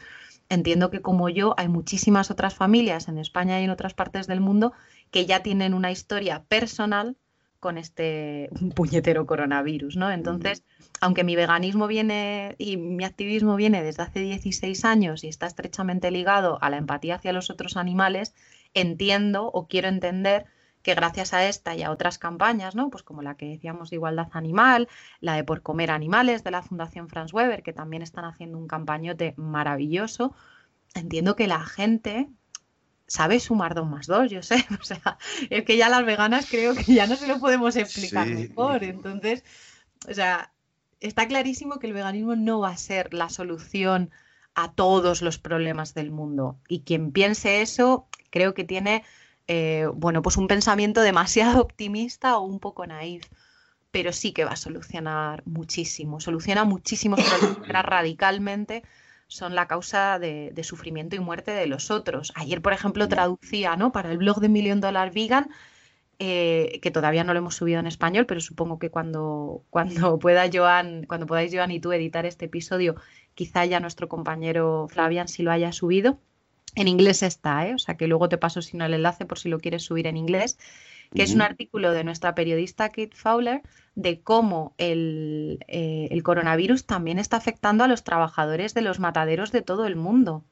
entiendo 0.48 0.90
que 0.90 1.02
como 1.02 1.28
yo 1.28 1.54
hay 1.58 1.68
muchísimas 1.68 2.30
otras 2.30 2.54
familias 2.54 3.08
en 3.08 3.18
España 3.18 3.60
y 3.60 3.64
en 3.64 3.70
otras 3.70 3.94
partes 3.94 4.28
del 4.28 4.40
mundo 4.40 4.72
que 5.10 5.26
ya 5.26 5.42
tienen 5.42 5.74
una 5.74 5.90
historia 5.90 6.44
personal 6.44 7.16
con 7.60 7.78
este 7.78 8.50
puñetero 8.74 9.26
coronavirus, 9.26 9.96
¿no? 9.96 10.10
Entonces, 10.10 10.62
aunque 11.00 11.24
mi 11.24 11.36
veganismo 11.36 11.86
viene 11.86 12.54
y 12.58 12.76
mi 12.76 13.04
activismo 13.04 13.56
viene 13.56 13.82
desde 13.82 14.02
hace 14.02 14.20
16 14.20 14.84
años 14.84 15.24
y 15.24 15.28
está 15.28 15.46
estrechamente 15.46 16.10
ligado 16.10 16.58
a 16.62 16.70
la 16.70 16.76
empatía 16.76 17.16
hacia 17.16 17.32
los 17.32 17.50
otros 17.50 17.76
animales, 17.76 18.34
entiendo 18.74 19.46
o 19.46 19.66
quiero 19.66 19.88
entender 19.88 20.46
que 20.82 20.94
gracias 20.94 21.34
a 21.34 21.46
esta 21.46 21.74
y 21.74 21.82
a 21.82 21.90
otras 21.90 22.18
campañas, 22.18 22.74
¿no? 22.74 22.90
Pues 22.90 23.02
como 23.02 23.22
la 23.22 23.36
que 23.36 23.46
decíamos 23.46 23.90
de 23.90 23.96
igualdad 23.96 24.28
animal, 24.32 24.88
la 25.20 25.34
de 25.34 25.44
por 25.44 25.62
comer 25.62 25.90
animales 25.90 26.44
de 26.44 26.50
la 26.50 26.62
Fundación 26.62 27.08
Franz 27.08 27.32
Weber, 27.32 27.62
que 27.62 27.72
también 27.72 28.02
están 28.02 28.24
haciendo 28.24 28.58
un 28.58 28.68
campañote 28.68 29.34
maravilloso, 29.36 30.34
entiendo 30.94 31.36
que 31.36 31.46
la 31.46 31.60
gente 31.60 32.28
sabe 33.08 33.40
sumar 33.40 33.74
dos 33.74 33.88
más 33.88 34.06
dos, 34.06 34.30
yo 34.30 34.42
sé. 34.42 34.64
O 34.80 34.84
sea, 34.84 35.18
es 35.50 35.64
que 35.64 35.76
ya 35.76 35.88
las 35.88 36.04
veganas 36.04 36.46
creo 36.48 36.74
que 36.74 36.94
ya 36.94 37.06
no 37.08 37.16
se 37.16 37.26
lo 37.26 37.40
podemos 37.40 37.74
explicar 37.74 38.28
mejor. 38.28 38.84
Entonces, 38.84 39.42
o 40.08 40.14
sea, 40.14 40.52
está 41.00 41.26
clarísimo 41.26 41.80
que 41.80 41.88
el 41.88 41.94
veganismo 41.94 42.36
no 42.36 42.60
va 42.60 42.70
a 42.70 42.76
ser 42.76 43.12
la 43.12 43.28
solución 43.28 44.10
a 44.54 44.72
todos 44.72 45.22
los 45.22 45.38
problemas 45.38 45.94
del 45.94 46.12
mundo. 46.12 46.60
Y 46.68 46.82
quien 46.82 47.10
piense 47.10 47.62
eso, 47.62 48.06
creo 48.30 48.54
que 48.54 48.64
tiene 48.64 49.02
eh, 49.48 49.88
bueno, 49.94 50.20
pues 50.20 50.36
un 50.36 50.46
pensamiento 50.46 51.00
demasiado 51.00 51.60
optimista 51.62 52.36
o 52.36 52.42
un 52.42 52.60
poco 52.60 52.86
naif, 52.86 53.24
pero 53.90 54.12
sí 54.12 54.32
que 54.32 54.44
va 54.44 54.52
a 54.52 54.56
solucionar 54.56 55.42
muchísimo, 55.46 56.20
soluciona 56.20 56.64
muchísimos 56.64 57.20
problemas 57.22 57.84
radicalmente 57.84 58.84
son 59.28 59.54
la 59.54 59.68
causa 59.68 60.18
de, 60.18 60.52
sufrimiento 60.64 61.14
y 61.14 61.20
muerte 61.20 61.52
de 61.52 61.66
los 61.66 61.90
otros. 61.90 62.32
Ayer, 62.34 62.62
por 62.62 62.72
ejemplo, 62.72 63.08
traducía 63.08 63.76
¿no? 63.76 63.92
para 63.92 64.10
el 64.10 64.18
blog 64.18 64.40
de 64.40 64.48
Million 64.48 64.80
Dollar 64.80 65.12
Vegan, 65.12 65.50
eh, 66.18 66.80
que 66.82 66.90
todavía 66.90 67.22
no 67.22 67.32
lo 67.32 67.38
hemos 67.38 67.54
subido 67.54 67.78
en 67.78 67.86
español, 67.86 68.26
pero 68.26 68.40
supongo 68.40 68.78
que 68.78 68.90
cuando, 68.90 69.62
cuando 69.70 70.18
pueda 70.18 70.48
Joan, 70.52 71.04
cuando 71.06 71.26
podáis 71.26 71.54
Joan 71.54 71.70
y 71.70 71.78
tú 71.78 71.92
editar 71.92 72.26
este 72.26 72.46
episodio, 72.46 72.96
quizá 73.34 73.64
ya 73.66 73.80
nuestro 73.80 74.08
compañero 74.08 74.88
Flavian 74.90 75.28
sí 75.28 75.42
lo 75.42 75.52
haya 75.52 75.72
subido. 75.72 76.18
En 76.74 76.88
inglés 76.88 77.22
está, 77.22 77.66
¿eh? 77.68 77.74
o 77.74 77.78
sea 77.78 77.96
que 77.96 78.06
luego 78.06 78.28
te 78.28 78.38
paso 78.38 78.60
no 78.72 78.84
el 78.84 78.94
enlace 78.94 79.26
por 79.26 79.38
si 79.38 79.48
lo 79.48 79.58
quieres 79.58 79.82
subir 79.82 80.06
en 80.06 80.16
inglés, 80.16 80.58
que 81.14 81.22
es 81.22 81.34
un 81.34 81.42
artículo 81.42 81.92
de 81.92 82.04
nuestra 82.04 82.34
periodista 82.34 82.88
Kate 82.88 83.14
Fowler 83.14 83.62
de 83.94 84.20
cómo 84.20 84.74
el, 84.78 85.58
eh, 85.68 86.08
el, 86.10 86.22
coronavirus 86.22 86.86
también 86.86 87.18
está 87.18 87.36
afectando 87.36 87.84
a 87.84 87.88
los 87.88 88.04
trabajadores 88.04 88.74
de 88.74 88.82
los 88.82 89.00
mataderos 89.00 89.50
de 89.50 89.62
todo 89.62 89.86
el 89.86 89.96
mundo. 89.96 90.44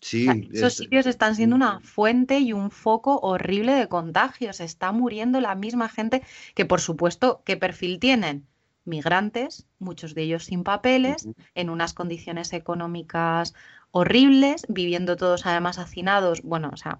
Sí, 0.00 0.28
esos 0.52 0.74
sitios 0.74 1.06
están 1.06 1.36
siendo 1.36 1.54
una 1.54 1.78
fuente 1.80 2.40
y 2.40 2.52
un 2.52 2.72
foco 2.72 3.20
horrible 3.20 3.72
de 3.72 3.86
contagios. 3.86 4.58
Está 4.58 4.90
muriendo 4.90 5.40
la 5.40 5.54
misma 5.54 5.88
gente 5.88 6.22
que, 6.56 6.64
por 6.64 6.80
supuesto, 6.80 7.42
¿qué 7.44 7.56
perfil 7.56 8.00
tienen? 8.00 8.44
Migrantes, 8.84 9.66
muchos 9.78 10.16
de 10.16 10.22
ellos 10.22 10.46
sin 10.46 10.64
papeles, 10.64 11.28
en 11.54 11.70
unas 11.70 11.94
condiciones 11.94 12.52
económicas 12.52 13.54
horribles, 13.92 14.66
viviendo 14.68 15.16
todos 15.16 15.46
además 15.46 15.78
hacinados. 15.78 16.42
Bueno, 16.42 16.70
o 16.72 16.76
sea, 16.76 16.98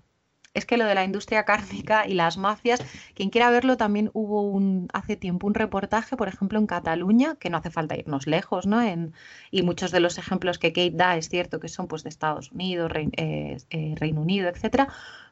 es 0.55 0.67
que 0.67 0.77
lo 0.77 0.85
de 0.85 0.95
la 0.95 1.05
industria 1.05 1.45
cárnica 1.45 2.07
y 2.07 2.15
las 2.15 2.37
mafias, 2.37 2.83
quien 3.15 3.31
quiera 3.31 3.51
verlo, 3.51 3.77
también 3.77 4.11
hubo 4.13 4.43
un, 4.43 4.89
hace 4.93 5.17
tiempo 5.17 5.47
un 5.47 5.55
reportaje, 5.55 6.17
por 6.17 6.29
ejemplo, 6.29 6.59
en 6.59 6.67
Cataluña, 6.67 7.37
que 7.37 7.51
no 7.51 7.57
hace 7.57 7.71
falta 7.71 7.97
irnos 7.97 8.27
lejos, 8.27 8.67
¿no? 8.67 8.83
En, 8.83 9.15
y 9.51 9.63
muchos 9.63 9.91
de 9.91 10.01
los 10.01 10.19
ejemplos 10.19 10.59
que 10.59 10.73
Kate 10.73 10.93
da 10.93 11.17
es 11.17 11.29
cierto 11.29 11.61
que 11.61 11.69
son 11.69 11.89
pues 11.89 12.03
de 12.03 12.11
Estados 12.11 12.53
Unidos, 12.53 12.93
eh, 12.95 13.57
eh, 13.71 13.95
Reino 13.97 14.21
Unido, 14.21 14.49
etcétera, 14.49 14.89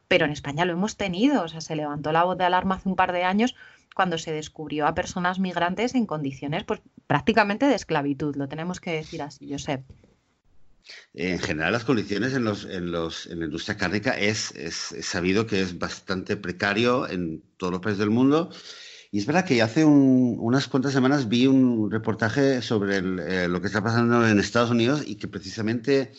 pero 0.07 0.25
en 0.25 0.31
España 0.31 0.65
lo 0.65 0.73
hemos 0.73 0.97
tenido, 0.97 1.43
o 1.43 1.47
sea, 1.47 1.61
se 1.61 1.75
levantó 1.75 2.11
la 2.11 2.23
voz 2.23 2.37
de 2.37 2.45
alarma 2.45 2.75
hace 2.75 2.89
un 2.89 2.95
par 2.95 3.11
de 3.11 3.23
años 3.23 3.55
cuando 3.95 4.17
se 4.17 4.31
descubrió 4.31 4.87
a 4.87 4.95
personas 4.95 5.39
migrantes 5.39 5.95
en 5.95 6.05
condiciones 6.05 6.63
pues 6.63 6.81
prácticamente 7.07 7.67
de 7.67 7.75
esclavitud, 7.75 8.35
lo 8.35 8.47
tenemos 8.47 8.79
que 8.79 8.91
decir 8.91 9.21
así, 9.21 9.51
Josep 9.51 9.83
en 11.13 11.39
general 11.39 11.73
las 11.73 11.83
condiciones 11.83 12.33
en, 12.33 12.43
los, 12.43 12.65
en, 12.65 12.91
los, 12.91 13.27
en 13.27 13.39
la 13.39 13.45
industria 13.45 13.77
cárnica 13.77 14.11
es, 14.11 14.51
es, 14.55 14.93
sabido 15.01 15.47
que 15.47 15.61
es 15.61 15.77
bastante 15.77 16.37
precario 16.37 17.07
en 17.09 17.43
todos 17.57 17.73
los 17.73 17.81
países 17.81 17.99
del 17.99 18.09
mundo. 18.09 18.49
Y 19.11 19.19
es 19.19 19.25
verdad 19.25 19.45
que 19.45 19.61
hace 19.61 19.83
unas 19.83 20.67
cuantas 20.67 20.93
semanas 20.93 21.27
vi 21.27 21.45
un 21.45 21.91
reportaje 21.91 22.61
sobre 22.61 22.97
eh, 22.97 23.47
lo 23.49 23.59
que 23.59 23.67
está 23.67 23.83
pasando 23.83 24.25
en 24.25 24.39
Estados 24.39 24.71
Unidos 24.71 25.03
y 25.05 25.15
que 25.15 25.27
precisamente 25.27 26.13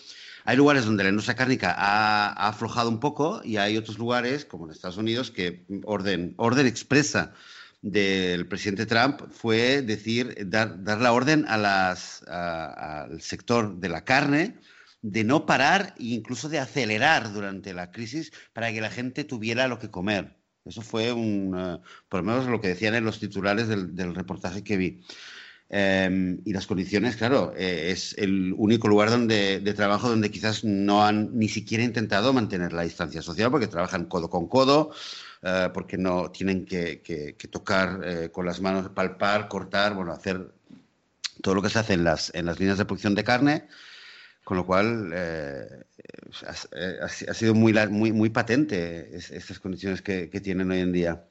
hay 0.44 0.56
lugares 0.56 0.84
donde 0.84 1.02
la 1.02 1.08
industria 1.08 1.36
cárnica 1.36 1.74
ha, 1.76 2.28
ha, 2.28 2.48
aflojado 2.48 2.90
un 2.90 3.00
poco 3.00 3.40
y 3.44 3.56
hay 3.56 3.78
otros 3.78 3.98
lugares, 3.98 4.44
como 4.44 4.66
en 4.66 4.72
Estados 4.72 4.98
Unidos, 4.98 5.30
que 5.30 5.64
orden, 5.84 6.34
orden 6.36 6.66
expresa 6.66 7.32
del 7.82 8.46
presidente 8.46 8.86
Trump 8.86 9.20
fue 9.30 9.82
decir, 9.82 10.34
dar, 10.46 10.82
dar 10.82 11.00
la 11.00 11.12
orden 11.12 11.44
al 11.48 13.20
sector 13.20 13.76
de 13.78 13.88
la 13.88 14.04
carne 14.04 14.56
de 15.02 15.24
no 15.24 15.46
parar 15.46 15.94
e 15.98 16.14
incluso 16.14 16.48
de 16.48 16.60
acelerar 16.60 17.32
durante 17.32 17.74
la 17.74 17.90
crisis 17.90 18.32
para 18.52 18.72
que 18.72 18.80
la 18.80 18.90
gente 18.90 19.24
tuviera 19.24 19.68
lo 19.68 19.78
que 19.78 19.90
comer. 19.90 20.36
Eso 20.64 20.80
fue 20.80 21.12
un, 21.12 21.54
eh, 21.58 21.78
por 22.08 22.20
lo 22.20 22.26
menos 22.26 22.46
lo 22.46 22.60
que 22.60 22.68
decían 22.68 22.94
en 22.94 23.04
los 23.04 23.18
titulares 23.18 23.66
del, 23.68 24.14
reportaje 24.14 24.62
que 24.62 24.76
vi. 24.76 25.00
Em, 25.68 26.40
y 26.44 26.52
las 26.52 26.66
condiciones, 26.66 27.16
claro, 27.16 27.52
eh, 27.56 27.90
es 27.90 28.14
el 28.18 28.54
único 28.56 28.88
lugar 28.88 29.10
donde, 29.10 29.58
de 29.58 29.74
trabajo 29.74 30.08
donde 30.08 30.30
quizás 30.30 30.64
no 30.64 31.04
han 31.04 31.36
ni 31.36 31.48
siquiera 31.48 31.82
intentado 31.82 32.32
mantener 32.32 32.72
la 32.72 32.82
distancia 32.82 33.22
social 33.22 33.50
porque 33.50 33.66
trabajan 33.66 34.04
codo 34.04 34.28
con 34.30 34.48
codo, 34.48 34.92
eh, 35.42 35.70
porque 35.74 35.98
no 35.98 36.30
tienen 36.30 36.64
que, 36.64 37.36
tocar 37.50 38.00
eh, 38.04 38.30
con 38.30 38.46
las 38.46 38.60
manos, 38.60 38.88
palpar, 38.90 39.48
cortar, 39.48 39.94
bueno, 39.94 40.12
hacer 40.12 40.52
todo 41.42 41.56
lo 41.56 41.62
que 41.62 41.68
se 41.68 41.80
hace 41.80 41.94
en 41.94 42.04
las, 42.04 42.32
en 42.34 42.46
las 42.46 42.60
líneas 42.60 42.78
de 42.78 42.84
producción 42.84 43.16
de 43.16 43.24
carne, 43.24 43.66
con 44.44 44.56
lo 44.56 44.64
cual 44.64 45.10
eh, 45.12 45.66
ha, 46.46 47.34
sido 47.34 47.54
muy, 47.54 47.72
muy, 47.90 48.12
muy 48.12 48.30
patente 48.30 49.16
estas 49.16 49.58
condiciones 49.58 50.00
que, 50.02 50.28
tienen 50.28 50.70
hoy 50.70 50.78
en 50.78 50.92
día. 50.92 51.24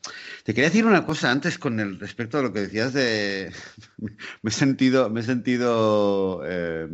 Te 0.44 0.54
quería 0.54 0.70
decir 0.70 0.86
una 0.86 1.06
cosa 1.06 1.32
antes 1.32 1.58
con 1.58 1.80
el 1.80 2.00
respecto 2.00 2.38
a 2.38 2.42
lo 2.42 2.54
que 2.54 2.62
decías 2.62 2.94
de... 2.94 3.52
me 4.42 4.50
he 4.50 4.54
sentido... 4.54 5.10
Me 5.10 5.22
he 5.22 5.24
sentido 5.24 6.42
eh, 6.46 6.88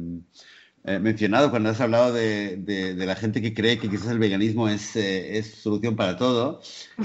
mencionado 1.00 1.50
cuando 1.50 1.70
has 1.70 1.82
hablado 1.82 2.14
de, 2.14 2.94
la 2.98 3.16
gente 3.16 3.42
que 3.42 3.54
cree 3.54 3.78
que 3.78 3.90
quizás 3.90 4.08
el 4.08 4.20
veganismo 4.20 4.70
es, 4.70 4.96
eh, 4.96 5.44
solución 5.44 5.96
para 5.96 6.18
todo 6.18 6.62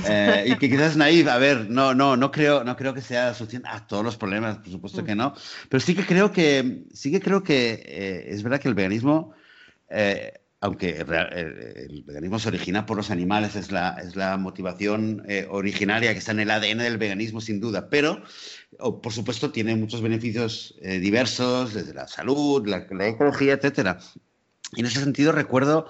eh, 0.09 0.45
y 0.47 0.57
que 0.57 0.71
quizás 0.71 0.93
es 0.93 0.97
naive. 0.97 1.31
A 1.31 1.39
ver, 1.39 1.69
no, 1.69 1.95
no, 1.95 2.17
no 2.17 2.31
creo, 2.31 2.65
no 2.65 2.77
creo 2.77 2.95
que 2.95 3.01
sea 3.01 3.35
solución 3.35 3.63
a 3.67 3.87
todos 3.87 4.05
los 4.05 4.17
problemas, 4.17 4.59
por 4.59 4.71
supuesto 4.71 5.05
que 5.05 5.15
no, 5.15 5.35
pero 5.69 5.81
sí 5.81 5.95
que 5.95 6.07
creo 6.07 6.33
que, 6.33 6.85
sí 6.93 7.11
que 7.11 7.21
creo 7.21 7.43
que 7.43 8.27
es 8.29 8.43
verdad 8.43 8.61
que 8.61 8.69
el 8.69 8.75
veganismo 8.75 9.35
aunque 10.63 10.97
el, 11.01 12.05
veganismo 12.07 12.39
se 12.39 12.49
origina 12.49 12.87
por 12.87 12.97
los 12.97 13.11
animales, 13.11 13.57
es 13.57 13.71
la, 13.71 13.99
es 14.03 14.17
la 14.17 14.39
motivación 14.39 15.27
originaria 15.51 16.13
que 16.13 16.19
está 16.19 16.33
en 16.33 16.41
el 16.41 16.51
ADN 16.51 16.79
del 16.79 16.99
veganismo, 16.99 17.41
sin 17.41 17.61
duda, 17.61 17.91
pero 17.91 18.23
por 18.79 19.13
supuesto, 19.13 19.53
tiene 19.53 19.77
muchos 19.77 20.01
beneficios 20.01 20.75
eh, 20.81 20.99
diversos, 20.99 21.75
desde 21.75 21.95
la 21.95 22.09
salud, 22.09 22.67
la, 22.67 22.87
ecología, 23.07 23.55
etcétera. 23.55 23.99
Y 24.75 24.81
en 24.81 24.87
ese 24.87 25.01
sentido 25.01 25.33
recuerdo 25.33 25.87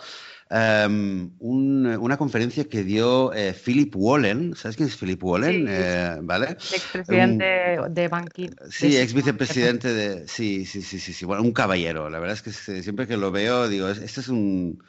em, 0.53 1.31
una 1.38 2.17
conferencia 2.17 2.69
que 2.69 2.85
dio 2.85 3.33
eh, 3.33 3.53
Philip 3.55 3.95
Wallen. 3.97 4.55
¿Sabes 4.55 4.77
quién 4.77 4.88
es 4.88 4.97
Philip 4.97 5.23
Wallen? 5.23 5.67
Eh, 5.69 6.19
¿Vale? 6.23 6.53
Expresidente 6.53 7.79
de 7.91 8.09
Banqui. 8.09 8.51
Sí, 8.71 8.97
ex 8.97 9.15
vicepresidente 9.15 9.93
de. 9.93 10.29
Sí, 10.33 10.67
sí, 10.67 10.83
sí, 10.83 10.99
sí, 10.99 11.12
sí. 11.12 11.25
Bueno, 11.25 11.43
un 11.43 11.53
caballero. 11.53 12.09
La 12.11 12.19
verdad 12.19 12.37
es 12.37 12.43
que 12.43 12.83
siempre 12.83 13.07
que 13.07 13.17
lo 13.17 13.31
veo, 13.31 13.69
digo, 13.69 13.88
este 13.88 14.21
es 14.21 14.29
un 14.29 14.83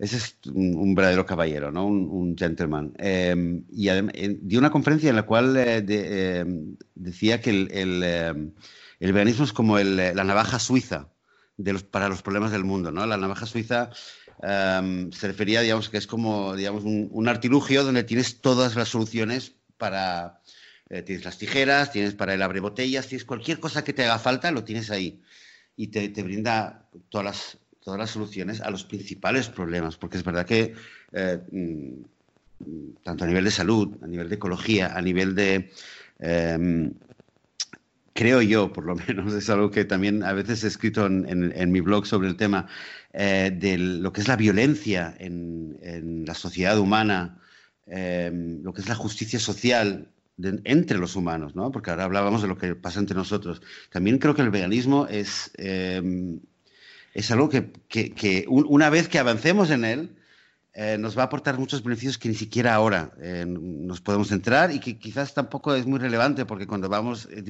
ese 0.00 0.16
es 0.16 0.38
un, 0.46 0.94
verdadero 0.94 1.26
caballero, 1.26 1.70
¿no? 1.70 1.86
un, 1.86 2.34
gentleman. 2.36 2.94
Em, 2.96 3.64
y 3.70 3.90
dio 4.40 4.58
una 4.58 4.70
conferencia 4.70 5.10
en 5.10 5.16
la 5.16 5.24
cual 5.24 5.54
eh, 5.58 5.84
em, 6.40 6.76
decía 6.94 7.42
que 7.42 7.50
el, 7.50 8.02
em, 8.02 8.52
el, 8.98 9.12
veganismo 9.12 9.44
es 9.44 9.52
como 9.52 9.78
la 9.78 10.24
navaja 10.24 10.58
suiza 10.58 11.10
de 11.58 11.74
los, 11.74 11.82
para 11.82 12.08
los 12.08 12.22
problemas 12.22 12.50
del 12.50 12.64
mundo. 12.64 12.90
¿no? 12.90 13.04
La 13.04 13.18
navaja 13.18 13.44
suiza 13.44 13.90
se 14.42 15.26
refería, 15.26 15.60
digamos, 15.60 15.88
que 15.88 15.98
es 15.98 16.06
como 16.06 16.56
digamos, 16.56 16.84
un, 16.84 17.28
artilugio 17.28 17.84
donde 17.84 18.04
tienes 18.04 18.40
todas 18.40 18.76
las 18.76 18.88
soluciones 18.88 19.52
para... 19.76 20.40
Eh, 20.88 21.02
tienes 21.02 21.24
las 21.24 21.38
tijeras, 21.38 21.92
tienes 21.92 22.14
para 22.14 22.34
el 22.34 22.42
abre 22.42 22.58
botellas, 22.58 23.06
tienes 23.06 23.24
cualquier 23.24 23.60
cosa 23.60 23.84
que 23.84 23.92
te 23.92 24.02
haga 24.04 24.18
falta, 24.18 24.50
lo 24.50 24.64
tienes 24.64 24.90
ahí. 24.90 25.22
Y 25.76 25.86
te, 25.86 26.08
brinda 26.22 26.88
todas 27.08 27.24
las 27.24 27.58
todas 27.82 27.98
las 27.98 28.10
soluciones 28.10 28.60
a 28.60 28.70
los 28.70 28.84
principales 28.84 29.48
problemas, 29.48 29.96
porque 29.96 30.18
es 30.18 30.24
verdad 30.24 30.44
que 30.44 30.74
eh, 31.12 31.38
mm, 31.50 32.02
tanto 33.04 33.24
a 33.24 33.26
nivel 33.28 33.44
de 33.44 33.50
salud, 33.52 33.96
a 34.02 34.06
nivel 34.06 34.28
de 34.28 34.34
ecología, 34.34 34.94
a 34.94 35.00
nivel 35.00 35.34
de, 35.34 35.70
Em, 36.20 36.92
creo 38.12 38.42
yo, 38.42 38.72
por 38.72 38.84
lo 38.84 38.94
menos, 39.08 39.32
es 39.32 39.48
algo 39.50 39.70
que 39.70 39.84
también 39.84 40.22
a 40.22 40.32
veces 40.32 40.62
he 40.64 40.68
escrito 40.68 41.06
en, 41.06 41.72
mi 41.72 41.80
blog 41.80 42.06
sobre 42.06 42.28
el 42.28 42.36
tema 42.36 42.68
eh, 43.12 43.50
de 43.54 43.76
lo 43.78 44.12
que 44.12 44.20
es 44.20 44.28
la 44.28 44.36
violencia 44.36 45.14
en, 45.18 46.24
la 46.26 46.34
sociedad 46.34 46.78
humana, 46.78 47.40
em, 47.86 48.62
lo 48.62 48.72
que 48.72 48.82
es 48.82 48.88
la 48.88 48.94
justicia 48.94 49.40
social 49.40 50.08
entre 50.64 50.98
los 50.98 51.16
humanos, 51.16 51.54
¿no? 51.54 51.70
porque 51.72 51.90
ahora 51.90 52.04
hablábamos 52.04 52.42
de 52.42 52.48
lo 52.48 52.56
que 52.56 52.74
pasa 52.74 53.00
entre 53.00 53.16
nosotros. 53.16 53.60
También 53.90 54.18
creo 54.18 54.34
que 54.34 54.42
el 54.42 54.50
veganismo 54.50 55.06
es, 55.08 55.50
em, 55.56 56.40
es 57.14 57.30
algo 57.30 57.48
que, 57.48 57.72
una 58.48 58.90
vez 58.90 59.08
que 59.08 59.18
avancemos 59.18 59.70
en 59.70 59.84
él, 59.84 60.16
eh, 60.72 60.96
nos 60.98 61.18
va 61.18 61.22
a 61.22 61.24
aportar 61.26 61.58
muchos 61.58 61.82
beneficios 61.82 62.16
que 62.16 62.28
ni 62.28 62.36
siquiera 62.36 62.74
ahora 62.74 63.12
eh, 63.20 63.44
nos 63.44 64.00
podemos 64.00 64.28
centrar 64.28 64.70
y 64.72 64.78
que 64.78 64.98
quizás 64.98 65.34
tampoco 65.34 65.74
es 65.74 65.84
muy 65.84 65.98
relevante 65.98 66.46
porque 66.46 66.68
cuando 66.68 66.88
vamos 66.88 67.28
eh, 67.32 67.42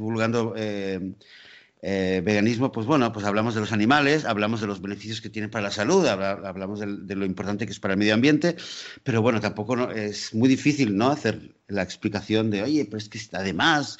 divulgando 1.82 2.24
veganismo, 2.24 2.72
pues 2.72 2.86
bueno, 2.86 3.12
pues 3.12 3.24
hablamos 3.24 3.54
de 3.54 3.60
los 3.60 3.72
animales, 3.72 4.24
hablamos 4.24 4.60
de 4.60 4.66
los 4.66 4.80
beneficios 4.80 5.20
que 5.20 5.30
tienen 5.30 5.50
para 5.50 5.64
la 5.64 5.70
salud, 5.70 6.06
hablamos 6.06 6.80
de, 6.80 7.14
lo 7.14 7.24
importante 7.24 7.66
que 7.66 7.72
es 7.72 7.80
para 7.80 7.94
el 7.94 7.98
medio 7.98 8.14
ambiente, 8.14 8.56
pero 9.02 9.22
bueno, 9.22 9.40
tampoco 9.40 9.90
es 9.90 10.34
muy 10.34 10.48
difícil 10.48 10.96
¿no? 10.96 11.10
hacer 11.10 11.54
la 11.68 11.82
explicación 11.82 12.50
de, 12.50 12.62
oye, 12.62 12.84
pero 12.84 12.98
es 12.98 13.08
que 13.08 13.18
además 13.32 13.98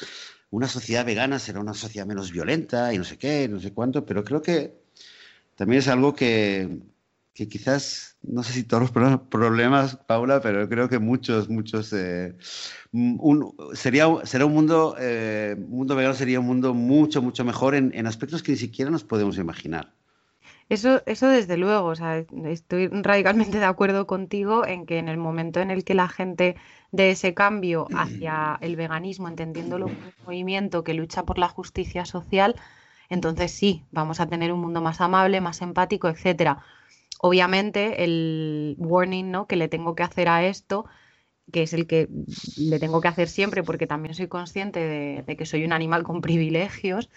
una 0.51 0.69
sociedad 0.69 1.07
vegana 1.07 1.39
será 1.39 1.61
una 1.61 1.75
sociedad 1.75 2.07
menos 2.07 2.33
violenta 2.33 2.93
y 2.93 2.99
no 2.99 3.05
sé 3.05 3.17
qué, 3.17 3.49
no 3.49 3.61
sé 3.61 3.73
cuánto, 3.73 4.05
pero 4.05 4.25
creo 4.25 4.43
que 4.43 4.75
también 5.57 5.79
es 5.79 5.89
algo 5.89 6.15
que, 6.15 6.69
que 7.35 7.49
quizás, 7.49 8.17
no 8.23 8.43
sé 8.43 8.53
si 8.53 8.65
todos 8.65 8.83
los 8.83 9.21
problemas, 9.21 9.97
Paula, 9.97 10.41
pero 10.41 10.69
creo 10.69 10.89
que 10.89 10.99
muchos, 10.99 11.49
muchos, 11.49 11.93
eh, 11.93 12.35
un, 12.93 13.55
sería, 13.73 14.09
será 14.25 14.47
un 14.47 14.55
mundo, 14.55 14.97
eh, 14.99 15.57
mundo 15.59 15.95
vegano 15.95 16.15
sería 16.15 16.41
un 16.41 16.47
mundo 16.47 16.75
mucho, 16.75 17.23
mucho 17.23 17.45
mejor 17.45 17.75
en, 17.75 17.93
en, 17.95 18.07
aspectos 18.07 18.43
que 18.43 18.53
ni 18.53 18.59
siquiera 18.59 18.91
nos 18.91 19.05
podemos 19.05 19.39
imaginar. 19.39 19.93
Eso, 20.69 21.03
eso 21.07 21.29
desde 21.29 21.57
luego, 21.57 21.89
o 21.89 21.97
sea, 21.97 22.25
estoy 22.45 22.89
radicalmente 22.89 23.59
de 23.59 23.65
acuerdo 23.65 24.07
contigo 24.07 24.67
en 24.67 24.87
que 24.87 24.99
en 24.99 25.09
el 25.09 25.17
momento 25.17 25.61
en 25.61 25.71
el 25.71 25.85
que 25.85 25.95
la 25.95 26.09
gente 26.09 26.57
de 26.93 27.11
ese 27.11 27.35
cambio 27.35 27.89
hacia 27.95 28.59
el 28.61 28.77
veganismo, 28.77 29.29
entendiéndolo 29.29 29.87
como 29.87 29.99
un 29.99 30.25
movimiento 30.27 30.85
que 30.85 30.95
lucha 30.95 31.25
por 31.25 31.39
la 31.39 31.49
justicia 31.49 32.05
social, 32.05 32.57
entonces 33.09 33.51
sí, 33.51 33.85
vamos 33.91 34.21
a 34.21 34.29
tener 34.29 34.53
un 34.53 34.61
mundo 34.61 34.81
más 34.81 35.01
amable, 35.01 35.41
más 35.41 35.63
empático, 35.63 36.09
etcétera 36.09 36.63
obviamente 37.23 38.05
el 38.05 38.77
warning 38.79 39.31
¿no? 39.31 39.47
que 39.47 39.57
le 39.57 39.69
tengo 39.69 39.95
que 39.95 40.03
hacer 40.03 40.29
a 40.29 40.47
esto, 40.47 40.87
que 41.53 41.63
es 41.63 41.73
el 41.73 41.87
que 41.87 42.09
le 42.57 42.79
tengo 42.79 43.01
que 43.01 43.09
hacer 43.09 43.29
siempre 43.29 43.63
porque 43.63 43.87
también 43.87 44.15
soy 44.15 44.29
consciente 44.29 44.81
de, 45.27 45.37
que 45.37 45.47
soy 45.47 45.65
un 45.65 45.73
animal 45.73 46.03
con 46.03 46.21
privilegios, 46.23 47.11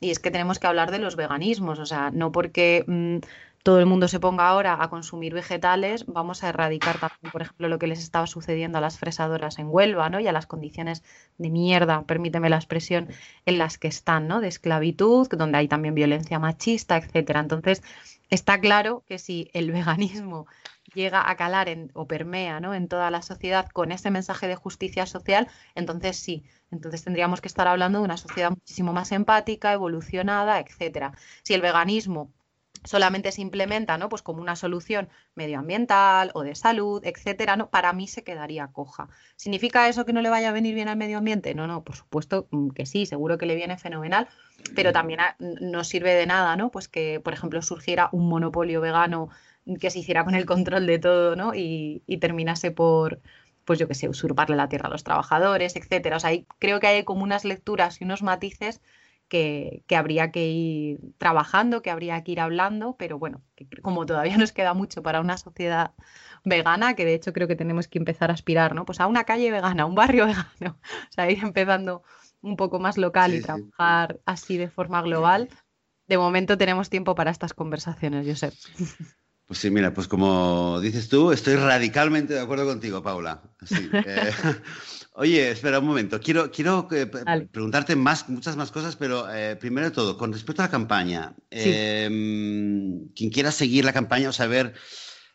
y 0.00 0.10
es 0.10 0.18
que 0.18 0.30
tenemos 0.30 0.58
que 0.58 0.66
hablar 0.66 0.90
de 0.90 0.98
los 0.98 1.14
veganismos, 1.14 1.78
o 1.78 1.86
sea, 1.86 2.10
no 2.10 2.32
porque 2.32 2.84
mm, 2.86 3.18
todo 3.62 3.78
el 3.78 3.86
mundo 3.86 4.08
se 4.08 4.20
ponga 4.20 4.48
ahora 4.48 4.78
a 4.80 4.88
consumir 4.88 5.34
vegetales, 5.34 6.06
vamos 6.06 6.42
a 6.42 6.48
erradicar 6.48 6.98
también, 6.98 7.30
por 7.30 7.42
ejemplo, 7.42 7.68
lo 7.68 7.78
que 7.78 7.86
les 7.86 8.00
estaba 8.00 8.26
sucediendo 8.26 8.78
a 8.78 8.80
las 8.80 8.98
fresadoras 8.98 9.58
en 9.58 9.68
Huelva, 9.68 10.08
¿no? 10.08 10.20
Y 10.20 10.28
a 10.28 10.32
las 10.32 10.46
condiciones 10.46 11.02
de 11.38 11.50
mierda, 11.50 12.02
permíteme 12.02 12.48
la 12.48 12.56
expresión, 12.56 13.08
en 13.46 13.58
las 13.58 13.78
que 13.78 13.88
están, 13.88 14.28
¿no? 14.28 14.40
De 14.40 14.48
esclavitud, 14.48 15.28
donde 15.28 15.58
hay 15.58 15.68
también 15.68 15.94
violencia 15.94 16.38
machista, 16.38 16.96
etcétera. 16.96 17.40
Entonces, 17.40 17.82
Está 18.30 18.60
claro 18.60 19.02
que 19.08 19.18
si 19.18 19.50
el 19.54 19.72
veganismo 19.72 20.46
llega 20.94 21.28
a 21.28 21.36
calar 21.36 21.68
o 21.94 22.06
permea 22.06 22.60
¿no? 22.60 22.74
en 22.74 22.86
toda 22.86 23.10
la 23.10 23.22
sociedad 23.22 23.68
con 23.68 23.90
ese 23.90 24.10
mensaje 24.12 24.46
de 24.46 24.54
justicia 24.54 25.04
social, 25.06 25.48
entonces 25.74 26.16
sí, 26.16 26.44
entonces 26.70 27.02
tendríamos 27.02 27.40
que 27.40 27.48
estar 27.48 27.66
hablando 27.66 27.98
de 27.98 28.04
una 28.04 28.16
sociedad 28.16 28.50
muchísimo 28.50 28.92
más 28.92 29.10
empática, 29.10 29.72
evolucionada, 29.72 30.60
etcétera. 30.60 31.12
Si 31.42 31.54
el 31.54 31.60
veganismo 31.60 32.32
solamente 32.84 33.32
se 33.32 33.42
implementa, 33.42 33.98
¿no? 33.98 34.08
Pues 34.08 34.22
como 34.22 34.40
una 34.40 34.56
solución 34.56 35.08
medioambiental 35.34 36.30
o 36.34 36.42
de 36.42 36.54
salud, 36.54 37.02
etcétera, 37.04 37.56
¿no? 37.56 37.70
Para 37.70 37.92
mí 37.92 38.06
se 38.06 38.24
quedaría 38.24 38.68
coja. 38.68 39.08
¿Significa 39.36 39.88
eso 39.88 40.04
que 40.04 40.12
no 40.12 40.22
le 40.22 40.30
vaya 40.30 40.48
a 40.48 40.52
venir 40.52 40.74
bien 40.74 40.88
al 40.88 40.96
medio 40.96 41.18
ambiente? 41.18 41.54
No, 41.54 41.66
no, 41.66 41.84
por 41.84 41.96
supuesto 41.96 42.48
mm, 42.50 42.70
que 42.70 42.86
sí, 42.86 43.06
seguro 43.06 43.38
que 43.38 43.46
le 43.46 43.54
viene 43.54 43.78
fenomenal, 43.78 44.28
pero 44.74 44.92
también 44.92 45.20
no 45.38 45.84
sirve 45.84 46.14
de 46.14 46.26
nada, 46.26 46.56
¿no? 46.56 46.70
Pues 46.70 46.88
que, 46.88 47.20
por 47.20 47.32
ejemplo, 47.32 47.62
surgiera 47.62 48.08
un 48.12 48.28
monopolio 48.28 48.80
vegano 48.80 49.28
que 49.80 49.90
se 49.90 49.98
hiciera 49.98 50.24
con 50.24 50.34
el 50.34 50.46
control 50.46 50.86
de 50.86 50.98
todo, 50.98 51.36
¿no? 51.36 51.52
Y, 51.54 52.02
terminase 52.20 52.70
por, 52.70 53.20
pues 53.64 53.78
yo 53.78 53.88
qué 53.88 53.94
sé, 53.94 54.08
usurparle 54.08 54.56
la 54.56 54.68
tierra 54.68 54.88
a 54.88 54.90
los 54.90 55.04
trabajadores, 55.04 55.76
etcétera. 55.76 56.16
O 56.16 56.20
sea, 56.20 56.30
creo 56.58 56.80
que 56.80 56.86
hay 56.86 57.04
como 57.04 57.22
unas 57.22 57.44
lecturas 57.44 58.00
y 58.00 58.04
unos 58.04 58.22
matices 58.22 58.80
que, 59.30 59.84
habría 59.96 60.30
que 60.30 60.48
ir 60.48 61.00
trabajando, 61.16 61.80
que 61.80 61.90
habría 61.90 62.22
que 62.22 62.32
ir 62.32 62.40
hablando, 62.40 62.96
pero 62.98 63.18
bueno, 63.18 63.42
como 63.80 64.04
todavía 64.04 64.36
nos 64.44 64.52
queda 64.52 64.74
mucho 64.74 65.02
para 65.02 65.20
una 65.20 65.38
sociedad 65.38 65.92
vegana, 66.44 66.94
que 66.94 67.06
de 67.06 67.14
hecho 67.14 67.32
creo 67.32 67.48
que 67.48 67.56
tenemos 67.56 67.88
que 67.88 67.98
empezar 67.98 68.30
a 68.30 68.34
aspirar, 68.34 68.74
¿no? 68.74 68.84
Pues 68.84 69.00
a 69.00 69.06
una 69.06 69.24
calle 69.24 69.50
vegana, 69.50 69.84
a 69.84 69.86
un 69.86 69.94
barrio 69.94 70.26
vegano, 70.26 70.78
o 70.82 71.12
sea, 71.12 71.30
ir 71.30 71.42
empezando 71.42 72.02
un 72.42 72.56
poco 72.56 72.78
más 72.80 72.98
local 72.98 73.32
y 73.32 73.40
trabajar 73.40 74.20
así 74.26 74.58
de 74.58 74.68
forma 74.68 75.00
global. 75.00 75.48
De 76.08 76.18
momento 76.18 76.58
tenemos 76.58 76.90
tiempo 76.90 77.14
para 77.14 77.30
estas 77.30 77.54
conversaciones, 77.54 78.26
Josep. 78.26 78.52
Pues 79.50 79.58
sí, 79.58 79.68
mira, 79.68 79.92
pues 79.92 80.06
como 80.06 80.78
dices 80.80 81.08
tú, 81.08 81.32
estoy 81.32 81.56
radicalmente 81.56 82.34
de 82.34 82.40
acuerdo 82.40 82.66
contigo, 82.66 83.02
Paula. 83.02 83.42
Eh, 83.92 84.30
Oye, 85.14 85.50
espera 85.50 85.80
un 85.80 85.86
momento. 85.86 86.20
Quiero, 86.20 86.52
quiero 86.52 86.86
eh, 86.92 87.06
preguntarte 87.50 87.96
más, 87.96 88.28
muchas 88.28 88.54
más 88.54 88.70
cosas, 88.70 88.94
pero 88.94 89.26
eh, 89.28 89.56
primero 89.56 89.88
de 89.88 89.90
todo, 89.92 90.16
con 90.16 90.32
respecto 90.32 90.62
a 90.62 90.66
la 90.66 90.70
campaña, 90.70 91.34
em, 91.50 93.08
quien 93.08 93.30
quiera 93.30 93.50
seguir 93.50 93.84
la 93.84 93.92
campaña 93.92 94.28
o 94.28 94.32
saber 94.32 94.72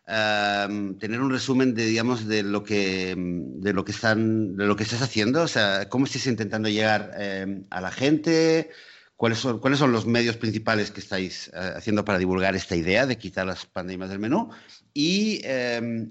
em, 0.07 0.97
tener 0.97 1.19
un 1.19 1.29
resumen 1.29 1.75
de, 1.75 1.85
digamos, 1.85 2.25
de 2.25 2.43
lo 2.43 2.63
que, 2.63 3.15
de 3.17 3.73
lo 3.73 3.83
que 3.83 3.91
están, 3.91 4.55
de 4.55 4.65
lo 4.65 4.77
que 4.77 4.83
estás 4.83 5.01
haciendo, 5.01 5.41
o 5.41 5.49
sea, 5.49 5.89
cómo 5.89 6.05
estás 6.05 6.25
intentando 6.27 6.69
llegar 6.69 7.11
em, 7.17 7.65
a 7.69 7.81
la 7.81 7.91
gente, 7.91 8.69
cuáles 9.15 9.39
son, 9.39 9.91
los 9.91 10.05
medios 10.05 10.37
principales 10.37 10.91
que 10.91 10.99
estáis 10.99 11.49
eh, 11.53 11.73
haciendo 11.75 12.03
para 12.05 12.17
divulgar 12.17 12.55
esta 12.55 12.75
idea 12.75 13.05
de 13.05 13.17
quitar 13.17 13.45
las 13.45 13.65
pandemias 13.65 14.09
del 14.09 14.19
menú 14.19 14.49
y, 14.93 15.41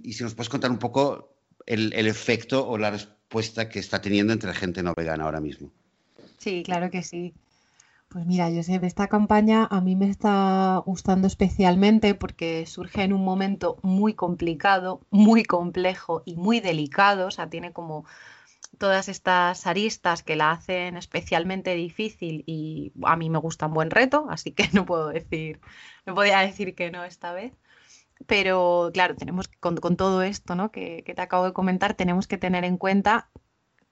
y 0.02 0.12
si 0.12 0.22
nos 0.24 0.34
puedes 0.34 0.48
contar 0.48 0.70
un 0.70 0.78
poco 0.78 1.36
el, 1.66 1.92
el 1.94 2.06
efecto 2.06 2.66
o 2.66 2.78
la 2.78 2.90
respuesta 2.90 3.68
que 3.68 3.78
está 3.78 4.00
teniendo 4.00 4.32
entre 4.32 4.48
la 4.48 4.54
gente 4.54 4.82
no 4.82 4.94
vegana 4.94 5.24
ahora 5.24 5.40
mismo. 5.40 5.70
Sí, 6.38 6.62
claro 6.64 6.90
que 6.90 7.02
sí. 7.02 7.34
Pues 8.14 8.26
mira, 8.26 8.48
Josep, 8.48 8.84
esta 8.84 9.08
campaña 9.08 9.66
a 9.68 9.80
mí 9.80 9.96
me 9.96 10.08
está 10.08 10.80
gustando 10.86 11.26
especialmente 11.26 12.14
porque 12.14 12.64
surge 12.64 13.02
en 13.02 13.12
un 13.12 13.24
momento 13.24 13.78
muy 13.82 14.14
complicado, 14.14 15.00
muy 15.10 15.42
complejo 15.42 16.22
y 16.24 16.36
muy 16.36 16.60
delicado. 16.60 17.26
O 17.26 17.30
sea, 17.32 17.50
tiene 17.50 17.72
como 17.72 18.04
todas 18.78 19.08
estas 19.08 19.66
aristas 19.66 20.22
que 20.22 20.36
la 20.36 20.52
hacen 20.52 20.96
especialmente 20.96 21.74
difícil 21.74 22.44
y 22.46 22.92
a 23.04 23.16
mí 23.16 23.30
me 23.30 23.38
gusta 23.38 23.66
un 23.66 23.74
buen 23.74 23.90
reto, 23.90 24.26
así 24.30 24.52
que 24.52 24.68
no 24.72 24.84
puedo 24.86 25.08
decir, 25.08 25.60
no 26.06 26.14
podía 26.14 26.40
decir 26.40 26.74
que 26.74 26.90
no 26.90 27.04
esta 27.04 27.32
vez. 27.32 27.52
Pero 28.26 28.90
claro, 28.94 29.16
tenemos 29.16 29.48
con, 29.48 29.76
todo 29.96 30.22
esto 30.22 30.54
¿no? 30.54 30.70
que, 30.70 31.02
te 31.04 31.20
acabo 31.20 31.44
de 31.46 31.52
comentar, 31.52 31.94
tenemos 31.94 32.26
que 32.26 32.38
tener 32.38 32.64
en 32.64 32.78
cuenta 32.78 33.30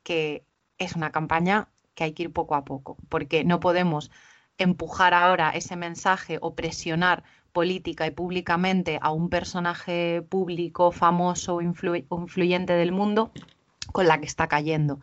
que 0.03 0.47
es 0.79 0.97
una 0.97 1.11
campaña 1.13 1.69
que 1.95 2.05
hay 2.05 2.13
que 2.13 2.25
ir 2.25 2.33
poco 2.33 2.55
a 2.55 2.65
poco, 2.65 2.97
porque 3.09 3.45
no 3.45 3.61
podemos 3.61 4.11
empujar 4.59 5.15
ahora 5.15 5.51
ese 5.51 5.77
mensaje 5.77 6.39
o 6.41 6.55
presionar 6.55 7.25
política 7.53 8.07
y 8.07 8.11
públicamente 8.11 8.99
a 9.03 9.11
un 9.11 9.29
personaje 9.29 10.23
público 10.23 10.93
famoso 10.93 11.57
o 11.57 11.61
influyente 11.61 12.73
del 12.75 12.93
mundo 12.93 13.33
con 13.91 14.07
la 14.07 14.21
que 14.21 14.27
está 14.27 14.49
cayendo. 14.49 15.01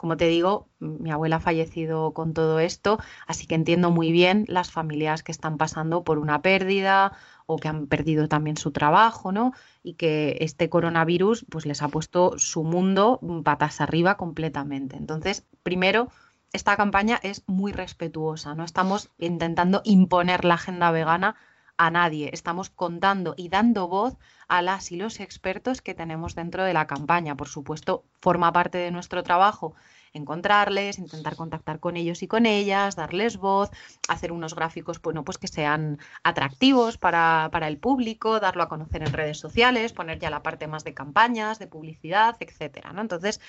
Como 0.00 0.16
te 0.16 0.28
digo, 0.28 0.66
mi 0.78 1.10
abuela 1.10 1.36
ha 1.36 1.40
fallecido 1.40 2.14
con 2.14 2.32
todo 2.32 2.58
esto, 2.58 2.98
así 3.26 3.46
que 3.46 3.54
entiendo 3.54 3.90
muy 3.90 4.12
bien 4.12 4.46
las 4.48 4.70
familias 4.70 5.22
que 5.22 5.30
están 5.30 5.58
pasando 5.58 6.04
por 6.04 6.18
una 6.18 6.40
pérdida 6.40 7.12
o 7.44 7.56
que 7.58 7.68
han 7.68 7.86
perdido 7.86 8.26
también 8.26 8.56
su 8.56 8.70
trabajo, 8.70 9.30
¿no? 9.30 9.52
Y 9.82 9.94
que 9.94 10.38
este 10.40 10.70
coronavirus 10.70 11.44
pues 11.50 11.66
les 11.66 11.82
ha 11.82 11.88
puesto 11.88 12.38
su 12.38 12.64
mundo 12.64 13.20
patas 13.44 13.82
arriba 13.82 14.16
completamente. 14.16 14.96
Entonces, 14.96 15.44
primero, 15.62 16.08
esta 16.54 16.78
campaña 16.78 17.20
es 17.22 17.44
muy 17.46 17.72
respetuosa, 17.72 18.54
no 18.54 18.64
estamos 18.64 19.10
intentando 19.18 19.82
imponer 19.84 20.46
la 20.46 20.54
agenda 20.54 20.90
vegana 20.92 21.36
a 21.80 21.90
nadie, 21.90 22.28
estamos 22.34 22.68
contando 22.68 23.32
y 23.38 23.48
dando 23.48 23.88
voz 23.88 24.18
a 24.48 24.60
las 24.60 24.92
y 24.92 24.96
los 24.96 25.18
expertos 25.18 25.80
que 25.80 25.94
tenemos 25.94 26.34
dentro 26.34 26.62
de 26.62 26.74
la 26.74 26.86
campaña. 26.86 27.38
Por 27.38 27.48
supuesto, 27.48 28.04
forma 28.20 28.52
parte 28.52 28.76
de 28.76 28.90
nuestro 28.90 29.22
trabajo 29.22 29.74
encontrarles, 30.12 30.98
intentar 30.98 31.36
contactar 31.36 31.80
con 31.80 31.96
ellos 31.96 32.22
y 32.22 32.28
con 32.28 32.44
ellas, 32.44 32.96
darles 32.96 33.38
voz, 33.38 33.70
hacer 34.08 34.30
unos 34.30 34.54
gráficos 34.54 35.00
bueno, 35.00 35.24
pues 35.24 35.38
que 35.38 35.48
sean 35.48 35.98
atractivos 36.22 36.98
para, 36.98 37.48
para 37.50 37.66
el 37.68 37.78
público, 37.78 38.40
darlo 38.40 38.62
a 38.62 38.68
conocer 38.68 39.02
en 39.02 39.14
redes 39.14 39.38
sociales, 39.38 39.94
poner 39.94 40.18
ya 40.18 40.28
la 40.28 40.42
parte 40.42 40.66
más 40.66 40.84
de 40.84 40.92
campañas, 40.92 41.58
de 41.58 41.66
publicidad, 41.66 42.36
etcétera. 42.40 42.92
¿no? 42.92 43.00
Entonces, 43.00 43.40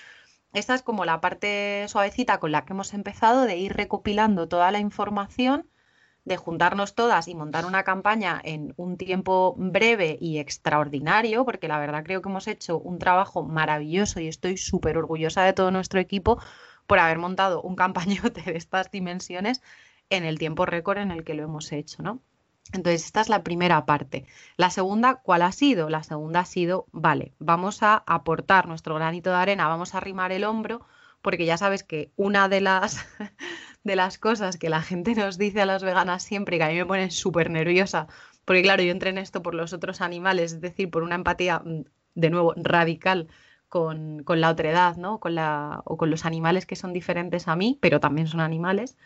esta 0.54 0.74
es 0.76 0.84
como 0.84 1.04
la 1.04 1.20
parte 1.20 1.86
suavecita 1.90 2.40
con 2.40 2.54
la 2.54 2.64
que 2.64 2.72
hemos 2.72 2.94
empezado 2.94 3.44
de 3.44 3.58
ir 3.58 3.74
recopilando 3.74 4.48
toda 4.48 4.72
la 4.72 4.80
información, 4.80 5.70
de 6.26 6.38
juntarnos 6.38 6.94
todas 6.96 7.28
y 7.28 7.36
montar 7.36 7.66
una 7.66 7.84
campaña 7.84 8.40
en 8.44 8.74
un 8.78 8.98
tiempo 8.98 9.56
breve 9.58 10.18
y 10.20 10.38
extraordinario, 10.38 11.46
porque 11.46 11.68
la 11.68 11.80
verdad 11.80 12.04
creo 12.04 12.22
que 12.22 12.30
hemos 12.30 12.48
hecho 12.48 12.78
un 12.78 13.00
trabajo 13.00 13.44
maravilloso 13.44 14.20
y 14.20 14.28
estoy 14.28 14.58
súper 14.58 14.98
orgullosa 14.98 15.44
de 15.44 15.54
todo 15.54 15.72
nuestro 15.72 16.00
equipo 16.00 16.40
por 16.88 17.00
haber 17.00 17.18
montado 17.18 17.62
un 17.62 17.76
campañote 17.76 18.42
de 18.46 18.58
estas 18.58 18.92
dimensiones 18.92 19.62
en 20.10 20.24
el 20.26 20.38
tiempo 20.38 20.66
récord 20.66 21.00
en 21.00 21.12
el 21.12 21.24
que 21.24 21.34
lo 21.34 21.44
hemos 21.44 21.72
hecho, 21.72 22.04
¿no? 22.04 22.22
Entonces, 22.74 23.06
esta 23.06 23.22
es 23.22 23.30
la 23.30 23.44
primera 23.44 23.86
parte. 23.86 24.26
La 24.56 24.70
segunda, 24.70 25.16
¿cuál 25.16 25.42
ha 25.42 25.52
sido? 25.52 25.90
La 25.90 26.04
segunda 26.04 26.42
ha 26.42 26.46
sido, 26.46 26.86
vale, 26.92 27.34
vamos 27.40 27.84
a 27.84 28.04
aportar 28.06 28.68
nuestro 28.68 28.96
granito 28.96 29.30
de 29.30 29.38
arena, 29.38 29.68
vamos 29.68 29.94
a 29.94 29.98
arrimar 29.98 30.32
el 30.32 30.44
hombro, 30.44 30.86
porque 31.22 31.46
ya 31.46 31.58
sabes 31.58 31.84
que 31.84 32.12
una 32.16 32.50
de 32.50 32.62
las, 32.62 33.06
de 33.84 33.96
las 33.96 34.18
cosas 34.18 34.58
que 34.58 34.70
la 34.70 34.82
gente 34.82 35.16
nos 35.16 35.38
dice 35.38 35.62
a 35.62 35.66
las 35.66 35.84
veganas 35.84 36.24
siempre, 36.24 36.58
que 36.58 36.64
a 36.64 36.70
mí 36.70 36.76
me 36.76 36.86
pone 36.86 37.12
súper 37.12 37.50
nerviosa, 37.50 38.08
porque 38.46 38.62
claro, 38.64 38.84
yo 38.84 38.92
entré 38.92 39.10
en 39.12 39.18
esto 39.18 39.42
por 39.42 39.56
los 39.56 39.74
otros 39.74 40.02
animales, 40.02 40.54
es 40.54 40.62
decir, 40.62 40.90
por 40.90 41.04
una 41.04 41.16
empatía, 41.16 41.60
mm, 41.60 41.84
de 42.16 42.30
nuevo, 42.30 42.54
radical 42.58 43.28
con, 43.70 44.24
con 44.24 44.42
la 44.42 44.50
otredad, 44.50 44.98
¿no? 44.98 45.20
Con 45.20 45.36
la, 45.36 45.82
o 45.86 45.98
con 45.98 46.10
los 46.12 46.26
animales 46.26 46.66
que 46.66 46.76
son 46.76 46.94
diferentes 46.94 47.48
a 47.48 47.56
mí, 47.56 47.78
pero 47.82 48.00
también 48.00 48.28
son 48.28 48.42
animales 48.42 48.98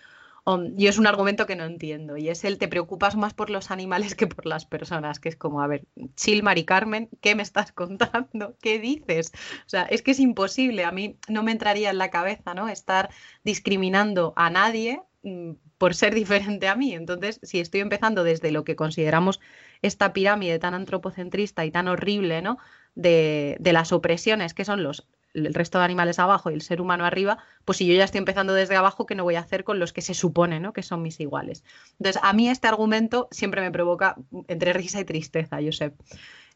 y 0.78 0.88
es 0.88 1.00
un 1.00 1.08
argumento 1.08 1.48
que 1.48 1.56
no 1.56 1.66
entiendo. 1.66 2.18
Y 2.18 2.30
es 2.30 2.44
el 2.44 2.60
te 2.60 2.68
preocupas 2.68 3.16
más 3.16 3.34
por 3.34 3.50
los 3.50 3.72
animales 3.72 4.14
que 4.14 4.28
por 4.28 4.46
las 4.46 4.66
personas, 4.66 5.20
que 5.20 5.30
es 5.30 5.36
como, 5.36 5.62
a 5.62 5.68
ver, 5.68 5.86
chill, 6.16 6.44
Mari 6.44 6.66
Carmen, 6.66 7.10
¿qué 7.22 7.34
me 7.34 7.42
estás 7.42 7.72
contando? 7.74 8.56
¿Qué 8.62 8.80
dices? 8.80 9.32
O 9.66 9.70
sea, 9.70 9.84
es 9.84 10.04
que 10.04 10.12
es 10.12 10.20
imposible. 10.20 10.84
A 10.84 10.92
mí 10.92 11.18
no 11.28 11.42
me 11.42 11.52
entraría 11.52 11.90
en 11.90 11.98
la 11.98 12.12
cabeza, 12.12 12.54
¿no? 12.54 12.70
Estar 12.70 13.10
discriminando 13.44 14.34
a 14.36 14.52
nadie 14.52 15.02
mm, 15.24 15.54
por 15.80 15.96
ser 15.96 16.14
diferente 16.14 16.68
a 16.68 16.76
mí. 16.76 16.94
Entonces, 16.94 17.40
si 17.42 17.60
estoy 17.60 17.82
empezando 17.82 18.24
desde 18.24 18.52
lo 18.52 18.64
que 18.64 18.76
consideramos 18.76 19.40
esta 19.82 20.14
pirámide 20.14 20.60
tan 20.60 20.76
antropocentrista 20.76 21.66
y 21.66 21.72
tan 21.72 21.88
horrible, 21.88 22.44
¿no? 22.44 22.60
De, 22.94 23.58
de, 23.60 23.74
las 23.74 23.92
opresiones, 23.92 24.54
que 24.54 24.64
son 24.64 24.84
los 24.84 25.06
el 25.36 25.54
resto 25.54 25.78
de 25.78 25.86
animales 25.86 26.20
abajo 26.20 26.50
y 26.50 26.54
el 26.54 26.62
ser 26.62 26.82
humano 26.82 27.06
arriba, 27.06 27.38
pues 27.66 27.78
si 27.78 27.86
yo 27.86 27.94
ya 27.94 28.06
estoy 28.06 28.20
empezando 28.20 28.54
desde 28.54 28.76
abajo, 28.76 29.06
¿qué 29.06 29.16
no 29.16 29.24
voy 29.24 29.36
a 29.36 29.42
hacer 29.42 29.64
con 29.64 29.80
los 29.80 29.94
que 29.94 30.02
se 30.02 30.14
supone 30.14 30.60
¿no? 30.60 30.74
que 30.74 30.84
son 30.84 31.02
mis 31.02 31.20
iguales? 31.20 31.64
Entonces, 32.00 32.22
a 32.24 32.34
mí 32.34 32.50
este 32.50 32.68
argumento 32.68 33.28
siempre 33.32 33.62
me 33.62 33.72
provoca 33.72 34.16
entre 34.48 34.74
risa 34.74 35.00
y 35.00 35.06
tristeza, 35.06 35.58
Josep. 35.64 35.94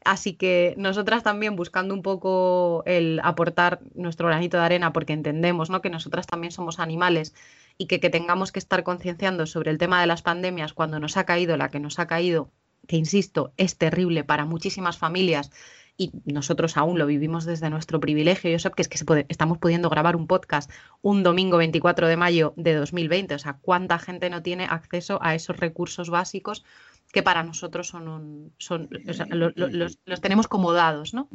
Así 0.05 0.33
que 0.33 0.75
nosotras 0.77 1.23
también 1.23 1.57
buscando 1.57 1.93
un 1.93 2.01
poco 2.01 2.83
el 2.85 3.19
aportar 3.23 3.81
nuestro 3.95 4.27
granito 4.27 4.57
de 4.57 4.63
arena, 4.63 4.93
porque 4.93 5.13
entendemos 5.13 5.69
¿no? 5.69 5.81
que 5.81 5.89
nosotras 5.89 6.25
también 6.25 6.51
somos 6.51 6.79
animales 6.79 7.35
y 7.77 7.87
que, 7.87 7.99
que 7.99 8.09
tengamos 8.09 8.51
que 8.51 8.59
estar 8.59 8.83
concienciando 8.83 9.45
sobre 9.45 9.71
el 9.71 9.77
tema 9.77 9.99
de 9.99 10.07
las 10.07 10.21
pandemias 10.21 10.73
cuando 10.73 10.99
nos 10.99 11.17
ha 11.17 11.25
caído 11.25 11.57
la 11.57 11.69
que 11.69 11.79
nos 11.79 11.99
ha 11.99 12.07
caído, 12.07 12.49
que 12.87 12.95
insisto, 12.95 13.53
es 13.57 13.77
terrible 13.77 14.23
para 14.23 14.45
muchísimas 14.45 14.97
familias 14.97 15.51
y 15.99 16.13
nosotros 16.23 16.77
aún 16.77 16.97
lo 16.97 17.05
vivimos 17.05 17.43
desde 17.43 17.69
nuestro 17.69 17.99
privilegio, 17.99 18.49
yo 18.49 18.57
sé 18.57 18.71
que 18.71 18.81
es 18.81 18.87
que 18.87 19.25
estamos 19.27 19.57
pudiendo 19.57 19.89
grabar 19.89 20.15
un 20.15 20.27
podcast 20.27 20.71
un 21.01 21.23
domingo 21.23 21.57
24 21.57 22.07
de 22.07 22.15
mayo 22.15 22.53
de 22.55 22.73
2020, 22.73 23.35
o 23.35 23.39
sea, 23.39 23.57
cuánta 23.61 23.99
gente 23.99 24.29
no 24.29 24.41
tiene 24.41 24.63
acceso 24.63 25.19
a 25.21 25.35
esos 25.35 25.57
recursos 25.57 26.09
básicos 26.09 26.63
que 27.11 27.21
para 27.21 27.43
nosotros 27.43 27.89
son, 27.89 28.53
son 28.57 28.87
los, 28.89 30.21
tenemos 30.21 30.47
como 30.47 30.71
dados, 30.71 31.13
¿no? 31.13 31.27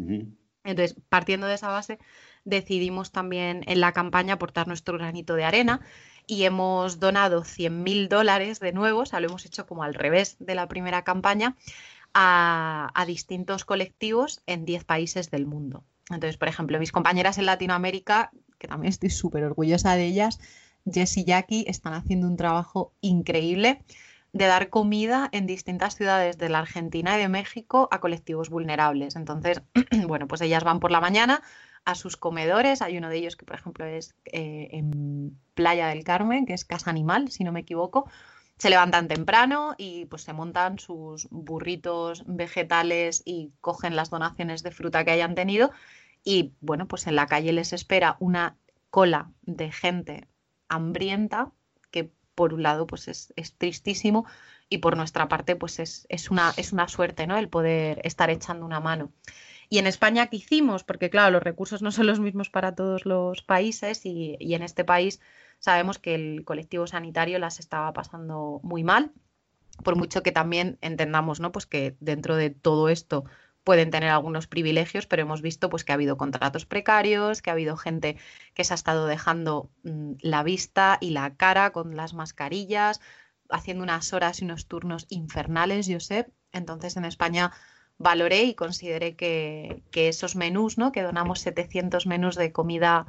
Entonces, 0.65 0.97
partiendo 1.11 1.47
de 1.47 1.55
esa 1.55 1.69
base, 1.69 1.99
decidimos 2.47 3.13
también 3.13 3.65
en 3.67 3.81
la 3.81 3.93
campaña 3.93 4.35
aportar 4.35 4.67
nuestro 4.67 4.97
granito 4.97 5.35
de 5.35 5.45
arena 5.45 5.83
y 6.27 6.45
hemos 6.45 7.01
donado 7.01 7.43
100.000 7.43 8.09
dólares 8.09 8.61
de 8.61 8.73
nuevo, 8.73 9.01
o 9.01 9.07
sea, 9.07 9.21
lo 9.21 9.29
hemos 9.29 9.45
hecho 9.45 9.67
como 9.67 9.83
al 9.83 9.93
revés 9.93 10.37
de 10.41 10.55
la 10.55 10.69
primera 10.69 11.05
campaña 11.05 11.55
a, 12.15 13.05
distintos 13.07 13.65
colectivos 13.65 14.41
en 14.47 14.65
10 14.65 14.85
países 14.85 15.31
del 15.31 15.47
mundo. 15.47 15.85
Entonces, 16.11 16.37
por 16.37 16.49
ejemplo, 16.49 16.79
mis 16.79 16.93
compañeras 16.93 17.39
en 17.39 17.47
Latinoamérica, 17.47 18.31
que 18.59 18.69
también 18.69 18.91
estoy 18.91 19.11
súper 19.11 19.45
orgullosa 19.45 19.97
de 19.97 20.07
ellas, 20.07 20.39
Jess 20.91 21.17
y 21.17 21.25
Jackie, 21.25 21.65
están 21.67 21.95
haciendo 21.95 22.27
un 22.27 22.37
trabajo 22.37 22.93
increíble 23.01 23.83
de 24.33 24.47
dar 24.47 24.69
comida 24.69 25.29
en 25.33 25.47
distintas 25.47 25.97
ciudades 25.97 26.39
de 26.39 26.49
la 26.49 26.59
Argentina 26.59 27.17
y 27.17 27.21
de 27.21 27.29
México 27.29 27.89
a 27.91 28.01
colectivos 28.01 28.51
vulnerables. 28.51 29.17
Entonces, 29.17 29.63
bueno, 30.07 30.27
pues 30.29 30.41
ellas 30.41 30.65
van 30.65 30.81
por 30.81 30.91
la 30.91 31.01
mañana 31.01 31.43
a 31.85 31.95
sus 31.95 32.17
comedores. 32.17 32.83
Hay 32.83 32.99
uno 32.99 33.09
de 33.09 33.17
ellos 33.17 33.37
que, 33.37 33.47
por 33.47 33.57
ejemplo, 33.57 33.85
es 33.85 34.15
eh, 34.25 34.69
en 34.73 35.39
Playa 35.55 35.89
del 35.89 36.05
Carmen, 36.05 36.47
que 36.47 36.55
es 36.55 36.65
Casa 36.65 36.91
Animal, 36.91 37.31
si 37.31 37.45
no 37.45 37.53
me 37.53 37.61
equivoco 37.61 38.09
se 38.59 38.71
levantan 38.71 39.09
temprano 39.09 39.75
y 39.77 40.07
pues 40.07 40.23
se 40.23 40.33
montan 40.33 40.79
sus 40.79 41.29
burritos 41.31 42.23
vegetales 42.27 43.23
y 43.25 43.53
cogen 43.61 43.97
las 43.97 44.11
donaciones 44.11 44.63
de 44.63 44.71
fruta 44.71 45.05
que 45.05 45.11
hayan 45.11 45.35
tenido 45.35 45.73
y 46.25 46.55
bueno, 46.61 46.89
pues 46.89 47.07
en 47.07 47.17
la 47.17 47.27
calle 47.27 47.53
les 47.53 47.73
espera 47.73 48.17
una 48.19 48.57
cola 48.91 49.31
de 49.43 49.71
gente 49.71 50.29
hambrienta 50.69 51.53
que 51.91 52.11
por 52.35 52.55
un 52.55 52.63
lado 52.63 52.87
pues 52.87 53.09
es, 53.09 53.55
tristísimo 53.59 54.25
y 54.69 54.79
por 54.79 54.97
nuestra 54.97 55.29
parte 55.29 55.55
pues 55.55 55.79
es, 55.79 56.31
una, 56.31 56.53
es 56.57 56.73
una 56.73 56.89
suerte, 56.89 57.27
¿no? 57.27 57.37
El 57.37 57.49
poder 57.49 58.01
estar 58.05 58.31
echando 58.31 58.65
una 58.65 58.81
mano. 58.81 59.13
Y 59.69 59.79
en 59.79 59.87
España, 59.87 60.29
¿qué 60.29 60.37
hicimos? 60.37 60.85
Porque 60.85 61.11
claro, 61.11 61.33
los 61.33 61.43
recursos 61.43 61.83
no 61.83 61.93
son 61.93 62.07
los 62.07 62.21
mismos 62.21 62.51
para 62.51 62.75
todos 62.75 63.05
los 63.07 63.43
países 63.43 64.07
y, 64.07 64.37
y 64.41 64.55
en 64.55 64.63
este 64.63 64.85
país 64.85 65.21
sabemos 65.65 65.99
que 65.99 66.15
el 66.15 66.45
colectivo 66.45 66.87
sanitario 66.87 67.39
las 67.39 67.59
estaba 67.59 67.91
pasando 67.95 68.61
muy 68.63 68.85
mal, 68.85 69.13
por 69.83 69.97
mucho 69.97 70.23
que 70.23 70.31
también 70.31 70.77
entendamos 70.83 71.41
¿no? 71.41 71.53
pues 71.53 71.65
que 71.65 71.97
dentro 72.01 72.37
de 72.37 72.51
todo 72.51 72.91
esto 72.91 73.25
pueden 73.65 73.91
tener 73.91 74.11
algunos 74.11 74.47
privilegios, 74.47 75.07
pero 75.07 75.23
hemos 75.23 75.41
visto 75.41 75.71
pues, 75.71 75.83
que 75.83 75.93
ha 75.93 75.95
habido 75.95 76.19
contratos 76.19 76.67
precarios, 76.67 77.41
que 77.41 77.49
ha 77.49 77.55
habido 77.55 77.79
gente 77.79 78.19
que 78.53 78.63
se 78.63 78.75
ha 78.75 78.77
estado 78.77 79.07
dejando 79.07 79.71
mm, 79.85 80.17
la 80.21 80.43
vista 80.43 80.99
y 81.01 81.11
la 81.13 81.35
cara 81.35 81.71
con 81.71 81.97
las 81.97 82.13
mascarillas, 82.13 83.01
haciendo 83.49 83.85
unas 83.85 84.13
horas 84.13 84.43
y 84.43 84.45
unos 84.45 84.67
turnos 84.69 85.07
infernales, 85.09 85.87
sé. 85.99 86.27
Entonces 86.53 86.99
en 86.99 87.07
España 87.07 87.53
valoré 87.97 88.43
y 88.43 88.55
consideré 88.55 89.17
que, 89.17 89.83
que 89.91 90.09
esos 90.09 90.37
menús, 90.37 90.77
¿no? 90.77 90.93
que 90.93 91.01
donamos 91.01 91.41
700 91.41 92.07
menús 92.07 92.37
de 92.37 92.53
comida 92.53 93.07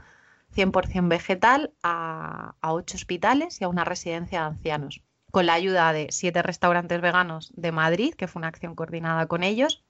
100% 0.56 1.08
vegetal 1.08 1.74
a, 1.84 2.56
ocho 2.62 2.98
hospitales 2.98 3.62
y 3.62 3.64
a 3.64 3.70
una 3.70 3.84
residencia 3.84 4.42
de 4.42 4.46
ancianos, 4.46 5.02
con 5.32 5.46
la 5.46 5.54
ayuda 5.54 5.94
de 5.94 6.08
siete 6.12 6.42
restaurantes 6.42 7.02
veganos 7.02 7.52
de 7.56 7.72
Madrid, 7.72 8.14
que 8.14 8.28
fue 8.28 8.40
una 8.40 8.48
acción 8.48 8.76
coordinada 8.76 9.28
con 9.28 9.44
ellos, 9.44 9.84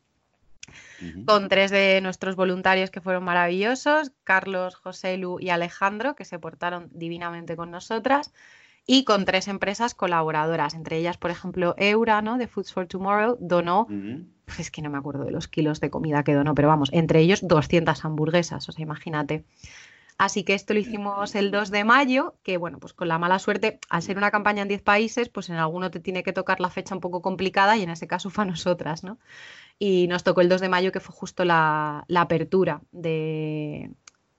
con 1.26 1.50
tres 1.50 1.70
de 1.70 2.00
nuestros 2.02 2.36
voluntarios 2.36 2.89
que 2.89 3.02
fueron 3.02 3.24
maravillosos, 3.24 4.12
Carlos, 4.24 4.76
José 4.76 5.18
Lu 5.18 5.39
y 5.39 5.50
Alejandro, 5.50 6.15
que 6.15 6.26
se 6.26 6.39
portaron 6.39 6.89
divinamente 6.91 7.56
con 7.56 7.70
nosotras, 7.70 8.32
y 8.88 9.04
con 9.04 9.26
tres 9.26 9.48
empresas 9.48 9.96
colaboradoras, 9.96 10.76
entre 10.76 10.98
ellas, 10.98 11.18
por 11.18 11.32
ejemplo, 11.32 11.74
Eura, 11.78 12.22
¿no? 12.22 12.38
de 12.38 12.48
Foods 12.48 12.72
for 12.72 12.86
Tomorrow, 12.86 13.38
donó, 13.39 13.88
pues 14.46 14.60
es 14.60 14.72
que 14.72 14.82
no 14.82 14.89
me 14.89 14.98
acuerdo 14.98 15.24
de 15.24 15.32
los 15.32 15.48
kilos 15.48 15.80
de 15.80 15.89
comida 15.89 16.24
que 16.24 16.34
donó, 16.34 16.54
pero 16.54 16.68
vamos, 16.68 16.89
entre 16.94 17.20
ellos 17.20 17.48
200 17.48 18.06
hamburguesas, 18.06 18.70
o 18.70 18.72
sea, 18.72 18.84
imagínate. 18.84 19.44
Así 20.17 20.45
que 20.45 20.54
esto 20.54 20.73
lo 20.73 20.80
hicimos 20.80 21.36
el 21.36 21.51
2 21.51 21.71
de 21.71 21.84
mayo, 21.84 22.36
que 22.41 22.56
bueno, 22.58 22.80
pues 22.80 22.93
con 22.93 23.10
la 23.10 23.17
mala 23.17 23.38
suerte, 23.38 23.80
al 23.89 24.01
ser 24.01 24.17
una 24.17 24.32
campaña 24.32 24.62
en 24.62 24.69
10 24.69 24.82
países, 24.82 25.28
pues 25.28 25.49
en 25.49 25.56
alguno 25.58 25.91
te 25.91 25.99
tiene 25.99 26.23
que 26.23 26.32
tocar 26.32 26.62
la 26.62 26.69
fecha 26.69 26.95
un 26.95 27.01
poco 27.01 27.21
complicada 27.21 27.75
y 27.75 27.84
en 27.84 27.89
ese 27.89 28.08
caso 28.08 28.30
fue 28.30 28.45
a 28.45 28.47
nosotras, 28.47 29.04
¿no? 29.04 29.19
Y 29.78 30.08
nos 30.08 30.23
tocó 30.23 30.39
el 30.39 30.47
2 30.49 30.62
de 30.62 30.69
mayo, 30.69 30.91
que 30.93 31.01
fue 31.01 31.13
justo 31.13 31.43
la, 31.43 32.06
apertura 32.15 32.82
de, 32.91 33.91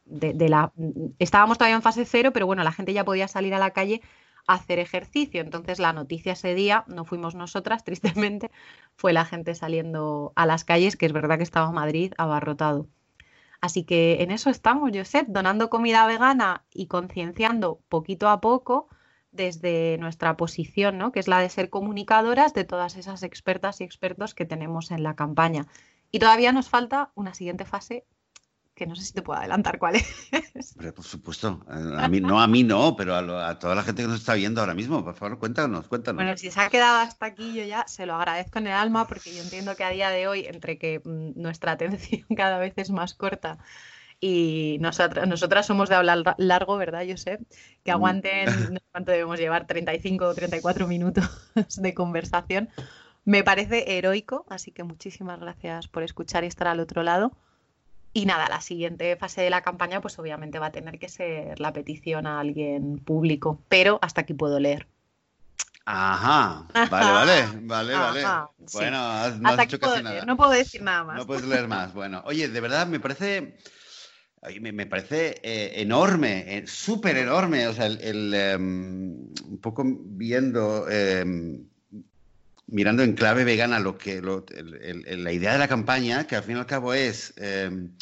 de, 0.07 0.49
la... 0.49 0.73
Estábamos 1.19 1.59
todavía 1.59 1.77
en 1.77 1.83
fase 1.83 2.07
cero, 2.07 2.31
pero 2.33 2.47
bueno, 2.47 2.65
la 2.65 2.73
gente 2.73 2.95
ya 2.95 3.05
podía 3.05 3.29
salir 3.29 3.55
a 3.55 3.59
la 3.59 3.73
calle 3.73 4.01
a 4.47 4.55
hacer 4.55 4.79
ejercicio. 4.79 5.43
Entonces 5.43 5.79
la 5.79 5.93
noticia 5.93 6.33
ese 6.33 6.55
día, 6.55 6.85
no 6.89 7.05
fuimos 7.05 7.35
nosotras, 7.35 7.85
tristemente, 7.85 8.51
fue 8.97 9.13
la 9.13 9.27
gente 9.27 9.55
saliendo 9.55 10.33
a 10.37 10.47
las 10.47 10.65
calles, 10.65 10.97
que 10.97 11.07
es 11.07 11.13
verdad 11.13 11.37
que 11.37 11.45
estaba 11.45 11.71
Madrid 11.73 12.15
abarrotado. 12.17 12.89
Así 13.67 13.83
que 13.83 14.23
en 14.23 14.31
eso 14.31 14.49
estamos, 14.49 14.93
Josep, 14.95 15.27
donando 15.27 15.71
comida 15.71 16.07
vegana 16.07 16.65
y 16.73 16.87
concienciando 16.87 17.81
poquito 17.89 18.29
a 18.29 18.41
poco 18.41 18.89
desde 19.33 19.99
nuestra 19.99 20.37
posición, 20.37 20.99
¿no? 20.99 21.11
que 21.11 21.19
es 21.19 21.27
la 21.27 21.41
de 21.41 21.49
ser 21.49 21.69
comunicadoras 21.69 22.55
de 22.55 22.63
todas 22.63 22.97
esas 22.97 23.25
expertas 23.25 23.81
y 23.81 23.85
expertos 23.85 24.35
que 24.37 24.45
tenemos 24.45 24.93
en 24.93 25.03
la 25.03 25.17
campaña. 25.17 25.67
Y 26.13 26.21
todavía 26.21 26.53
nos 26.53 26.69
falta 26.69 27.11
una 27.17 27.35
siguiente 27.35 27.65
fase 27.65 28.07
que 28.77 28.87
no 28.87 28.95
sé 28.95 29.07
si 29.07 29.15
te 29.15 29.23
puedo 29.23 29.39
adelantar 29.39 29.79
cuál 29.79 29.97
es. 29.97 30.75
por 30.95 31.05
supuesto. 31.05 31.65
A 31.67 32.09
mí, 32.09 32.21
no 32.21 32.41
a 32.41 32.47
mí 32.47 32.63
no, 32.63 32.95
pero 32.95 33.15
a, 33.15 33.59
toda 33.59 33.75
la 33.75 33.83
gente 33.83 34.03
que 34.03 34.09
nos 34.09 34.21
está 34.21 34.35
viendo 34.35 34.61
ahora 34.61 34.75
mismo, 34.75 35.03
por 35.03 35.15
favor, 35.15 35.39
cuéntanos, 35.39 35.89
cuéntanos. 35.89 36.23
Bueno, 36.23 36.37
si 36.37 36.51
se 36.51 36.61
ha 36.61 36.69
quedado 36.69 36.99
hasta 36.99 37.25
aquí, 37.25 37.55
yo 37.55 37.65
ya 37.65 37.89
se 37.89 38.05
lo 38.05 38.15
agradezco 38.15 38.59
en 38.59 38.67
el 38.67 38.75
alma, 38.75 39.09
porque 39.09 39.35
yo 39.35 39.43
entiendo 39.43 39.75
que 39.77 39.85
a 39.85 39.89
día 39.89 40.11
de 40.11 40.29
hoy, 40.29 40.45
entre 40.47 40.79
que 40.79 41.01
mm, 41.03 41.41
nuestra 41.41 41.73
atención 41.73 42.27
cada 42.37 42.59
vez 42.59 42.75
es 42.77 42.91
más 42.91 43.15
corta 43.15 43.57
Y 44.21 44.77
nosotras, 44.81 45.27
nosotras 45.27 45.65
somos 45.65 45.89
de 45.89 45.95
hablar 45.95 46.37
largo, 46.37 46.77
¿verdad, 46.77 47.07
Josep? 47.09 47.41
Que 47.83 47.93
mm. 47.93 47.95
aguanten, 47.95 48.81
¿cuánto 48.93 49.11
debemos 49.11 49.39
llevar? 49.39 49.67
35 49.67 50.27
o 50.27 50.35
34 50.35 50.87
minutos 50.87 51.25
de 51.79 51.95
conversación. 51.95 52.69
Me 53.25 53.43
parece 53.43 53.97
heroico, 53.97 54.45
así 54.51 54.71
que 54.71 54.85
muchísimas 54.85 55.41
gracias 55.41 55.89
por 55.89 56.03
escuchar 56.03 56.45
y 56.45 56.49
estar 56.49 56.69
al 56.69 56.81
otro 56.81 57.03
lado. 57.03 57.33
Y 58.17 58.25
nada, 58.25 58.49
la 58.49 58.63
siguiente 58.63 59.15
fase 59.17 59.43
de 59.43 59.51
la 59.51 59.61
campaña, 59.61 60.01
pues 60.01 60.19
obviamente 60.19 60.59
va 60.59 60.69
a 60.69 60.73
tener 60.73 60.99
que 60.99 61.07
ser 61.07 61.61
la 61.61 61.75
petición 61.75 62.27
a 62.27 62.41
alguien 62.41 62.99
público, 62.99 63.61
pero 63.69 63.99
hasta 64.01 64.23
aquí 64.23 64.33
puedo 64.33 64.59
leer. 64.59 64.87
Ajá, 65.85 66.67
vale, 66.73 66.89
vale, 66.89 67.47
vale, 67.61 67.93
vale. 67.93 68.25
Bueno, 68.73 68.99
no 69.39 69.49
has 69.51 69.59
hecho 69.59 69.79
casi 69.79 70.03
nada. 70.03 70.25
no 70.25 70.35
puedo 70.35 70.53
decir 70.53 70.81
nada 70.81 71.05
más. 71.05 71.19
No 71.19 71.27
puedes 71.27 71.45
leer 71.45 71.69
más. 71.69 71.93
Bueno, 71.93 72.23
oye, 72.25 72.49
de 72.49 72.59
verdad 72.59 72.87
me 72.87 73.01
parece, 73.01 73.59
me, 74.63 74.87
parece 74.87 75.39
eh, 75.43 75.83
enorme, 75.83 76.57
eh, 76.57 76.67
súper 76.67 77.19
enorme. 77.19 77.69
O 77.69 77.75
sea, 77.75 77.85
el, 77.85 78.33
em, 78.33 79.27
un 79.45 79.59
poco 79.61 79.85
viendo, 79.87 80.89
em, 80.89 81.69
mirando 82.67 83.03
en 83.03 83.15
clave 83.15 83.45
vegana 83.45 83.79
lo 83.79 83.97
que, 83.97 84.21
la 84.21 85.33
idea 85.33 85.53
de 85.53 85.59
la 85.59 85.69
campaña, 85.69 86.27
que 86.27 86.37
al 86.37 86.43
fin 86.43 86.57
y 86.57 86.61
al 86.61 86.67
cabo 86.67 86.95
es 86.95 87.35
em, 87.37 87.93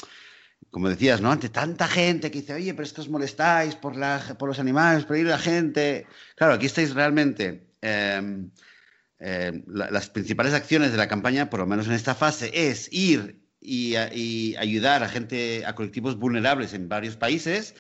como 0.71 0.89
decías, 0.89 1.21
¿no? 1.21 1.31
Ante 1.31 1.49
tanta 1.49 1.87
gente 1.87 2.31
que 2.31 2.41
dice, 2.41 2.55
oye, 2.55 2.75
pero 2.75 2.85
esto 2.85 3.03
os 3.03 3.09
molestáis 3.09 3.77
por, 3.77 3.95
por 4.39 4.49
los 4.49 4.59
animales, 4.59 5.05
por 5.05 5.17
ir 5.17 5.27
a 5.27 5.31
la 5.31 5.39
gente. 5.39 6.07
Claro, 6.37 6.55
aquí 6.55 6.67
estáis 6.67 6.95
realmente 6.95 7.75
Em, 7.85 8.51
em, 9.19 9.62
las 9.67 10.09
principales 10.09 10.55
acciones 10.55 10.91
de 10.91 10.97
la 10.97 11.07
campaña, 11.07 11.51
por 11.51 11.61
lo 11.61 11.67
menos 11.67 11.87
en 11.87 11.93
esta 11.93 12.15
fase, 12.15 12.51
es 12.55 12.89
ir 12.93 13.43
y, 13.61 13.95
ayudar 14.57 15.03
a 15.03 15.09
gente, 15.09 15.65
a 15.67 15.75
colectivos 15.75 16.17
vulnerables 16.19 16.73
en 16.73 16.89
varios 16.89 17.17
países, 17.17 17.75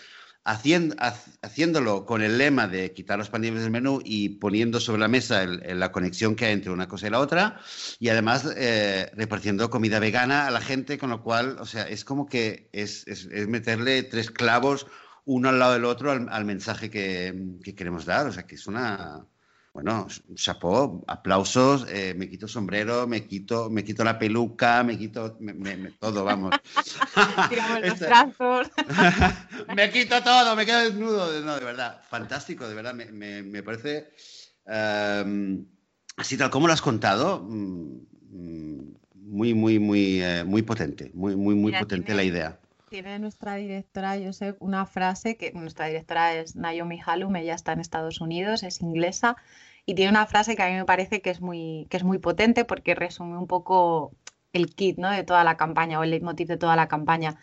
haciéndolo 0.44 2.04
con 2.04 2.22
el 2.22 2.36
lema 2.36 2.68
de 2.68 2.92
quitar 2.92 3.18
los 3.18 3.30
pandemias 3.30 3.62
del 3.62 3.72
menú 3.72 4.00
y 4.04 4.28
poniendo 4.28 4.78
sobre 4.78 5.00
la 5.00 5.08
mesa 5.08 5.46
la 5.46 5.90
conexión 5.90 6.36
que 6.36 6.44
hay 6.44 6.52
entre 6.52 6.70
una 6.70 6.86
cosa 6.86 7.06
y 7.06 7.10
la 7.10 7.20
otra, 7.20 7.60
y 7.98 8.10
además 8.10 8.46
eh, 8.56 9.10
repartiendo 9.14 9.70
comida 9.70 9.98
vegana 9.98 10.46
a 10.46 10.50
la 10.50 10.60
gente, 10.60 10.98
con 10.98 11.10
lo 11.10 11.22
cual, 11.22 11.56
o 11.60 11.66
sea, 11.66 11.88
es 11.88 12.04
como 12.04 12.26
que 12.26 12.68
es, 12.72 13.06
meterle 13.48 14.02
tres 14.02 14.30
clavos 14.30 14.86
uno 15.24 15.48
al 15.48 15.58
lado 15.58 15.72
del 15.72 15.86
otro 15.86 16.12
al, 16.12 16.44
mensaje 16.44 16.90
que, 16.90 17.56
que, 17.62 17.74
queremos 17.74 18.04
dar, 18.04 18.26
o 18.26 18.32
sea, 18.32 18.46
que 18.46 18.56
es 18.56 18.66
una 18.66 19.26
bueno, 19.74 20.06
chapó, 20.36 21.02
aplausos, 21.08 21.84
eh, 21.90 22.14
me 22.16 22.30
quito 22.30 22.46
sombrero, 22.46 23.08
me 23.08 23.26
quito, 23.26 23.68
me 23.70 23.82
quito 23.82 24.04
la 24.04 24.20
peluca, 24.20 24.84
me 24.84 24.96
quito 24.96 25.36
todo, 25.98 26.22
vamos. 26.22 26.54
Tiramos 27.50 27.80
los 27.80 27.98
brazos. 27.98 28.70
me 29.76 29.90
quito 29.90 30.22
todo, 30.22 30.54
me 30.54 30.64
quedo 30.64 30.78
desnudo. 30.78 31.40
No, 31.40 31.58
de 31.58 31.64
verdad, 31.64 32.00
fantástico, 32.08 32.68
de 32.68 32.74
verdad, 32.76 32.94
me, 32.94 33.62
parece, 33.64 34.12
em, 34.64 35.66
así 36.18 36.36
tal 36.38 36.50
como 36.50 36.68
lo 36.68 36.72
has 36.72 36.80
contado, 36.80 37.40
mm, 37.42 37.98
mm, 38.30 38.94
muy, 39.12 39.54
muy, 39.54 39.80
muy, 39.80 40.22
eh, 40.22 40.44
muy 40.44 40.62
potente, 40.62 41.10
muy, 41.14 41.34
muy, 41.34 41.56
muy 41.56 41.72
potente 41.72 42.14
la 42.14 42.22
idea 42.22 42.60
tiene 42.94 43.18
nuestra 43.18 43.56
directora, 43.56 44.14
sé, 44.32 44.54
una 44.60 44.86
frase 44.86 45.36
que 45.36 45.50
nuestra 45.50 45.86
directora 45.86 46.34
es 46.34 46.54
Naomi 46.54 47.00
Halum, 47.04 47.34
ella 47.34 47.56
está 47.56 47.72
en 47.72 47.80
Estados 47.80 48.20
Unidos, 48.20 48.62
es 48.62 48.80
inglesa, 48.82 49.34
y 49.84 49.96
tiene 49.96 50.12
una 50.12 50.26
frase 50.26 50.54
que 50.54 50.62
a 50.62 50.68
mí 50.68 50.74
me 50.74 50.84
parece 50.84 51.20
que 51.20 51.30
es 51.30 51.40
muy, 51.40 51.88
que 51.90 51.96
es 51.96 52.04
muy 52.04 52.18
potente 52.18 52.64
porque 52.64 52.94
resume 52.94 53.36
un 53.36 53.48
poco 53.48 54.12
el 54.52 54.72
kit 54.72 54.96
¿no? 54.96 55.10
de 55.10 55.24
toda 55.24 55.42
la 55.42 55.56
campaña 55.56 55.98
o 55.98 56.04
el 56.04 56.10
leitmotiv 56.10 56.46
de 56.46 56.56
toda 56.56 56.76
la 56.76 56.86
campaña, 56.86 57.34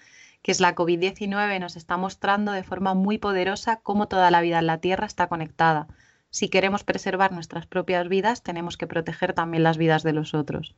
que 0.41 0.53
es 0.53 0.61
la 0.61 0.73
COVID-19 0.73 1.59
nos 1.59 1.75
está 1.75 1.97
mostrando 1.97 2.53
de 2.53 2.63
forma 2.63 2.93
muy 2.93 3.17
poderosa 3.17 3.81
cómo 3.83 4.07
toda 4.07 4.31
la 4.31 4.39
vida 4.39 4.59
en 4.59 4.67
la 4.67 4.77
Tierra 4.77 5.05
está 5.05 5.27
conectada. 5.27 5.87
Si 6.29 6.47
queremos 6.47 6.85
preservar 6.85 7.33
nuestras 7.33 7.67
propias 7.67 8.07
vidas, 8.07 8.41
tenemos 8.41 8.77
que 8.77 8.87
proteger 8.87 9.33
también 9.33 9.63
las 9.63 9.77
vidas 9.77 10.03
de 10.03 10.13
los 10.13 10.33
otros. 10.33 10.77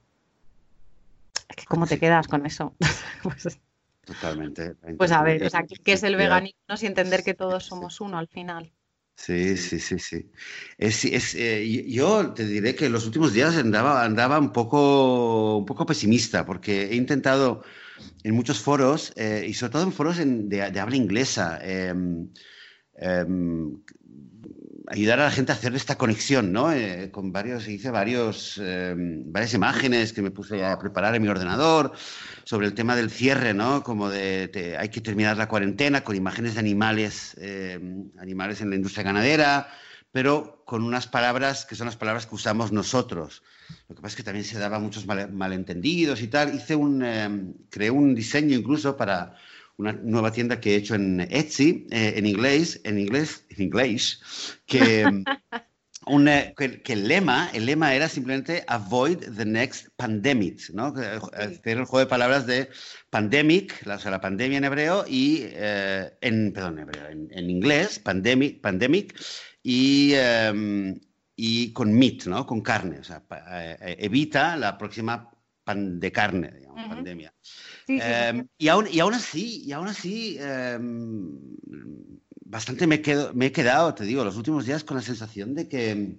¿Cómo 1.67 1.85
te 1.85 1.99
quedas 1.99 2.27
con 2.27 2.47
eso? 2.47 2.73
pues, 3.21 3.59
Totalmente. 4.05 4.75
Pues 4.97 5.11
a 5.11 5.23
ver, 5.23 5.49
¿qué 5.83 5.93
es 5.93 6.03
el 6.03 6.15
veganismo? 6.15 6.57
Y 6.81 6.85
entender 6.85 7.23
que 7.23 7.33
todos 7.33 7.65
somos 7.65 8.01
uno 8.01 8.17
al 8.17 8.27
final. 8.27 8.71
Sí, 9.15 9.55
sí, 9.57 9.79
sí, 9.79 9.99
sí. 9.99 10.31
Es, 10.77 11.35
eh, 11.35 11.85
yo 11.87 12.33
te 12.33 12.45
diré 12.45 12.75
que 12.75 12.87
en 12.87 12.91
los 12.91 13.05
últimos 13.05 13.31
días 13.31 13.55
andaba, 13.55 14.03
andaba 14.03 14.39
un, 14.39 14.51
poco, 14.51 15.57
un 15.57 15.65
poco 15.65 15.85
pesimista 15.85 16.45
porque 16.45 16.87
he 16.87 16.95
intentado 16.95 17.63
en 18.23 18.33
muchos 18.33 18.59
foros, 18.59 19.13
eh, 19.15 19.45
y 19.47 19.53
sobre 19.53 19.71
todo 19.73 19.83
en 19.83 19.91
foros 19.91 20.17
de, 20.17 20.61
habla 20.61 20.95
inglesa, 20.95 21.59
em, 21.61 22.29
em, 22.95 23.81
ayudar 24.87 25.19
a 25.19 25.25
la 25.25 25.31
gente 25.31 25.51
a 25.51 25.55
hacer 25.55 25.75
esta 25.75 25.97
conexión, 25.97 26.51
¿no? 26.51 26.71
Eh, 26.71 27.09
con 27.11 27.31
varios, 27.31 27.67
hice 27.67 27.91
varios, 27.91 28.57
em, 28.57 29.31
varias 29.31 29.53
imágenes 29.53 30.13
que 30.13 30.21
me 30.21 30.31
puse 30.31 30.65
a 30.65 30.77
preparar 30.77 31.15
en 31.15 31.21
mi 31.21 31.27
ordenador 31.27 31.93
sobre 32.43 32.67
el 32.67 32.73
tema 32.73 32.95
del 32.95 33.09
cierre, 33.09 33.53
¿no? 33.53 33.83
Como 33.83 34.09
de, 34.09 34.75
hay 34.77 34.89
que 34.89 35.01
terminar 35.01 35.37
la 35.37 35.47
cuarentena 35.47 36.03
con 36.03 36.15
imágenes 36.15 36.55
de 36.55 36.59
animales, 36.59 37.35
em, 37.39 38.11
animales 38.19 38.61
en 38.61 38.69
la 38.69 38.75
industria 38.75 39.03
ganadera, 39.03 39.69
pero 40.11 40.63
con 40.65 40.83
unas 40.83 41.07
palabras 41.07 41.65
que 41.65 41.75
son 41.75 41.87
las 41.87 41.97
palabras 41.97 42.25
que 42.25 42.35
usamos 42.35 42.71
nosotros. 42.71 43.43
Lo 43.87 43.95
que 43.95 44.01
pasa 44.01 44.13
es 44.13 44.17
que 44.17 44.23
también 44.23 44.45
se 44.45 44.59
daba 44.59 44.79
muchos 44.79 45.05
malentendidos 45.05 46.21
y 46.21 46.27
tal. 46.27 46.53
Hice 46.53 46.75
un, 46.75 47.03
em, 47.03 47.53
creé 47.69 47.89
un 47.89 48.13
diseño 48.13 48.57
incluso 48.57 48.95
para 48.95 49.35
una 49.77 49.93
nueva 49.93 50.31
tienda 50.31 50.59
que 50.59 50.73
he 50.73 50.75
hecho 50.77 50.95
en 50.95 51.21
Etsy, 51.21 51.87
eh, 51.91 52.13
en 52.15 52.25
inglés, 52.25 52.79
en 52.83 52.99
inglés, 52.99 53.45
en 53.49 53.63
inglés, 53.63 54.21
que, 54.65 55.05
un, 56.05 56.27
eh, 56.27 56.53
que, 56.55 56.93
el 56.93 57.07
lema, 57.07 57.49
el 57.53 57.65
lema 57.65 57.95
era 57.95 58.07
simplemente 58.07 58.63
avoid 58.67 59.17
the 59.35 59.45
next 59.45 59.87
pandemic, 59.95 60.69
¿no? 60.73 60.93
Hacer 61.33 61.77
el 61.77 61.85
juego 61.85 61.99
de 61.99 62.05
palabras 62.05 62.45
de 62.45 62.69
pandemic, 63.09 63.81
o 63.87 63.99
sea, 63.99 64.11
la 64.11 64.21
pandemia 64.21 64.59
en 64.59 64.63
hebreo 64.65 65.05
y 65.07 65.41
eh, 65.43 66.11
en, 66.21 66.53
perdón, 66.53 66.79
en, 66.79 66.83
hebreo, 66.83 67.09
en, 67.09 67.49
inglés, 67.49 67.99
pandemic, 67.99 68.61
pandemic 68.61 69.19
y 69.63 70.13
em, 70.13 70.99
y 71.35 71.73
con 71.73 71.91
meat, 71.91 72.25
¿no? 72.25 72.45
Con 72.45 72.61
carne, 72.61 72.99
o 72.99 73.03
sea, 73.03 73.23
evita 73.81 74.55
la 74.55 74.77
próxima 74.77 75.31
pan 75.63 75.99
de 75.99 76.11
carne, 76.11 76.51
digamos, 76.51 76.87
pandemia. 76.87 77.33
Em, 77.87 78.47
y, 78.57 78.67
aún, 78.67 78.87
y 78.91 78.99
aún 78.99 79.13
así, 79.13 79.63
y 79.65 79.71
aún 79.71 79.87
así 79.87 80.37
em, 80.39 81.37
bastante 82.45 82.87
me, 82.87 83.01
quedo, 83.01 83.33
me 83.33 83.47
he 83.47 83.51
quedado, 83.51 83.93
te 83.93 84.05
digo, 84.05 84.23
los 84.23 84.37
últimos 84.37 84.65
días 84.65 84.83
con 84.83 84.97
la 84.97 85.03
sensación 85.03 85.53
de 85.55 85.67
que, 85.67 86.17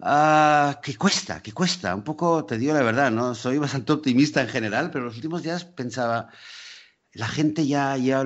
uh, 0.00 0.80
que 0.82 0.96
cuesta, 0.96 1.42
que 1.42 1.52
cuesta. 1.52 1.94
Un 1.94 2.04
poco, 2.04 2.44
te 2.44 2.58
digo 2.58 2.74
la 2.74 2.82
verdad, 2.82 3.10
¿no? 3.10 3.34
Soy 3.34 3.58
bastante 3.58 3.92
optimista 3.92 4.40
en 4.42 4.48
general, 4.48 4.90
pero 4.90 5.06
los 5.06 5.16
últimos 5.16 5.42
días 5.42 5.64
pensaba, 5.64 6.28
la 7.12 7.26
gente 7.26 7.66
ya, 7.66 7.96
ya, 7.96 8.24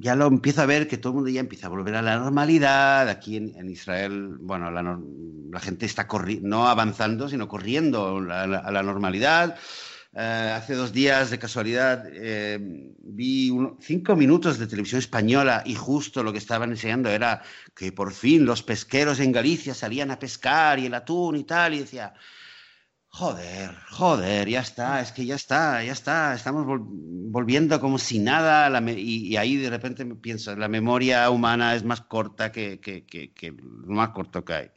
ya 0.00 0.16
lo 0.16 0.26
empieza 0.26 0.62
a 0.62 0.66
ver, 0.66 0.88
que 0.88 0.96
todo 0.96 1.10
el 1.10 1.16
mundo 1.16 1.30
ya 1.30 1.40
empieza 1.40 1.66
a 1.66 1.70
volver 1.70 1.96
a 1.96 2.02
la 2.02 2.18
normalidad. 2.18 3.08
Aquí 3.08 3.36
en, 3.36 3.68
Israel, 3.68 4.36
bueno, 4.40 4.70
la, 4.70 4.82
la 4.82 5.60
gente 5.60 5.84
está 5.84 6.06
no 6.40 6.68
avanzando, 6.68 7.28
sino 7.28 7.48
corriendo 7.48 8.18
a 8.30 8.46
la 8.46 8.82
normalidad. 8.82 9.56
Eh, 10.14 10.52
hace 10.54 10.74
dos 10.74 10.92
días, 10.92 11.30
de 11.30 11.38
casualidad, 11.38 12.04
eh, 12.12 12.58
vi 12.60 13.50
cinco 13.80 14.14
minutos 14.14 14.58
de 14.58 14.66
televisión 14.66 14.98
española 14.98 15.62
y 15.64 15.74
justo 15.74 16.22
lo 16.22 16.32
que 16.32 16.38
estaban 16.38 16.70
enseñando 16.70 17.08
era 17.08 17.42
que 17.74 17.92
por 17.92 18.12
fin 18.12 18.44
los 18.44 18.62
pesqueros 18.62 19.20
en 19.20 19.32
Galicia 19.32 19.72
salían 19.74 20.10
a 20.10 20.18
pescar 20.18 20.78
y 20.78 20.86
el 20.86 20.94
atún 20.94 21.36
y 21.36 21.44
tal, 21.44 21.72
y 21.72 21.78
decía, 21.78 22.12
joder, 23.08 23.74
joder, 23.90 24.48
ya 24.50 24.60
está, 24.60 25.00
es 25.00 25.12
que 25.12 25.24
ya 25.24 25.36
está, 25.36 25.82
ya 25.82 25.92
está, 25.92 26.34
estamos 26.34 26.66
volviendo 26.66 27.80
como 27.80 27.98
si 27.98 28.18
nada, 28.18 28.68
y, 28.90 29.36
ahí 29.36 29.56
de 29.56 29.70
repente 29.70 30.04
pienso, 30.04 30.54
la 30.56 30.68
memoria 30.68 31.30
humana 31.30 31.74
es 31.74 31.84
más 31.84 32.02
corta 32.02 32.52
que, 32.52 32.80
que 32.80 33.50
lo 33.50 33.94
más 33.94 34.10
corto 34.10 34.44
que 34.44 34.52
hay. 34.52 34.70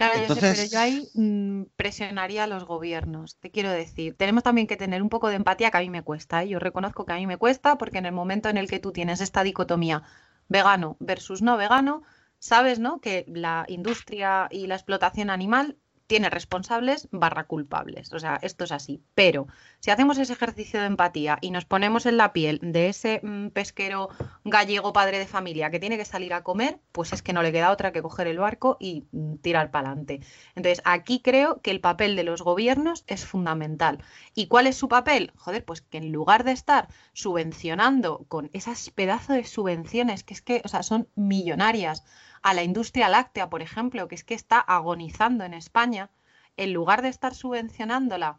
Claro, 0.00 0.34
pero 0.40 0.64
yo 0.64 0.80
ahí 0.80 1.10
mm, 1.12 1.64
presionaría 1.76 2.44
a 2.44 2.46
los 2.46 2.64
gobiernos, 2.64 3.36
te 3.36 3.50
quiero 3.50 3.70
decir. 3.70 4.16
Tenemos 4.16 4.42
también 4.42 4.66
que 4.66 4.78
tener 4.78 5.02
un 5.02 5.10
poco 5.10 5.28
de 5.28 5.34
empatía 5.34 5.70
que 5.70 5.76
a 5.76 5.80
mí 5.80 5.90
me 5.90 6.02
cuesta. 6.02 6.42
¿eh? 6.42 6.48
Yo 6.48 6.58
reconozco 6.58 7.04
que 7.04 7.12
a 7.12 7.16
mí 7.16 7.26
me 7.26 7.36
cuesta 7.36 7.76
porque 7.76 7.98
en 7.98 8.06
el 8.06 8.12
momento 8.12 8.48
en 8.48 8.56
el 8.56 8.66
que 8.66 8.78
tú 8.78 8.92
tienes 8.92 9.20
esta 9.20 9.42
dicotomía 9.42 10.02
vegano 10.48 10.96
versus 11.00 11.42
no 11.42 11.58
vegano, 11.58 12.02
sabes 12.38 12.78
¿no? 12.78 13.02
que 13.02 13.26
la 13.28 13.66
industria 13.68 14.48
y 14.50 14.68
la 14.68 14.76
explotación 14.76 15.28
animal 15.28 15.76
tiene 16.10 16.28
responsables 16.28 17.06
barra 17.12 17.44
culpables. 17.44 18.12
O 18.12 18.18
sea, 18.18 18.40
esto 18.42 18.64
es 18.64 18.72
así. 18.72 19.00
Pero 19.14 19.46
si 19.78 19.92
hacemos 19.92 20.18
ese 20.18 20.32
ejercicio 20.32 20.80
de 20.80 20.86
empatía 20.86 21.38
y 21.40 21.52
nos 21.52 21.66
ponemos 21.66 22.04
en 22.04 22.16
la 22.16 22.32
piel 22.32 22.58
de 22.60 22.88
ese 22.88 23.20
mm, 23.22 23.50
pesquero 23.50 24.08
gallego 24.44 24.92
padre 24.92 25.20
de 25.20 25.28
familia 25.28 25.70
que 25.70 25.78
tiene 25.78 25.96
que 25.96 26.04
salir 26.04 26.34
a 26.34 26.42
comer, 26.42 26.80
pues 26.90 27.12
es 27.12 27.22
que 27.22 27.32
no 27.32 27.44
le 27.44 27.52
queda 27.52 27.70
otra 27.70 27.92
que 27.92 28.02
coger 28.02 28.26
el 28.26 28.40
barco 28.40 28.76
y 28.80 29.04
mm, 29.12 29.36
tirar 29.36 29.70
para 29.70 29.90
adelante. 29.90 30.18
Entonces, 30.56 30.82
aquí 30.84 31.20
creo 31.22 31.60
que 31.62 31.70
el 31.70 31.80
papel 31.80 32.16
de 32.16 32.24
los 32.24 32.42
gobiernos 32.42 33.04
es 33.06 33.24
fundamental. 33.24 34.02
¿Y 34.34 34.48
cuál 34.48 34.66
es 34.66 34.74
su 34.74 34.88
papel? 34.88 35.30
Joder, 35.36 35.64
pues 35.64 35.80
que 35.80 35.98
en 35.98 36.10
lugar 36.10 36.42
de 36.42 36.50
estar 36.50 36.88
subvencionando 37.12 38.24
con 38.26 38.50
esas 38.52 38.90
pedazos 38.90 39.36
de 39.36 39.44
subvenciones 39.44 40.24
que 40.24 40.34
es 40.34 40.42
que, 40.42 40.60
o 40.64 40.68
sea, 40.68 40.82
son 40.82 41.06
millonarias, 41.14 42.02
a 42.42 42.54
la 42.54 42.62
industria 42.62 43.08
láctea, 43.08 43.50
por 43.50 43.62
ejemplo, 43.62 44.08
que 44.08 44.14
es 44.14 44.24
que 44.24 44.34
está 44.34 44.58
agonizando 44.58 45.44
en 45.44 45.54
España, 45.54 46.10
en 46.56 46.72
lugar 46.72 47.02
de 47.02 47.08
estar 47.08 47.34
subvencionándola 47.34 48.36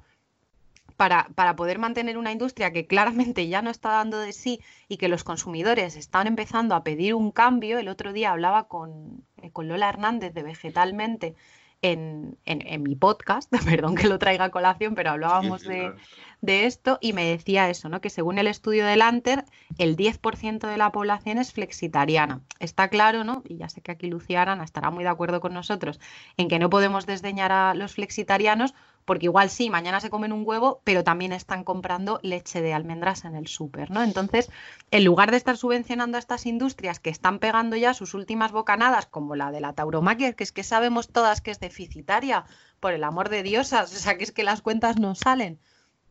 para, 0.97 1.29
para, 1.35 1.55
poder 1.55 1.79
mantener 1.79 2.17
una 2.17 2.31
industria 2.31 2.71
que 2.71 2.85
claramente 2.85 3.47
ya 3.47 3.61
no 3.61 3.71
está 3.71 3.89
dando 3.89 4.19
de 4.19 4.33
sí 4.33 4.59
y 4.87 4.97
que 4.97 5.07
los 5.07 5.23
consumidores 5.23 5.95
están 5.95 6.27
empezando 6.27 6.75
a 6.75 6.83
pedir 6.83 7.15
un 7.15 7.31
cambio, 7.31 7.79
el 7.79 7.87
otro 7.87 8.13
día 8.13 8.31
hablaba 8.31 8.67
con, 8.67 9.25
eh, 9.41 9.51
con 9.51 9.67
Lola 9.67 9.89
Hernández 9.89 10.33
de 10.33 10.43
Vegetalmente 10.43 11.35
en, 11.81 12.37
mi 12.83 12.95
podcast, 12.95 13.51
perdón 13.65 13.95
que 13.95 14.07
lo 14.07 14.19
traiga 14.19 14.45
a 14.45 14.51
colación, 14.51 14.95
pero 14.95 15.11
hablábamos 15.11 15.63
de, 15.63 15.93
esto 16.41 16.97
y 17.01 17.13
me 17.13 17.25
decía 17.25 17.69
eso, 17.69 17.87
¿no? 17.89 18.01
Que 18.01 18.09
según 18.09 18.39
el 18.39 18.47
estudio 18.47 18.85
del 18.85 19.01
Anter, 19.01 19.45
el 19.77 19.95
10% 19.95 20.67
de 20.67 20.77
la 20.77 20.91
población 20.91 21.37
es 21.37 21.53
flexitariana. 21.53 22.41
Está 22.59 22.87
claro, 22.89 23.23
¿no? 23.23 23.43
Y 23.47 23.57
ya 23.57 23.69
sé 23.69 23.81
que 23.81 23.91
aquí 23.91 24.07
Lucía 24.07 24.41
Arana 24.41 24.63
estará 24.63 24.89
muy 24.89 25.03
de 25.03 25.09
acuerdo 25.11 25.39
con 25.39 25.53
nosotros 25.53 25.99
en 26.37 26.47
que 26.47 26.57
no 26.57 26.69
podemos 26.69 27.05
desdeñar 27.05 27.51
a 27.51 27.73
los 27.75 27.93
flexitarianos 27.93 28.73
porque 29.05 29.25
igual 29.25 29.49
sí, 29.49 29.69
mañana 29.69 29.99
se 29.99 30.09
comen 30.09 30.31
un 30.31 30.43
huevo, 30.45 30.81
pero 30.83 31.03
también 31.03 31.31
están 31.31 31.63
comprando 31.63 32.19
leche 32.23 32.61
de 32.61 32.73
almendras 32.73 33.25
en 33.25 33.35
el 33.35 33.47
súper, 33.47 33.91
¿no? 33.91 34.03
Entonces, 34.03 34.49
en 34.91 35.03
lugar 35.03 35.31
de 35.31 35.37
estar 35.37 35.57
subvencionando 35.57 36.17
a 36.17 36.19
estas 36.19 36.45
industrias 36.45 36.99
que 36.99 37.09
están 37.09 37.39
pegando 37.39 37.75
ya 37.75 37.93
sus 37.93 38.13
últimas 38.13 38.51
bocanadas, 38.51 39.05
como 39.05 39.35
la 39.35 39.51
de 39.51 39.61
la 39.61 39.73
tauromaquia, 39.73 40.33
que 40.33 40.43
es 40.43 40.51
que 40.51 40.63
sabemos 40.63 41.09
todas 41.09 41.41
que 41.41 41.51
es 41.51 41.59
deficitaria, 41.59 42.45
por 42.79 42.93
el 42.93 43.03
amor 43.03 43.29
de 43.29 43.43
diosas, 43.43 43.93
o 43.95 43.99
sea, 43.99 44.17
que 44.17 44.25
es 44.25 44.31
que 44.31 44.43
las 44.43 44.61
cuentas 44.61 44.99
no 44.99 45.15
salen. 45.15 45.59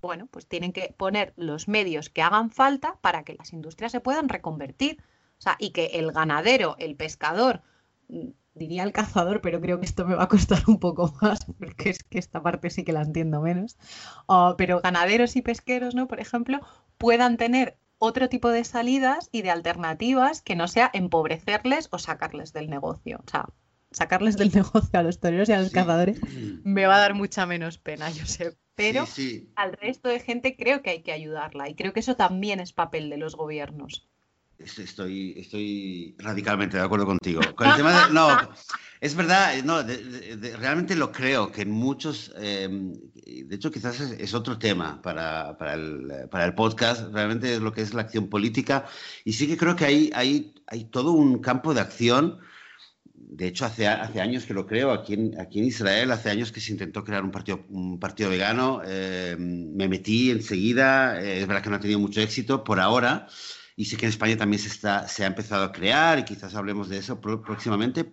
Bueno, 0.00 0.26
pues 0.26 0.46
tienen 0.46 0.72
que 0.72 0.94
poner 0.96 1.34
los 1.36 1.68
medios 1.68 2.08
que 2.08 2.22
hagan 2.22 2.50
falta 2.50 2.96
para 3.02 3.22
que 3.22 3.34
las 3.34 3.52
industrias 3.52 3.92
se 3.92 4.00
puedan 4.00 4.30
reconvertir. 4.30 5.02
O 5.38 5.42
sea, 5.42 5.56
y 5.58 5.70
que 5.70 5.86
el 5.94 6.12
ganadero, 6.12 6.76
el 6.78 6.96
pescador, 6.96 7.62
diría 8.54 8.82
el 8.82 8.92
cazador, 8.92 9.40
pero 9.40 9.60
creo 9.60 9.80
que 9.80 9.86
esto 9.86 10.06
me 10.06 10.14
va 10.14 10.24
a 10.24 10.28
costar 10.28 10.62
un 10.66 10.78
poco 10.78 11.14
más, 11.22 11.44
porque 11.58 11.90
es 11.90 12.02
que 12.02 12.18
esta 12.18 12.42
parte 12.42 12.70
sí 12.70 12.84
que 12.84 12.92
la 12.92 13.02
entiendo 13.02 13.40
menos. 13.40 13.78
pero 14.58 14.80
ganaderos 14.80 15.36
y 15.36 15.42
pesqueros, 15.42 15.94
¿no? 15.94 16.08
Por 16.08 16.20
ejemplo, 16.20 16.60
puedan 16.98 17.36
tener 17.36 17.78
otro 17.98 18.28
tipo 18.28 18.48
de 18.48 18.64
salidas 18.64 19.28
y 19.30 19.42
de 19.42 19.50
alternativas 19.50 20.42
que 20.42 20.56
no 20.56 20.68
sea 20.68 20.90
empobrecerles 20.92 21.88
o 21.92 21.98
sacarles 21.98 22.52
del 22.52 22.70
negocio. 22.70 23.20
O 23.26 23.30
sea, 23.30 23.46
sacarles 23.90 24.36
del 24.36 24.50
negocio 24.54 24.98
a 24.98 25.02
los 25.02 25.20
toreros 25.20 25.48
y 25.48 25.52
a 25.52 25.60
los 25.60 25.70
cazadores 25.70 26.20
me 26.64 26.86
va 26.86 26.96
a 26.96 27.00
dar 27.00 27.14
mucha 27.14 27.46
menos 27.46 27.78
pena, 27.78 28.10
yo 28.10 28.26
sé. 28.26 28.56
Pero 28.74 29.04
al 29.56 29.72
resto 29.74 30.08
de 30.08 30.20
gente 30.20 30.56
creo 30.56 30.80
que 30.80 30.90
hay 30.90 31.02
que 31.02 31.12
ayudarla 31.12 31.68
y 31.68 31.74
creo 31.74 31.92
que 31.92 32.00
eso 32.00 32.16
también 32.16 32.60
es 32.60 32.72
papel 32.72 33.10
de 33.10 33.18
los 33.18 33.36
gobiernos. 33.36 34.08
Estoy, 34.60 35.34
estoy 35.38 36.14
radicalmente 36.18 36.76
de 36.76 36.82
acuerdo 36.82 37.06
contigo. 37.06 37.40
Con 37.56 37.68
el 37.68 37.76
tema 37.76 38.06
de, 38.06 38.12
no, 38.12 38.28
es 39.00 39.14
verdad, 39.14 39.54
no, 39.64 39.82
realmente 40.58 40.94
lo 40.94 41.10
creo, 41.10 41.50
que 41.50 41.62
en 41.62 41.70
muchos, 41.70 42.30
em, 42.36 42.92
de 43.14 43.56
hecho 43.56 43.70
quizás 43.70 43.98
es, 44.00 44.34
otro 44.34 44.58
tema 44.58 45.00
para, 45.00 45.56
para, 45.56 45.74
el, 45.74 46.28
para, 46.30 46.44
el, 46.44 46.54
podcast, 46.54 47.10
realmente 47.10 47.54
es 47.54 47.60
lo 47.60 47.72
que 47.72 47.80
es 47.80 47.94
la 47.94 48.02
acción 48.02 48.28
política, 48.28 48.84
y 49.24 49.32
sí 49.32 49.46
que 49.46 49.56
creo 49.56 49.74
que 49.74 49.86
hay, 49.86 50.10
hay, 50.14 50.54
hay 50.66 50.84
todo 50.84 51.12
un 51.12 51.38
campo 51.38 51.72
de 51.72 51.80
acción, 51.80 52.40
de 53.14 53.46
hecho 53.46 53.64
hace, 53.64 53.88
hace 53.88 54.20
años 54.20 54.44
que 54.44 54.52
lo 54.52 54.66
creo, 54.66 54.92
aquí 54.92 55.14
en, 55.14 55.40
aquí 55.40 55.60
en 55.60 55.64
Israel, 55.64 56.10
hace 56.10 56.28
años 56.28 56.52
que 56.52 56.60
se 56.60 56.72
intentó 56.72 57.02
crear 57.02 57.24
un 57.24 57.30
partido, 57.30 57.64
un 57.70 57.98
partido 57.98 58.28
vegano, 58.28 58.82
em, 58.84 59.74
me 59.74 59.88
metí 59.88 60.30
enseguida, 60.30 61.18
es 61.18 61.46
verdad 61.46 61.62
que 61.62 61.70
no 61.70 61.76
ha 61.76 61.80
tenido 61.80 62.00
mucho 62.00 62.20
éxito 62.20 62.62
por 62.62 62.78
ahora, 62.78 63.26
y 63.80 63.86
sé 63.86 63.96
que 63.96 64.04
en 64.04 64.10
España 64.10 64.36
también 64.36 64.60
se, 64.60 64.68
está, 64.68 65.08
se 65.08 65.24
ha 65.24 65.26
empezado 65.26 65.64
a 65.64 65.72
crear 65.72 66.18
y 66.18 66.24
quizás 66.24 66.54
hablemos 66.54 66.90
de 66.90 66.98
eso 66.98 67.18
próximamente. 67.18 68.12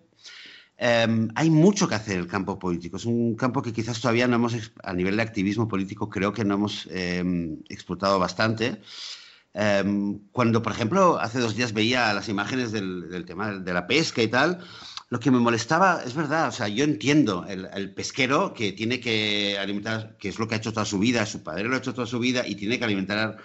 Em, 0.77 1.27
hay 1.35 1.49
mucho 1.49 1.89
que 1.89 1.95
hacer 1.95 2.13
en 2.13 2.21
el 2.21 2.27
campo 2.27 2.57
político. 2.57 2.95
Es 2.95 3.03
un 3.03 3.35
campo 3.35 3.61
que 3.61 3.73
quizás 3.73 3.99
todavía 3.99 4.29
no 4.29 4.37
hemos, 4.37 4.55
a 4.81 4.93
nivel 4.93 5.17
de 5.17 5.23
activismo 5.23 5.67
político, 5.67 6.09
creo 6.09 6.31
que 6.31 6.45
no 6.45 6.53
hemos 6.53 6.87
em, 6.89 7.57
explotado 7.67 8.17
bastante. 8.17 8.81
Em, 9.53 10.19
cuando, 10.31 10.61
por 10.61 10.71
ejemplo, 10.71 11.19
hace 11.19 11.39
dos 11.39 11.53
días 11.53 11.73
veía 11.73 12.13
las 12.13 12.29
imágenes 12.29 12.71
del, 12.71 13.09
del, 13.09 13.25
tema 13.25 13.51
de 13.51 13.73
la 13.73 13.87
pesca 13.87 14.21
y 14.23 14.29
tal, 14.29 14.59
lo 15.09 15.19
que 15.19 15.31
me 15.31 15.39
molestaba, 15.39 16.01
es 16.05 16.15
verdad, 16.15 16.47
o 16.47 16.51
sea, 16.53 16.69
yo 16.69 16.85
entiendo 16.85 17.45
el, 17.45 17.67
el, 17.73 17.93
pesquero 17.93 18.53
que 18.53 18.71
tiene 18.71 19.01
que 19.01 19.57
alimentar, 19.59 20.15
que 20.17 20.29
es 20.29 20.39
lo 20.39 20.47
que 20.47 20.55
ha 20.55 20.59
hecho 20.59 20.71
toda 20.71 20.85
su 20.85 20.99
vida, 20.99 21.25
su 21.25 21.43
padre 21.43 21.65
lo 21.65 21.75
ha 21.75 21.79
hecho 21.79 21.93
toda 21.93 22.07
su 22.07 22.19
vida 22.19 22.47
y 22.47 22.55
tiene 22.55 22.79
que 22.79 22.85
alimentar 22.85 23.37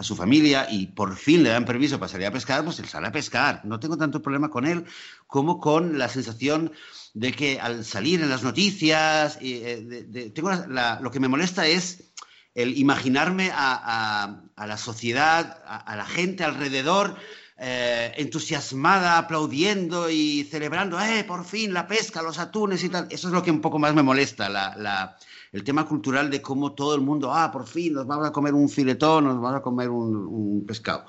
a 0.00 0.02
su 0.02 0.16
familia 0.16 0.66
y 0.70 0.86
por 0.86 1.14
fin 1.14 1.42
le 1.42 1.50
dan 1.50 1.66
permiso 1.66 1.98
para 1.98 2.10
salir 2.10 2.26
a 2.26 2.32
pescar, 2.32 2.64
pues 2.64 2.78
él 2.78 2.88
sale 2.88 3.08
a 3.08 3.12
pescar. 3.12 3.60
No 3.64 3.78
tengo 3.78 3.98
tanto 3.98 4.22
problema 4.22 4.48
con 4.48 4.66
él 4.66 4.86
como 5.26 5.60
con 5.60 5.98
la 5.98 6.08
sensación 6.08 6.72
de 7.12 7.32
que 7.32 7.60
al 7.60 7.84
salir 7.84 8.22
en 8.22 8.30
las 8.30 8.42
noticias, 8.42 9.36
eh, 9.42 10.32
tengo 10.34 10.52
lo 11.02 11.10
que 11.10 11.20
me 11.20 11.28
molesta 11.28 11.66
es 11.66 12.12
el 12.54 12.78
imaginarme 12.78 13.50
a, 13.52 14.40
la 14.56 14.76
sociedad, 14.78 15.62
a, 15.66 15.94
la 15.94 16.06
gente 16.06 16.44
alrededor, 16.44 17.16
eh, 17.58 18.14
entusiasmada, 18.16 19.18
aplaudiendo 19.18 20.08
y 20.08 20.44
celebrando, 20.44 20.98
¡eh, 20.98 21.24
por 21.24 21.44
fin 21.44 21.74
la 21.74 21.86
pesca, 21.86 22.22
los 22.22 22.38
atunes 22.38 22.82
y 22.84 22.88
tal! 22.88 23.06
Eso 23.10 23.28
es 23.28 23.34
lo 23.34 23.42
que 23.42 23.50
un 23.50 23.60
poco 23.60 23.78
más 23.78 23.92
me 23.92 24.02
molesta, 24.02 24.48
la 24.48 25.18
el 25.52 25.64
tema 25.64 25.86
cultural 25.86 26.30
de 26.30 26.40
cómo 26.40 26.74
todo 26.74 26.94
el 26.94 27.00
mundo, 27.00 27.32
ah, 27.32 27.50
por 27.50 27.66
fin 27.66 27.94
nos 27.94 28.06
vamos 28.06 28.26
a 28.26 28.32
comer 28.32 28.54
un 28.54 28.68
filetón, 28.68 29.24
nos 29.24 29.40
vamos 29.40 29.58
a 29.58 29.62
comer 29.62 29.88
un, 29.90 30.64
pescado. 30.66 31.04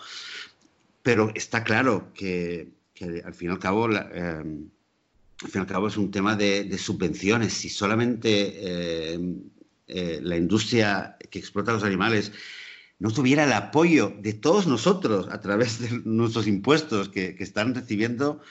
Pero 1.04 1.32
está 1.36 1.64
claro 1.64 2.12
que, 2.14 2.72
al 3.24 3.34
fin 3.34 3.50
y 3.50 3.52
al 3.52 3.60
cabo, 3.60 3.90
eh, 3.92 4.00
al 4.00 5.50
fin 5.50 5.52
y 5.56 5.58
al 5.60 5.68
cabo 5.68 5.88
es 5.88 5.98
un 5.98 6.12
tema 6.12 6.36
de, 6.36 6.78
subvenciones. 6.78 7.54
Si 7.54 7.70
solamente 7.70 9.14
eh, 9.14 9.20
eh, 9.88 10.20
la 10.22 10.38
industria 10.38 11.18
que 11.30 11.40
explota 11.40 11.74
los 11.74 11.84
animales 11.84 12.32
no 13.00 13.12
tuviera 13.12 13.46
el 13.46 13.54
apoyo 13.54 14.14
de 14.20 14.34
todos 14.34 14.68
nosotros 14.68 15.28
a 15.32 15.40
través 15.42 15.80
de 15.80 16.02
nuestros 16.04 16.48
impuestos 16.48 17.10
que 17.10 17.36
están 17.40 17.74
recibiendo, 17.74 18.42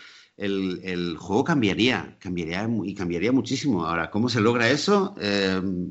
el, 0.40 1.16
juego 1.18 1.44
cambiaría, 1.44 2.16
cambiaría 2.18 2.68
y 2.84 2.94
cambiaría 2.94 3.32
muchísimo. 3.32 3.86
Ahora, 3.86 4.10
¿cómo 4.10 4.28
se 4.28 4.40
logra 4.40 4.70
eso? 4.70 5.14
Em, 5.20 5.90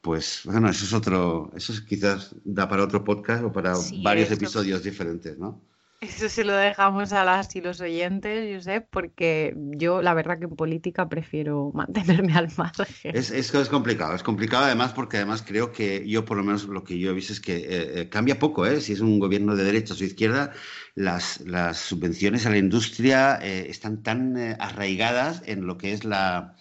pues 0.00 0.42
bueno, 0.44 0.70
eso 0.70 0.84
es 0.84 0.92
otro, 0.92 1.50
eso 1.56 1.72
quizás 1.88 2.34
da 2.44 2.68
para 2.68 2.84
otro 2.84 3.02
podcast 3.02 3.42
o 3.42 3.52
para 3.52 3.74
varios 4.02 4.30
episodios 4.30 4.84
diferentes, 4.84 5.36
¿no? 5.36 5.60
Eso 6.00 6.28
se 6.28 6.44
lo 6.44 6.54
dejamos 6.54 7.14
a 7.14 7.24
las 7.24 7.56
y 7.56 7.62
los 7.62 7.80
oyentes, 7.80 8.54
Josep, 8.54 8.86
porque 8.90 9.54
yo 9.56 10.02
la 10.02 10.12
verdad 10.12 10.38
que 10.38 10.44
en 10.44 10.54
política 10.54 11.08
prefiero 11.08 11.70
mantenerme 11.74 12.34
al 12.34 12.48
margen. 12.56 12.86
Es, 13.16 13.30
es, 13.30 13.54
es 13.54 13.68
complicado, 13.68 14.14
es 14.14 14.22
complicado 14.22 14.66
además 14.66 14.92
porque 14.92 15.16
además 15.16 15.42
creo 15.46 15.72
que 15.72 16.06
yo 16.06 16.26
por 16.26 16.36
lo 16.36 16.44
menos 16.44 16.64
lo 16.64 16.84
que 16.84 16.98
yo 16.98 17.10
he 17.10 17.14
visto 17.14 17.32
es 17.32 17.40
que 17.40 17.56
eh, 17.56 18.00
eh, 18.00 18.08
cambia 18.10 18.38
poco, 18.38 18.66
¿eh? 18.66 18.82
Si 18.82 18.92
es 18.92 19.00
un 19.00 19.18
gobierno 19.18 19.56
de 19.56 19.64
derecha 19.64 19.94
o 19.94 20.04
izquierda, 20.04 20.52
las, 20.94 21.40
las 21.40 21.78
subvenciones 21.78 22.44
a 22.44 22.50
la 22.50 22.58
industria 22.58 23.38
eh, 23.40 23.66
están 23.70 24.02
tan 24.02 24.36
arraigadas 24.58 25.42
en 25.46 25.66
lo 25.66 25.78
que 25.78 25.92
es 25.92 26.04
la 26.04 26.56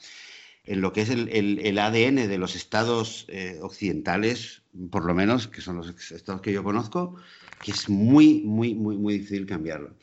en 0.65 0.81
lo 0.81 0.93
que 0.93 1.01
es 1.01 1.09
el, 1.09 1.29
el, 1.29 1.59
el 1.59 1.79
ADN 1.79 2.27
de 2.27 2.37
los 2.37 2.55
estados 2.55 3.27
occidentales, 3.61 4.61
por 4.89 5.05
lo 5.05 5.13
menos, 5.13 5.47
que 5.47 5.61
son 5.61 5.77
los 5.77 5.89
estados 6.11 6.41
que 6.41 6.51
yo 6.51 6.63
conozco, 6.63 7.15
que 7.63 7.71
es 7.71 7.89
muy, 7.89 8.41
muy, 8.43 8.75
muy, 8.75 8.97
muy 8.97 9.19
difícil 9.19 9.45
cambiarlo. 9.45 9.95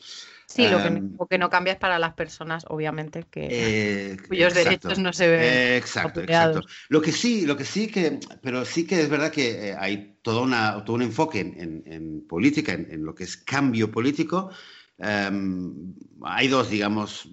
Sí, 0.53 0.67
lo, 0.67 1.27
que, 1.27 1.39
no 1.39 1.49
cambia 1.49 1.73
es 1.73 1.79
para 1.79 1.97
las 1.97 2.13
personas, 2.13 2.63
obviamente, 2.67 3.25
que 3.31 3.47
eh, 3.49 4.17
cuyos 4.27 4.53
derechos 4.53 4.99
no 4.99 5.11
se 5.11 5.27
ven. 5.27 5.77
exacto, 5.77 6.21
exacto. 6.21 6.61
Lo 6.89 7.01
que 7.01 7.11
sí, 7.11 7.47
lo 7.47 7.57
que 7.57 7.65
sí 7.65 7.87
que, 7.87 8.19
pero 8.41 8.63
sí 8.63 8.85
que 8.85 9.01
es 9.01 9.09
verdad 9.09 9.31
que 9.31 9.69
eh, 9.69 9.75
hay 9.75 10.17
todo, 10.21 10.43
una, 10.43 10.83
todo 10.85 10.95
un 10.95 11.01
enfoque 11.01 11.39
en, 11.39 12.23
política, 12.29 12.73
en, 12.73 13.03
lo 13.03 13.15
que 13.15 13.23
es 13.23 13.35
cambio 13.35 13.89
político. 13.89 14.51
Hay 14.99 16.47
dos, 16.49 16.69
digamos, 16.69 17.29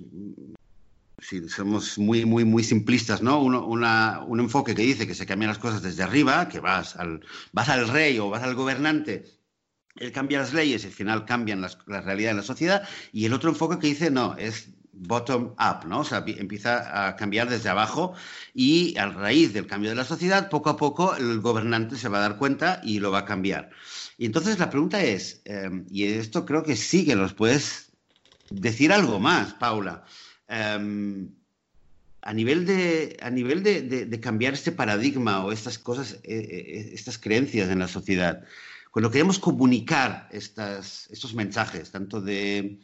si 1.21 1.49
somos 1.49 1.99
muy, 1.99 2.25
muy, 2.25 2.45
muy 2.45 2.65
simplistas, 2.65 3.23
¿no? 3.23 3.41
Uno, 3.41 3.67
una, 3.67 4.21
un 4.27 4.41
enfoque 4.41 4.75
que 4.75 4.83
dice 4.83 5.07
que 5.07 5.15
se 5.15 5.27
cambian 5.27 5.49
las 5.49 5.59
cosas 5.59 5.83
desde 5.83 6.03
arriba, 6.03 6.49
que 6.49 6.61
vas 6.61 6.97
al, 6.97 7.21
vas 7.53 7.69
al 7.69 7.89
rey 7.89 8.19
o 8.19 8.31
vas 8.31 8.43
al 8.43 8.55
gobernante 8.55 9.41
él 9.97 10.13
cambia 10.13 10.39
las 10.39 10.53
leyes 10.53 10.85
y 10.85 10.87
al 10.87 10.93
final 10.93 11.25
cambian 11.25 11.61
la 11.61 12.01
realidad 12.01 12.31
en 12.31 12.39
la 12.39 12.43
sociedad. 12.43 12.89
Y 13.13 13.27
el 13.27 13.33
otro 13.33 13.51
enfoque 13.51 13.79
que 13.79 13.89
dice, 13.89 14.11
no, 14.11 14.37
es 14.37 14.71
bottom 14.93 15.55
up, 15.59 15.87
¿no? 15.87 16.01
O 16.01 16.05
sea, 16.05 16.25
empieza 16.27 17.09
a 17.09 17.17
cambiar 17.17 17.49
desde 17.49 17.69
abajo 17.69 18.15
y 18.55 18.97
a 18.99 19.07
raíz 19.07 19.53
del 19.53 19.67
cambio 19.67 19.91
de 19.91 19.97
la 19.97 20.05
sociedad, 20.05 20.49
poco 20.49 20.71
a 20.71 20.77
poco 20.77 21.15
el 21.17 21.41
gobernante 21.41 21.97
se 21.97 22.09
va 22.09 22.19
a 22.19 22.23
dar 22.23 22.39
cuenta 22.39 22.81
y 22.85 22.99
lo 22.99 23.11
va 23.11 23.21
a 23.21 23.25
cambiar. 23.25 23.71
Y 24.19 24.27
entonces 24.27 24.59
la 24.59 24.71
pregunta 24.71 25.03
es, 25.03 25.43
em, 25.45 25.87
y 25.91 26.05
esto 26.05 26.45
creo 26.45 26.63
que 26.63 26.77
sí 26.77 27.05
que 27.05 27.17
nos 27.17 27.35
puedes 27.35 27.93
decir 28.51 28.93
algo 28.93 29.21
más, 29.21 29.55
Paula. 29.55 30.05
Em, 30.51 31.31
a 32.23 32.33
nivel, 32.35 32.67
de, 32.67 33.17
a 33.23 33.31
nivel 33.31 33.63
de, 33.63 34.21
cambiar 34.21 34.53
este 34.53 34.73
paradigma 34.73 35.45
o 35.45 35.53
estas 35.53 35.79
cosas, 35.79 36.19
eh, 36.25 36.47
eh, 36.51 36.91
estas 36.93 37.17
creencias 37.19 37.71
en 37.71 37.79
la 37.79 37.89
sociedad, 37.89 38.45
cuando 38.91 39.11
queremos 39.11 39.39
comunicar 39.39 40.29
estas, 40.33 41.09
estos 41.11 41.35
mensajes, 41.35 41.91
tanto 41.91 42.21
de 42.21 42.81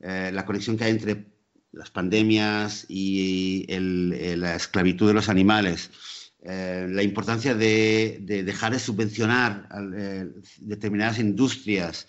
eh, 0.00 0.30
la 0.32 0.44
conexión 0.44 0.76
que 0.76 0.84
hay 0.84 0.92
entre 0.92 1.26
las 1.72 1.90
pandemias 1.90 2.86
y 2.88 3.66
la 3.68 4.54
esclavitud 4.54 5.08
de 5.08 5.14
los 5.14 5.28
animales, 5.28 5.90
eh, 6.48 6.86
la 6.88 7.02
importancia 7.02 7.54
de, 7.56 8.18
dejar 8.22 8.72
de 8.72 8.78
subvencionar 8.78 9.68
eh, 9.96 10.30
determinadas 10.58 11.18
industrias. 11.18 12.06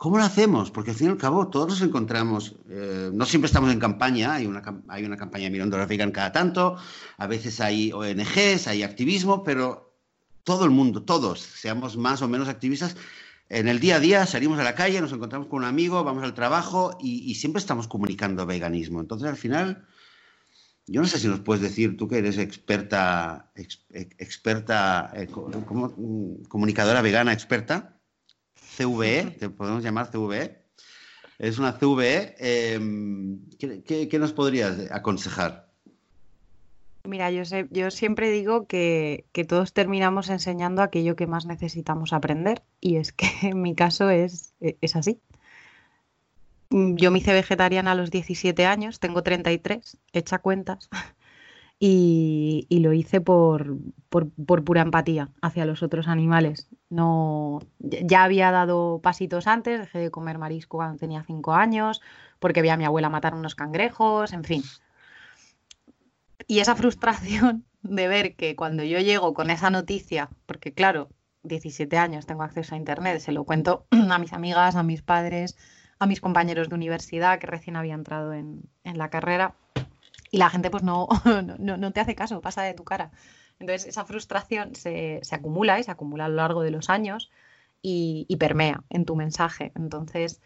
¿Cómo 0.00 0.16
lo 0.16 0.24
hacemos? 0.24 0.70
Porque 0.70 0.92
al 0.92 0.96
fin 0.96 1.08
y 1.08 1.10
al 1.10 1.18
cabo 1.18 1.48
todos 1.48 1.68
nos 1.68 1.82
encontramos, 1.82 2.56
eh, 2.70 3.10
no 3.12 3.26
siempre 3.26 3.48
estamos 3.48 3.70
en 3.70 3.78
campaña, 3.78 4.32
hay 4.32 4.46
una, 4.46 4.62
hay 4.88 5.04
una 5.04 5.18
campaña 5.18 5.50
mirando 5.50 5.76
la 5.76 5.84
vegan 5.84 6.10
cada 6.10 6.32
tanto, 6.32 6.78
a 7.18 7.26
veces 7.26 7.60
hay 7.60 7.92
ONGs, 7.92 8.66
hay 8.66 8.82
activismo, 8.82 9.44
pero 9.44 9.94
todo 10.42 10.64
el 10.64 10.70
mundo, 10.70 11.02
todos, 11.02 11.40
seamos 11.40 11.98
más 11.98 12.22
o 12.22 12.28
menos 12.28 12.48
activistas, 12.48 12.96
en 13.50 13.68
el 13.68 13.78
día 13.78 13.96
a 13.96 14.00
día 14.00 14.24
salimos 14.24 14.58
a 14.58 14.62
la 14.62 14.74
calle, 14.74 15.02
nos 15.02 15.12
encontramos 15.12 15.48
con 15.48 15.58
un 15.58 15.64
amigo, 15.66 16.02
vamos 16.02 16.24
al 16.24 16.32
trabajo 16.32 16.96
y, 16.98 17.30
y 17.30 17.34
siempre 17.34 17.60
estamos 17.60 17.86
comunicando 17.86 18.46
veganismo. 18.46 19.02
Entonces 19.02 19.28
al 19.28 19.36
final 19.36 19.86
yo 20.86 21.02
no 21.02 21.06
sé 21.06 21.18
si 21.18 21.28
nos 21.28 21.40
puedes 21.40 21.62
decir, 21.62 21.98
tú 21.98 22.08
que 22.08 22.16
eres 22.16 22.38
experta, 22.38 23.52
experta, 23.54 25.12
eh, 25.14 25.26
como, 25.26 25.94
comunicadora 26.48 27.02
vegana 27.02 27.34
experta, 27.34 27.99
CVE, 28.80 29.36
te 29.38 29.50
podemos 29.50 29.82
llamar 29.82 30.10
CVE. 30.10 30.58
Es 31.38 31.58
una 31.58 31.78
CVE. 31.78 32.34
Em, 32.38 33.40
¿qué, 33.58 34.18
nos 34.18 34.32
podrías 34.32 34.90
aconsejar? 34.90 35.68
Mira, 37.04 37.30
yo, 37.30 37.44
sé, 37.44 37.66
yo 37.70 37.90
siempre 37.90 38.30
digo 38.30 38.66
que, 38.66 39.24
que, 39.32 39.44
todos 39.44 39.72
terminamos 39.72 40.28
enseñando 40.28 40.82
aquello 40.82 41.16
que 41.16 41.26
más 41.26 41.46
necesitamos 41.46 42.12
aprender 42.12 42.62
y 42.80 42.96
es 42.96 43.12
que 43.12 43.26
en 43.42 43.60
mi 43.60 43.74
caso 43.74 44.10
es, 44.10 44.54
es 44.60 44.96
así. 44.96 45.20
Yo 46.70 47.10
me 47.10 47.18
hice 47.18 47.32
vegetariana 47.32 47.92
a 47.92 47.94
los 47.96 48.10
17 48.10 48.64
años, 48.64 49.00
tengo 49.00 49.22
33, 49.22 49.98
hecha 50.12 50.38
cuentas, 50.38 50.88
y, 51.82 52.66
lo 52.70 52.92
hice 52.92 53.22
por, 53.22 53.78
pura 54.10 54.82
empatía 54.82 55.30
hacia 55.40 55.64
los 55.64 55.82
otros 55.82 56.08
animales. 56.08 56.68
No, 56.90 57.60
ya 57.78 58.22
había 58.24 58.50
dado 58.50 59.00
pasitos 59.02 59.46
antes, 59.46 59.80
dejé 59.80 59.98
de 59.98 60.10
comer 60.10 60.38
marisco 60.38 60.76
cuando 60.76 60.98
tenía 60.98 61.24
5 61.24 61.54
años, 61.54 62.02
porque 62.38 62.62
vi 62.62 62.68
a 62.68 62.76
mi 62.76 62.84
abuela 62.84 63.08
matar 63.08 63.34
unos 63.34 63.54
cangrejos, 63.54 64.34
en 64.34 64.44
fin. 64.44 64.62
Y 66.46 66.58
esa 66.58 66.76
frustración 66.76 67.64
de 67.82 68.08
ver 68.08 68.36
que 68.36 68.54
cuando 68.56 68.84
yo 68.84 68.98
llego 68.98 69.32
con 69.32 69.50
esa 69.50 69.70
noticia, 69.70 70.28
porque 70.46 70.74
claro, 70.74 71.08
17 71.44 71.96
años 71.96 72.26
tengo 72.26 72.42
acceso 72.42 72.74
a 72.74 72.78
Internet, 72.78 73.20
se 73.20 73.32
lo 73.32 73.44
cuento 73.44 73.86
a 74.10 74.18
mis 74.18 74.34
amigas, 74.34 74.76
a 74.76 74.82
mis 74.82 75.00
padres, 75.00 75.56
a 75.98 76.06
mis 76.06 76.20
compañeros 76.20 76.68
de 76.68 76.74
universidad 76.74 77.38
que 77.38 77.46
recién 77.46 77.76
había 77.76 77.94
entrado 77.94 78.34
en, 78.34 78.68
la 78.84 79.08
carrera 79.08 79.54
y 80.30 80.38
la 80.38 80.50
gente 80.50 80.70
pues 80.70 80.82
no, 80.82 81.08
no, 81.58 81.92
te 81.92 82.00
hace 82.00 82.14
caso, 82.14 82.40
pasa 82.40 82.62
de 82.62 82.74
tu 82.74 82.84
cara. 82.84 83.10
Entonces 83.58 83.88
esa 83.88 84.04
frustración 84.04 84.74
se, 84.74 85.20
acumula 85.30 85.78
y 85.78 85.84
se 85.84 85.90
acumula 85.90 86.26
a 86.26 86.28
lo 86.28 86.36
largo 86.36 86.62
de 86.62 86.70
los 86.70 86.88
años 86.88 87.30
y, 87.82 88.36
permea 88.38 88.82
en 88.88 89.04
tu 89.04 89.16
mensaje. 89.16 89.72
Entonces 89.74 90.40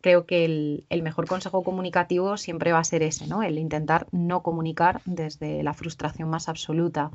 creo 0.00 0.26
que 0.26 0.44
el, 0.44 1.02
mejor 1.02 1.26
consejo 1.26 1.64
comunicativo 1.64 2.36
siempre 2.36 2.72
va 2.72 2.80
a 2.80 2.84
ser 2.84 3.02
ese, 3.02 3.26
¿no? 3.26 3.42
El 3.42 3.58
intentar 3.58 4.06
no 4.12 4.42
comunicar 4.42 5.00
desde 5.06 5.62
la 5.62 5.74
frustración 5.74 6.28
más 6.28 6.48
absoluta. 6.48 7.10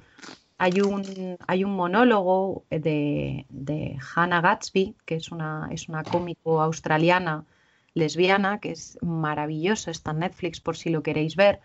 Hay 0.58 0.82
un, 0.82 1.38
hay 1.48 1.64
un 1.64 1.76
monólogo 1.76 2.66
de, 2.70 3.46
de 3.50 3.98
Hannah 4.16 4.42
Gatsby, 4.42 4.96
que 5.06 5.16
es 5.16 5.32
una, 5.32 5.68
es 5.72 5.90
una 5.90 6.04
cómico 6.04 6.62
australiana 6.62 7.46
lesbiana, 7.94 8.60
que 8.60 8.72
es 8.72 8.98
maravilloso, 9.02 9.92
está 9.92 10.12
en 10.12 10.20
Netflix 10.20 10.60
por 10.60 10.78
si 10.78 10.90
lo 10.90 11.04
queréis 11.04 11.36
ver, 11.36 11.62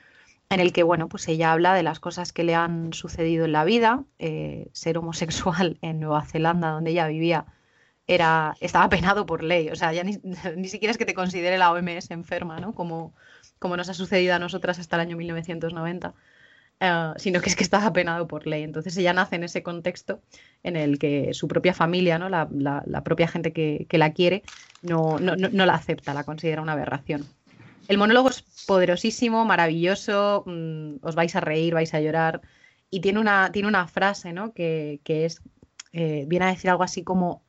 en 0.51 0.61
el 0.61 0.72
que, 0.72 0.82
bueno, 0.82 1.09
pues 1.09 1.28
ella 1.28 1.53
habla 1.53 1.74
de 1.74 1.82
las 1.82 2.01
cosas 2.01 2.32
que 2.32 2.44
le 2.44 2.55
han 2.55 2.92
sucedido 2.92 3.44
en 3.44 3.53
la 3.53 3.64
vida, 3.64 4.05
eh, 4.18 4.68
ser 4.72 4.99
homosexual 4.99 5.78
en 5.82 6.01
Nueva 6.01 6.24
Zelanda, 6.24 6.70
donde 6.70 6.90
ella 6.90 7.07
vivía, 7.07 7.46
era, 8.07 8.57
estaba 8.61 8.88
penado 8.88 9.26
por 9.26 9.42
ley, 9.42 9.68
o 9.68 9.76
sea, 9.76 9.92
ya 9.92 10.05
ni, 10.05 10.18
ni 10.57 10.68
siquiera 10.68 10.90
es 10.92 10.99
que 10.99 11.05
te 11.07 11.14
considere 11.14 11.59
la 11.59 11.72
OMS 11.72 12.11
enferma, 12.11 12.61
¿no? 12.61 12.74
Como, 12.74 13.14
como 13.59 13.76
nos 13.76 13.88
ha 13.88 13.94
sucedido 13.94 14.34
a 14.34 14.38
nosotras 14.38 14.78
hasta 14.78 14.96
el 14.96 15.01
año 15.01 15.16
1990. 15.16 16.14
Eh, 16.80 17.12
sino 17.16 17.40
que 17.40 17.49
es 17.49 17.57
que 17.57 17.64
estaba 17.64 17.92
penado 17.92 18.28
por 18.28 18.46
ley. 18.46 18.62
Entonces 18.62 18.96
ella 18.96 19.12
nace 19.12 19.36
en 19.36 19.44
ese 19.44 19.62
contexto 19.62 20.20
en 20.62 20.76
el 20.76 20.99
que 20.99 21.34
su 21.34 21.49
propia 21.49 21.74
familia, 21.74 22.18
¿no? 22.18 22.28
la, 22.28 22.49
propia 23.05 23.26
gente 23.26 23.53
que, 23.53 23.86
la 23.99 24.12
quiere, 24.12 24.42
no, 24.82 25.18
no, 25.18 25.36
la 25.66 25.74
acepta, 25.74 26.14
la 26.14 26.24
considera 26.24 26.62
una 26.62 26.72
aberración. 26.72 27.26
El 27.88 27.99
monólogo 27.99 28.28
es 28.28 28.44
poderosísimo, 28.69 29.47
maravilloso, 29.47 30.45
mm, 30.47 31.01
os 31.09 31.14
vais 31.14 31.35
a 31.35 31.41
reír, 31.41 31.73
vais 31.73 31.95
a 31.95 32.01
llorar, 32.01 32.43
y 32.91 33.01
tiene 33.01 33.19
una, 33.19 33.51
tiene 33.51 33.66
una 33.66 33.87
frase 33.89 34.35
¿no? 34.35 34.53
que, 34.53 35.01
es, 35.07 35.41
eh, 35.93 36.25
viene 36.29 36.45
a 36.45 36.49
decir 36.51 36.69
algo 36.71 36.83
así 36.83 37.03
como, 37.03 37.43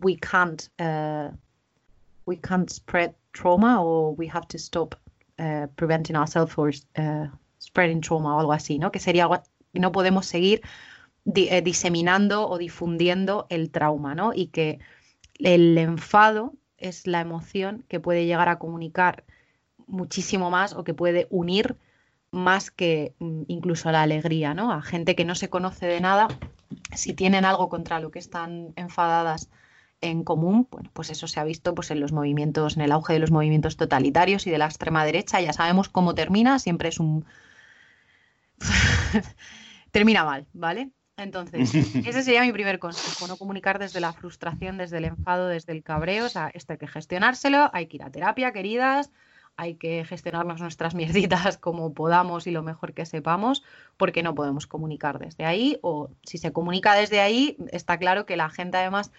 we 0.00 0.16
can't, 0.16 0.70
uh, 0.80 1.30
we 2.24 2.38
can't 2.40 2.70
spread 2.70 3.14
trauma 3.32 3.82
or 3.82 4.14
we 4.16 4.26
have 4.32 4.46
to 4.48 4.56
stop 4.56 4.94
uh, 5.38 5.66
preventing 5.76 6.16
ourselves 6.16 6.54
for 6.54 6.72
spreading 7.60 8.00
trauma 8.00 8.34
o 8.34 8.40
algo 8.40 8.52
así, 8.54 8.78
¿no? 8.78 8.90
Que 8.90 8.98
sería 8.98 9.28
no 9.74 9.92
podemos 9.92 10.24
seguir 10.26 10.62
diseminando 11.24 12.48
o 12.48 12.56
difundiendo 12.56 13.46
el 13.50 13.70
trauma, 13.70 14.14
¿no? 14.14 14.32
Y 14.34 14.46
que 14.46 14.78
el 15.38 15.76
enfado 15.76 16.54
es 16.78 17.06
la 17.06 17.20
emoción 17.20 17.84
que 17.88 18.00
puede 18.00 18.24
llegar 18.24 18.48
a 18.48 18.58
comunicar 18.58 19.24
muchísimo 19.86 20.50
más 20.50 20.72
o 20.72 20.84
que 20.84 20.94
puede 20.94 21.26
unir 21.30 21.76
más 22.30 22.70
que 22.70 23.14
mm, 23.18 23.42
incluso 23.48 23.92
la 23.92 24.02
alegría, 24.02 24.54
¿no? 24.54 24.72
A 24.72 24.82
gente 24.82 25.14
que 25.14 25.24
no 25.24 25.34
se 25.34 25.50
conoce 25.50 25.86
de 25.86 26.00
nada, 26.00 26.28
si 26.94 27.12
tienen 27.12 27.44
algo 27.44 27.68
contra 27.68 28.00
lo 28.00 28.10
que 28.10 28.18
están 28.18 28.72
enfadadas 28.76 29.50
en 30.00 30.24
común, 30.24 30.66
bueno, 30.70 30.90
pues 30.92 31.10
eso 31.10 31.28
se 31.28 31.38
ha 31.38 31.44
visto 31.44 31.74
pues, 31.74 31.90
en 31.90 32.00
los 32.00 32.12
movimientos, 32.12 32.76
en 32.76 32.82
el 32.82 32.92
auge 32.92 33.12
de 33.12 33.18
los 33.20 33.30
movimientos 33.30 33.76
totalitarios 33.76 34.46
y 34.46 34.50
de 34.50 34.58
la 34.58 34.66
extrema 34.66 35.04
derecha, 35.04 35.40
ya 35.40 35.52
sabemos 35.52 35.88
cómo 35.88 36.14
termina, 36.14 36.58
siempre 36.58 36.88
es 36.88 36.98
un 36.98 37.24
termina 39.92 40.24
mal, 40.24 40.46
¿vale? 40.52 40.90
Entonces, 41.16 41.72
ese 42.06 42.22
sería 42.22 42.42
mi 42.42 42.52
primer 42.52 42.78
consejo, 42.78 43.28
no 43.28 43.36
comunicar 43.36 43.78
desde 43.78 44.00
la 44.00 44.12
frustración, 44.12 44.76
desde 44.76 44.98
el 44.98 45.04
enfado, 45.04 45.48
desde 45.48 45.72
el 45.72 45.84
cabreo, 45.84 46.26
o 46.26 46.28
sea, 46.28 46.50
esto 46.52 46.72
hay 46.72 46.78
que 46.78 46.88
gestionárselo, 46.88 47.70
hay 47.72 47.86
que 47.86 47.96
ir 47.96 48.02
a 48.02 48.10
terapia, 48.10 48.52
queridas, 48.52 49.10
hay 49.56 49.74
que 49.74 50.04
gestionarnos 50.04 50.60
nuestras 50.60 50.94
mierditas 50.94 51.58
como 51.58 51.92
podamos 51.92 52.46
y 52.46 52.50
lo 52.50 52.62
mejor 52.62 52.94
que 52.94 53.06
sepamos, 53.06 53.62
porque 53.96 54.22
no 54.22 54.34
podemos 54.34 54.66
comunicar 54.66 55.18
desde 55.18 55.44
ahí, 55.44 55.78
o 55.82 56.10
si 56.22 56.38
se 56.38 56.52
comunica 56.52 56.94
desde 56.94 57.20
ahí, 57.20 57.56
está 57.70 57.98
claro 57.98 58.26
que 58.26 58.36
la 58.36 58.50
gente 58.50 58.78
además 58.78 59.12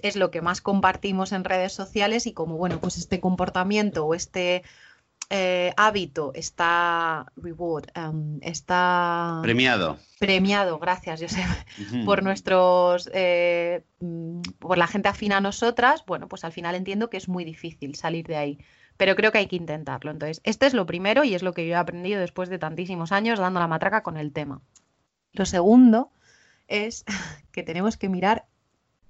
es 0.00 0.16
lo 0.16 0.30
que 0.30 0.42
más 0.42 0.60
compartimos 0.60 1.32
en 1.32 1.44
redes 1.44 1.72
sociales 1.72 2.26
y 2.26 2.32
como, 2.32 2.56
bueno, 2.56 2.80
pues 2.80 2.98
este 2.98 3.20
comportamiento 3.20 4.04
o 4.06 4.14
este 4.14 4.62
eh, 5.30 5.72
hábito 5.76 6.32
está 6.34 7.26
reward, 7.36 7.86
em, 7.94 8.38
está 8.42 9.40
premiado. 9.42 9.98
Premiado, 10.18 10.78
gracias, 10.78 11.20
Josep, 11.20 12.04
por 12.04 12.22
nuestros, 12.22 13.08
eh, 13.12 13.84
mm, 14.00 14.40
por 14.58 14.78
la 14.78 14.86
gente 14.86 15.08
afina 15.08 15.38
a 15.38 15.40
nosotras. 15.40 16.04
Bueno, 16.06 16.28
pues 16.28 16.44
al 16.44 16.52
final 16.52 16.74
entiendo 16.74 17.08
que 17.08 17.16
es 17.16 17.28
muy 17.28 17.44
difícil 17.44 17.94
salir 17.94 18.26
de 18.26 18.36
ahí, 18.36 18.58
pero 18.96 19.16
creo 19.16 19.32
que 19.32 19.38
hay 19.38 19.46
que 19.46 19.56
intentarlo. 19.56 20.10
Entonces, 20.10 20.40
este 20.44 20.66
es 20.66 20.74
lo 20.74 20.86
primero 20.86 21.24
y 21.24 21.34
es 21.34 21.42
lo 21.42 21.52
que 21.52 21.66
yo 21.66 21.72
he 21.72 21.76
aprendido 21.76 22.20
después 22.20 22.48
de 22.48 22.58
tantísimos 22.58 23.12
años 23.12 23.38
dando 23.38 23.60
la 23.60 23.68
matraca 23.68 24.02
con 24.02 24.16
el 24.16 24.32
tema. 24.32 24.60
Lo 25.32 25.46
segundo 25.46 26.10
es 26.68 27.04
que 27.52 27.62
tenemos 27.62 27.96
que 27.96 28.08
mirar 28.08 28.46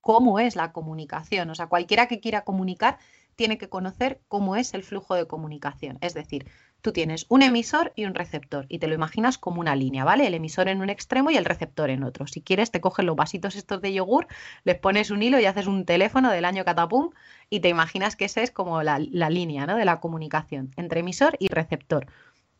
cómo 0.00 0.38
es 0.38 0.56
la 0.56 0.72
comunicación. 0.72 1.50
O 1.50 1.54
sea, 1.54 1.66
cualquiera 1.66 2.08
que 2.08 2.20
quiera 2.20 2.44
comunicar 2.44 2.98
tiene 3.36 3.58
que 3.58 3.68
conocer 3.68 4.20
cómo 4.28 4.56
es 4.56 4.74
el 4.74 4.84
flujo 4.84 5.14
de 5.14 5.26
comunicación. 5.26 5.98
Es 6.00 6.14
decir, 6.14 6.46
tú 6.84 6.92
tienes 6.92 7.24
un 7.30 7.40
emisor 7.40 7.94
y 7.96 8.04
un 8.04 8.14
receptor 8.14 8.66
y 8.68 8.78
te 8.78 8.88
lo 8.88 8.94
imaginas 8.94 9.38
como 9.38 9.58
una 9.58 9.74
línea, 9.74 10.04
¿vale? 10.04 10.26
El 10.26 10.34
emisor 10.34 10.68
en 10.68 10.82
un 10.82 10.90
extremo 10.90 11.30
y 11.30 11.36
el 11.38 11.46
receptor 11.46 11.88
en 11.88 12.04
otro. 12.04 12.26
Si 12.26 12.42
quieres, 12.42 12.70
te 12.70 12.82
coges 12.82 13.06
los 13.06 13.16
vasitos 13.16 13.56
estos 13.56 13.80
de 13.80 13.94
yogur, 13.94 14.26
les 14.64 14.78
pones 14.78 15.10
un 15.10 15.22
hilo 15.22 15.40
y 15.40 15.46
haces 15.46 15.66
un 15.66 15.86
teléfono 15.86 16.30
del 16.30 16.44
año 16.44 16.62
catapum 16.66 17.08
y 17.48 17.60
te 17.60 17.70
imaginas 17.70 18.16
que 18.16 18.26
esa 18.26 18.42
es 18.42 18.50
como 18.50 18.82
la, 18.82 18.98
la 18.98 19.30
línea 19.30 19.66
¿no? 19.66 19.76
de 19.76 19.86
la 19.86 19.98
comunicación 19.98 20.72
entre 20.76 21.00
emisor 21.00 21.36
y 21.38 21.48
receptor. 21.48 22.06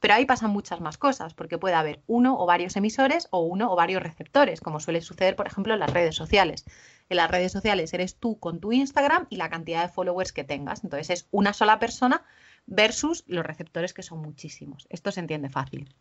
Pero 0.01 0.15
ahí 0.15 0.25
pasan 0.25 0.51
muchas 0.51 0.81
más 0.81 0.97
cosas, 0.97 1.35
porque 1.35 1.59
puede 1.59 1.75
haber 1.75 2.01
uno 2.07 2.39
o 2.39 2.47
varios 2.47 2.77
emisores 2.77 3.29
o 3.31 3.41
uno 3.41 3.71
o 3.71 3.77
varios 3.77 4.03
receptores, 4.03 4.63
como 4.63 4.81
suele 4.81 5.03
suceder, 5.03 5.37
por 5.37 5.47
ejemplo, 5.47 5.75
en 5.75 5.81
las 5.81 5.93
redes 5.93 6.17
sociales. 6.17 6.65
En 7.11 7.19
las 7.19 7.31
redes 7.31 7.53
sociales 7.53 7.93
eres 7.93 8.17
tú 8.17 8.39
con 8.39 8.59
tu 8.59 8.73
Instagram 8.73 9.27
y 9.29 9.37
la 9.37 9.51
cantidad 9.51 9.83
de 9.83 9.93
followers 9.93 10.33
que 10.33 10.45
tengas. 10.45 10.83
Entonces 10.83 11.11
es 11.11 11.29
una 11.31 11.53
sola 11.53 11.79
persona 11.79 12.23
versus 12.67 13.25
los 13.27 13.45
receptores 13.45 13.93
que 13.93 14.03
son 14.03 14.21
muchísimos. 14.21 14.87
Esto 14.89 15.13
se 15.13 15.21
entiende 15.21 15.51
fácil. 15.51 15.95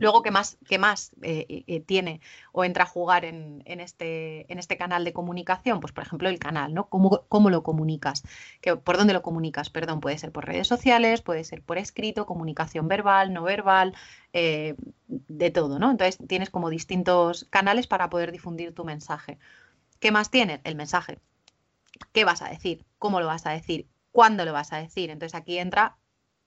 Luego, 0.00 0.22
¿qué 0.22 0.30
más, 0.30 0.58
qué 0.68 0.78
más 0.78 1.12
eh, 1.22 1.64
eh, 1.66 1.80
tiene 1.80 2.20
o 2.52 2.64
entra 2.64 2.84
a 2.84 2.86
jugar 2.86 3.24
en, 3.24 3.62
este, 3.66 4.52
en 4.52 4.58
este 4.58 4.76
canal 4.76 5.04
de 5.04 5.12
comunicación? 5.12 5.80
Pues, 5.80 5.92
por 5.92 6.04
ejemplo, 6.04 6.28
el 6.28 6.38
canal, 6.38 6.74
¿no? 6.74 6.88
¿Cómo, 6.88 7.24
cómo 7.28 7.50
lo 7.50 7.62
comunicas? 7.62 8.24
¿Por 8.82 8.96
dónde 8.96 9.12
lo 9.12 9.22
comunicas? 9.22 9.70
Perdón, 9.70 10.00
puede 10.00 10.18
ser 10.18 10.32
por 10.32 10.46
redes 10.46 10.66
sociales, 10.66 11.22
puede 11.22 11.44
ser 11.44 11.62
por 11.62 11.78
escrito, 11.78 12.26
comunicación 12.26 12.88
verbal, 12.88 13.32
no 13.32 13.44
verbal, 13.44 13.94
eh, 14.32 14.74
de 15.06 15.50
todo, 15.50 15.78
¿no? 15.78 15.90
Entonces, 15.90 16.18
tienes 16.26 16.50
como 16.50 16.68
distintos 16.68 17.46
canales 17.50 17.86
para 17.86 18.10
poder 18.10 18.32
difundir 18.32 18.74
tu 18.74 18.84
mensaje. 18.84 19.38
¿Qué 20.00 20.10
más 20.10 20.30
tienes? 20.30 20.60
El 20.64 20.74
mensaje. 20.74 21.20
¿Qué 22.12 22.24
vas 22.24 22.42
a 22.42 22.48
decir? 22.48 22.84
¿Cómo 22.98 23.20
lo 23.20 23.26
vas 23.26 23.46
a 23.46 23.50
decir? 23.50 23.86
Cuándo 24.12 24.44
lo 24.44 24.52
vas 24.52 24.72
a 24.72 24.76
decir. 24.76 25.10
Entonces 25.10 25.34
aquí 25.34 25.58
entra 25.58 25.96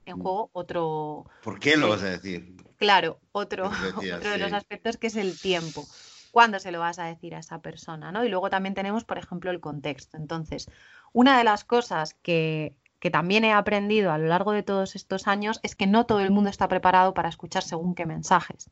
en 0.05 0.17
mm. 0.17 0.21
juego 0.21 0.49
otro... 0.53 1.25
¿Por 1.43 1.59
qué 1.59 1.75
lo 1.75 1.89
vas 1.89 2.03
a 2.03 2.09
decir? 2.09 2.55
Claro, 2.77 3.19
otro, 3.31 3.69
de 4.01 4.37
los 4.37 4.53
aspectos 4.53 4.97
que 4.97 5.07
es 5.07 5.15
el 5.15 5.39
tiempo. 5.39 5.85
¿Cuándo 6.31 6.59
se 6.59 6.71
lo 6.71 6.79
vas 6.79 6.99
a 6.99 7.05
decir 7.05 7.35
a 7.35 7.39
esa 7.39 7.61
persona? 7.61 8.11
¿no? 8.11 8.23
Y 8.23 8.29
luego 8.29 8.49
también 8.49 8.75
tenemos, 8.75 9.03
por 9.03 9.17
ejemplo, 9.17 9.51
el 9.51 9.59
contexto. 9.59 10.17
Entonces, 10.17 10.69
una 11.13 11.37
de 11.37 11.43
las 11.43 11.63
cosas 11.63 12.13
que, 12.13 12.75
que 12.99 13.09
también 13.09 13.45
he 13.45 13.53
aprendido 13.53 14.11
a 14.11 14.17
lo 14.17 14.27
largo 14.27 14.51
de 14.51 14.63
todos 14.63 14.95
estos 14.95 15.27
años 15.27 15.59
es 15.63 15.75
que 15.75 15.87
no 15.87 16.05
todo 16.05 16.19
el 16.19 16.31
mundo 16.31 16.49
está 16.49 16.67
preparado 16.67 17.13
para 17.13 17.29
escuchar 17.29 17.63
según 17.63 17.95
qué 17.95 18.05
mensajes. 18.05 18.69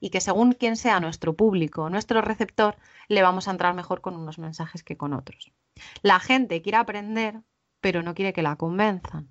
Y 0.00 0.10
que 0.10 0.20
según 0.20 0.52
quién 0.52 0.76
sea 0.76 1.00
nuestro 1.00 1.34
público, 1.34 1.90
nuestro 1.90 2.22
receptor, 2.22 2.76
le 3.08 3.22
vamos 3.22 3.46
a 3.46 3.50
entrar 3.50 3.74
mejor 3.74 4.00
con 4.00 4.16
unos 4.16 4.38
mensajes 4.38 4.82
que 4.82 4.96
con 4.96 5.12
otros. 5.12 5.52
La 6.02 6.18
gente 6.18 6.62
quiere 6.62 6.78
aprender 6.78 7.40
pero 7.80 8.02
no 8.02 8.14
quiere 8.14 8.32
que 8.32 8.42
la 8.42 8.56
convenzan. 8.56 9.28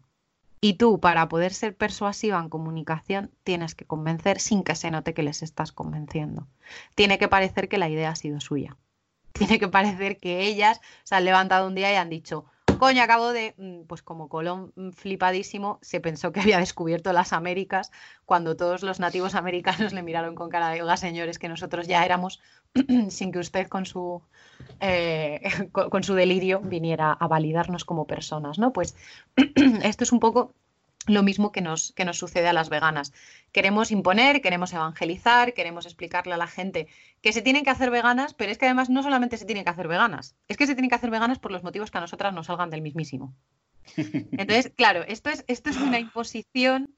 Y 0.61 0.73
tú, 0.73 0.99
para 0.99 1.29
poder 1.29 1.53
ser 1.53 1.75
persuasiva 1.75 2.39
en 2.39 2.49
comunicación, 2.49 3.31
tienes 3.43 3.75
que 3.75 3.85
convencer 3.85 4.41
sin 4.41 4.63
que 4.63 4.75
se 4.75 4.91
note 4.91 5.13
que 5.13 5.23
les 5.23 5.41
estás 5.41 5.71
convenciendo. 5.71 6.47
Tiene 6.95 7.17
que 7.17 7.29
parecer 7.29 7.69
que 7.69 7.77
la 7.77 7.87
idea 7.87 8.09
ha 8.09 8.15
sido 8.15 8.41
suya. 8.41 8.75
Tiene 9.31 9.57
que 9.57 9.69
parecer 9.69 10.17
que 10.17 10.41
ellas 10.41 10.81
se 11.03 11.15
han 11.15 11.23
levantado 11.23 11.67
un 11.67 11.75
día 11.75 11.93
y 11.93 11.95
han 11.95 12.09
dicho, 12.09 12.45
coño, 12.79 13.03
acabo 13.03 13.31
de, 13.31 13.53
mm, 13.57 13.81
pues 13.85 14.01
como 14.01 14.29
Colón 14.29 14.73
mm, 14.75 14.91
flipadísimo, 14.91 15.77
se 15.81 15.99
pensó 15.99 16.31
que 16.31 16.39
había 16.39 16.57
descubierto 16.57 17.13
las 17.13 17.33
Américas 17.33 17.91
cuando 18.25 18.55
todos 18.55 18.81
los 18.81 18.99
nativos 18.99 19.35
americanos 19.35 19.93
le 19.93 20.01
miraron 20.01 20.33
con 20.35 20.49
cara 20.49 20.69
de, 20.69 20.81
oiga, 20.81 20.97
señores, 20.97 21.37
que 21.37 21.49
nosotros 21.49 21.87
ya 21.87 22.03
éramos, 22.05 22.39
sin 23.09 23.31
que 23.31 23.39
usted 23.39 23.67
con 23.67 23.85
su, 23.85 24.21
eh, 24.79 25.41
con, 25.71 26.03
su 26.03 26.15
delirio 26.15 26.59
viniera 26.61 27.11
a 27.11 27.27
validarnos 27.27 27.85
como 27.85 28.07
personas, 28.07 28.57
¿no? 28.57 28.73
Pues 28.73 28.95
esto 29.83 30.03
es 30.03 30.11
un 30.11 30.19
poco 30.19 30.53
lo 31.07 31.23
mismo 31.23 31.51
que 31.51 31.61
nos, 31.61 31.93
que 31.93 32.05
nos 32.05 32.17
sucede 32.17 32.47
a 32.47 32.53
las 32.53 32.69
veganas. 32.69 33.13
Queremos 33.51 33.91
imponer, 33.91 34.41
queremos 34.41 34.73
evangelizar, 34.73 35.53
queremos 35.53 35.85
explicarle 35.85 36.33
a 36.33 36.37
la 36.37 36.47
gente 36.47 36.87
que 37.21 37.33
se 37.33 37.41
tienen 37.41 37.63
que 37.63 37.69
hacer 37.69 37.89
veganas, 37.89 38.33
pero 38.33 38.51
es 38.51 38.57
que 38.57 38.65
además 38.65 38.89
no 38.89 39.01
solamente 39.01 39.37
se 39.37 39.45
tienen 39.45 39.63
que 39.63 39.71
hacer 39.71 39.87
veganas, 39.87 40.35
es 40.47 40.57
que 40.57 40.67
se 40.67 40.75
tienen 40.75 40.89
que 40.89 40.95
hacer 40.95 41.09
veganas 41.09 41.39
por 41.39 41.51
los 41.51 41.63
motivos 41.63 41.89
que 41.91 41.97
a 41.97 42.01
nosotras 42.01 42.33
nos 42.33 42.47
salgan 42.47 42.69
del 42.69 42.81
mismísimo. 42.81 43.33
Entonces, 43.95 44.71
claro, 44.75 45.03
esto 45.07 45.29
es, 45.29 45.43
esto 45.47 45.69
es 45.69 45.77
una 45.77 45.99
imposición 45.99 46.95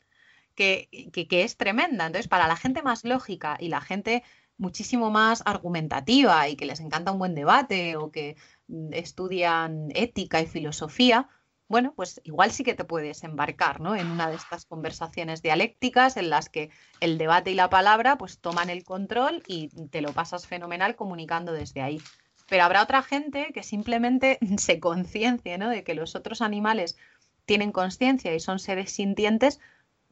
que, 0.56 0.90
que, 1.14 1.44
es 1.44 1.58
tremenda. 1.58 2.08
Entonces, 2.08 2.28
para 2.28 2.48
la 2.48 2.56
gente 2.56 2.82
más 2.82 3.06
lógica 3.06 3.58
y 3.60 3.70
la 3.70 3.82
gente 3.82 4.24
muchísimo 4.58 5.10
más 5.10 5.42
argumentativa 5.46 6.48
y 6.50 6.56
que 6.56 6.66
les 6.66 6.80
encanta 6.82 7.12
un 7.12 7.20
buen 7.20 7.34
debate 7.34 7.96
o 7.96 8.12
que 8.12 8.36
mm, 8.68 8.94
estudian 8.94 9.90
ética 9.96 10.42
y 10.42 10.46
filosofía, 10.46 11.30
bueno, 11.72 11.94
pues 11.96 12.22
igual 12.24 12.52
sí 12.52 12.64
que 12.64 12.76
te 12.76 12.84
puedes 12.84 13.24
embarcar 13.24 13.80
¿no? 13.80 13.96
en 13.96 14.08
una 14.08 14.30
de 14.30 14.36
estas 14.36 14.66
conversaciones 14.66 15.42
dialécticas 15.42 16.18
en 16.18 16.30
las 16.30 16.50
que 16.50 16.70
el 17.00 17.18
debate 17.18 17.52
y 17.52 17.56
la 17.56 17.70
palabra 17.70 18.18
pues 18.18 18.40
toman 18.40 18.70
el 18.70 18.84
control 18.84 19.42
y 19.48 19.70
te 19.88 20.02
lo 20.02 20.12
pasas 20.14 20.46
fenomenal 20.46 20.96
comunicando 20.96 21.54
desde 21.54 21.82
ahí. 21.82 22.02
Pero 22.50 22.66
habrá 22.66 22.84
otra 22.84 23.02
gente 23.02 23.52
que 23.54 23.64
simplemente 23.64 24.38
se 24.58 24.80
conciencie 24.80 25.58
¿no? 25.58 25.70
de 25.70 25.84
que 25.84 25.96
los 25.96 26.16
otros 26.16 26.42
animales 26.42 26.98
tienen 27.46 27.72
conciencia 27.72 28.36
y 28.36 28.40
son 28.40 28.60
seres 28.60 28.92
sintientes, 28.92 29.60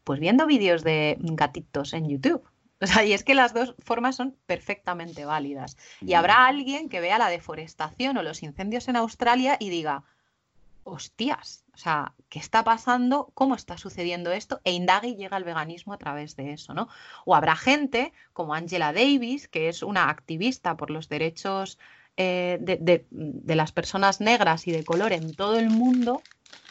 pues 0.04 0.20
viendo 0.20 0.48
vídeos 0.48 0.84
de 0.84 1.18
gatitos 1.20 1.94
en 1.94 2.10
YouTube. 2.10 2.44
O 2.82 2.88
sea, 2.88 3.04
y 3.04 3.12
es 3.12 3.26
que 3.26 3.36
las 3.36 3.54
dos 3.54 3.76
formas 3.80 4.16
son 4.16 4.38
perfectamente 4.46 5.26
válidas. 5.26 5.76
Y 6.00 6.14
habrá 6.14 6.48
alguien 6.48 6.88
que 6.88 7.02
vea 7.02 7.18
la 7.18 7.30
deforestación 7.30 8.16
o 8.18 8.24
los 8.24 8.42
incendios 8.42 8.88
en 8.88 8.96
Australia 8.96 9.58
y 9.60 9.70
diga, 9.70 10.06
hostias, 10.90 11.66
o 11.74 11.78
sea, 11.78 12.14
¿qué 12.30 12.40
está 12.40 12.64
pasando? 12.64 13.32
¿Cómo 13.34 13.56
está 13.56 13.78
sucediendo 13.78 14.32
esto? 14.32 14.60
E 14.64 14.74
llega 14.74 15.38
al 15.38 15.44
veganismo 15.44 15.94
a 15.94 15.98
través 15.98 16.36
de 16.36 16.52
eso, 16.54 16.74
¿no? 16.74 16.90
O 17.26 17.36
habrá 17.36 17.56
gente 17.56 18.12
como 18.34 18.54
Angela 18.54 18.92
Davis, 18.92 19.48
que 19.48 19.70
es 19.70 19.82
una 19.84 20.10
activista 20.10 20.76
por 20.76 20.90
los 20.90 21.08
derechos 21.08 21.78
eh, 22.18 22.58
de 22.60 23.56
las 23.56 23.72
personas 23.72 24.20
negras 24.20 24.68
y 24.68 24.72
de 24.72 24.84
color 24.84 25.14
en 25.14 25.34
todo 25.36 25.58
el 25.58 25.70
mundo, 25.70 26.22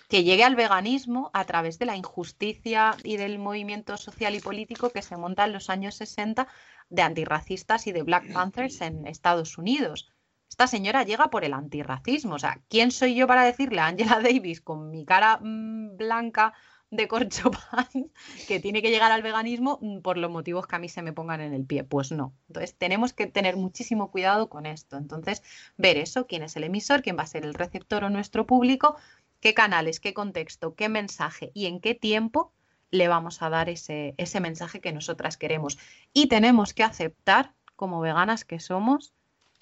que 0.08 0.24
llegue 0.24 0.44
al 0.44 0.56
veganismo 0.56 1.30
a 1.32 1.44
través 1.44 1.78
de 1.78 1.86
la 1.86 1.96
injusticia 1.96 2.96
y 3.04 3.16
del 3.16 3.38
movimiento 3.38 3.96
social 3.96 4.34
y 4.34 4.40
político 4.40 4.90
que 4.90 5.02
se 5.02 5.16
monta 5.16 5.44
en 5.44 5.52
los 5.52 5.70
años 5.70 5.94
60 5.96 6.48
de 6.90 7.02
antirracistas 7.02 7.86
y 7.86 7.92
de 7.92 8.02
Black 8.02 8.32
Panthers 8.32 8.80
en 8.80 9.06
Estados 9.06 9.58
Unidos 9.58 10.12
esta 10.48 10.66
señora 10.66 11.04
llega 11.04 11.30
por 11.30 11.44
el 11.44 11.54
antirracismo. 11.54 12.34
O 12.34 12.38
sea, 12.38 12.60
¿quién 12.68 12.90
soy 12.90 13.14
yo 13.14 13.26
para 13.26 13.44
decirle 13.44 13.80
a 13.80 13.86
Angela 13.86 14.20
Davis 14.22 14.60
con 14.60 14.90
mi 14.90 15.04
cara 15.04 15.38
mm, 15.42 15.96
blanca 15.96 16.54
de 16.90 17.06
corchopán 17.06 17.88
que 18.48 18.60
tiene 18.60 18.80
que 18.80 18.90
llegar 18.90 19.12
al 19.12 19.22
veganismo 19.22 19.78
mm, 19.82 20.00
por 20.00 20.16
los 20.16 20.30
motivos 20.30 20.66
que 20.66 20.76
a 20.76 20.78
mí 20.78 20.88
se 20.88 21.02
me 21.02 21.12
pongan 21.12 21.40
en 21.40 21.52
el 21.52 21.64
pie? 21.64 21.84
Pues 21.84 22.12
no. 22.12 22.34
Entonces, 22.48 22.76
tenemos 22.76 23.12
que 23.12 23.26
tener 23.26 23.56
muchísimo 23.56 24.10
cuidado 24.10 24.48
con 24.48 24.66
esto. 24.66 24.96
Entonces, 24.96 25.42
ver 25.76 25.96
eso, 25.98 26.26
quién 26.26 26.42
es 26.42 26.56
el 26.56 26.64
emisor, 26.64 27.02
quién 27.02 27.16
va 27.18 27.22
a 27.22 27.26
ser 27.26 27.44
el 27.44 27.54
receptor 27.54 28.04
o 28.04 28.10
nuestro 28.10 28.46
público, 28.46 28.96
qué 29.40 29.54
canales, 29.54 30.00
qué 30.00 30.14
contexto, 30.14 30.74
qué 30.74 30.88
mensaje 30.88 31.50
y 31.54 31.66
en 31.66 31.80
qué 31.80 31.94
tiempo 31.94 32.52
le 32.90 33.06
vamos 33.08 33.42
a 33.42 33.50
dar 33.50 33.68
ese, 33.68 34.14
ese 34.16 34.40
mensaje 34.40 34.80
que 34.80 34.92
nosotras 34.92 35.36
queremos. 35.36 35.78
Y 36.12 36.28
tenemos 36.28 36.72
que 36.74 36.82
aceptar, 36.82 37.54
como 37.76 38.00
veganas 38.00 38.44
que 38.44 38.60
somos, 38.60 39.14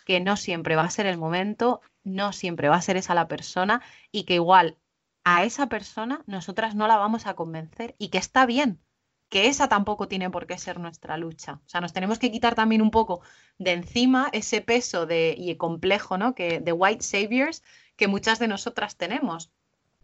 que 0.06 0.20
no 0.20 0.36
siempre 0.36 0.76
va 0.76 0.84
a 0.84 0.90
ser 0.90 1.04
el 1.06 1.18
momento, 1.18 1.82
no 2.04 2.32
siempre 2.32 2.68
va 2.70 2.76
a 2.76 2.82
ser 2.82 2.96
esa 2.96 3.14
la 3.14 3.28
persona 3.28 3.82
y 4.12 4.22
que 4.22 4.34
igual 4.34 4.78
a 5.24 5.44
esa 5.44 5.68
persona 5.68 6.22
nosotras 6.26 6.76
no 6.76 6.86
la 6.86 6.96
vamos 6.96 7.26
a 7.26 7.34
convencer 7.34 7.96
y 7.98 8.08
que 8.08 8.18
está 8.18 8.46
bien, 8.46 8.80
que 9.28 9.48
esa 9.48 9.68
tampoco 9.68 10.06
tiene 10.06 10.30
por 10.30 10.46
qué 10.46 10.56
ser 10.58 10.78
nuestra 10.78 11.16
lucha. 11.16 11.54
O 11.66 11.68
sea, 11.68 11.80
nos 11.80 11.92
tenemos 11.92 12.20
que 12.20 12.30
quitar 12.30 12.54
también 12.54 12.82
un 12.82 12.92
poco 12.92 13.20
de 13.58 13.72
encima 13.72 14.28
ese 14.32 14.60
peso 14.60 15.06
de, 15.06 15.34
y 15.36 15.56
complejo, 15.56 16.16
¿no? 16.16 16.36
Que, 16.36 16.60
de 16.60 16.72
white 16.72 17.02
saviors 17.02 17.64
que 17.96 18.06
muchas 18.06 18.38
de 18.38 18.46
nosotras 18.46 18.96
tenemos. 18.96 19.50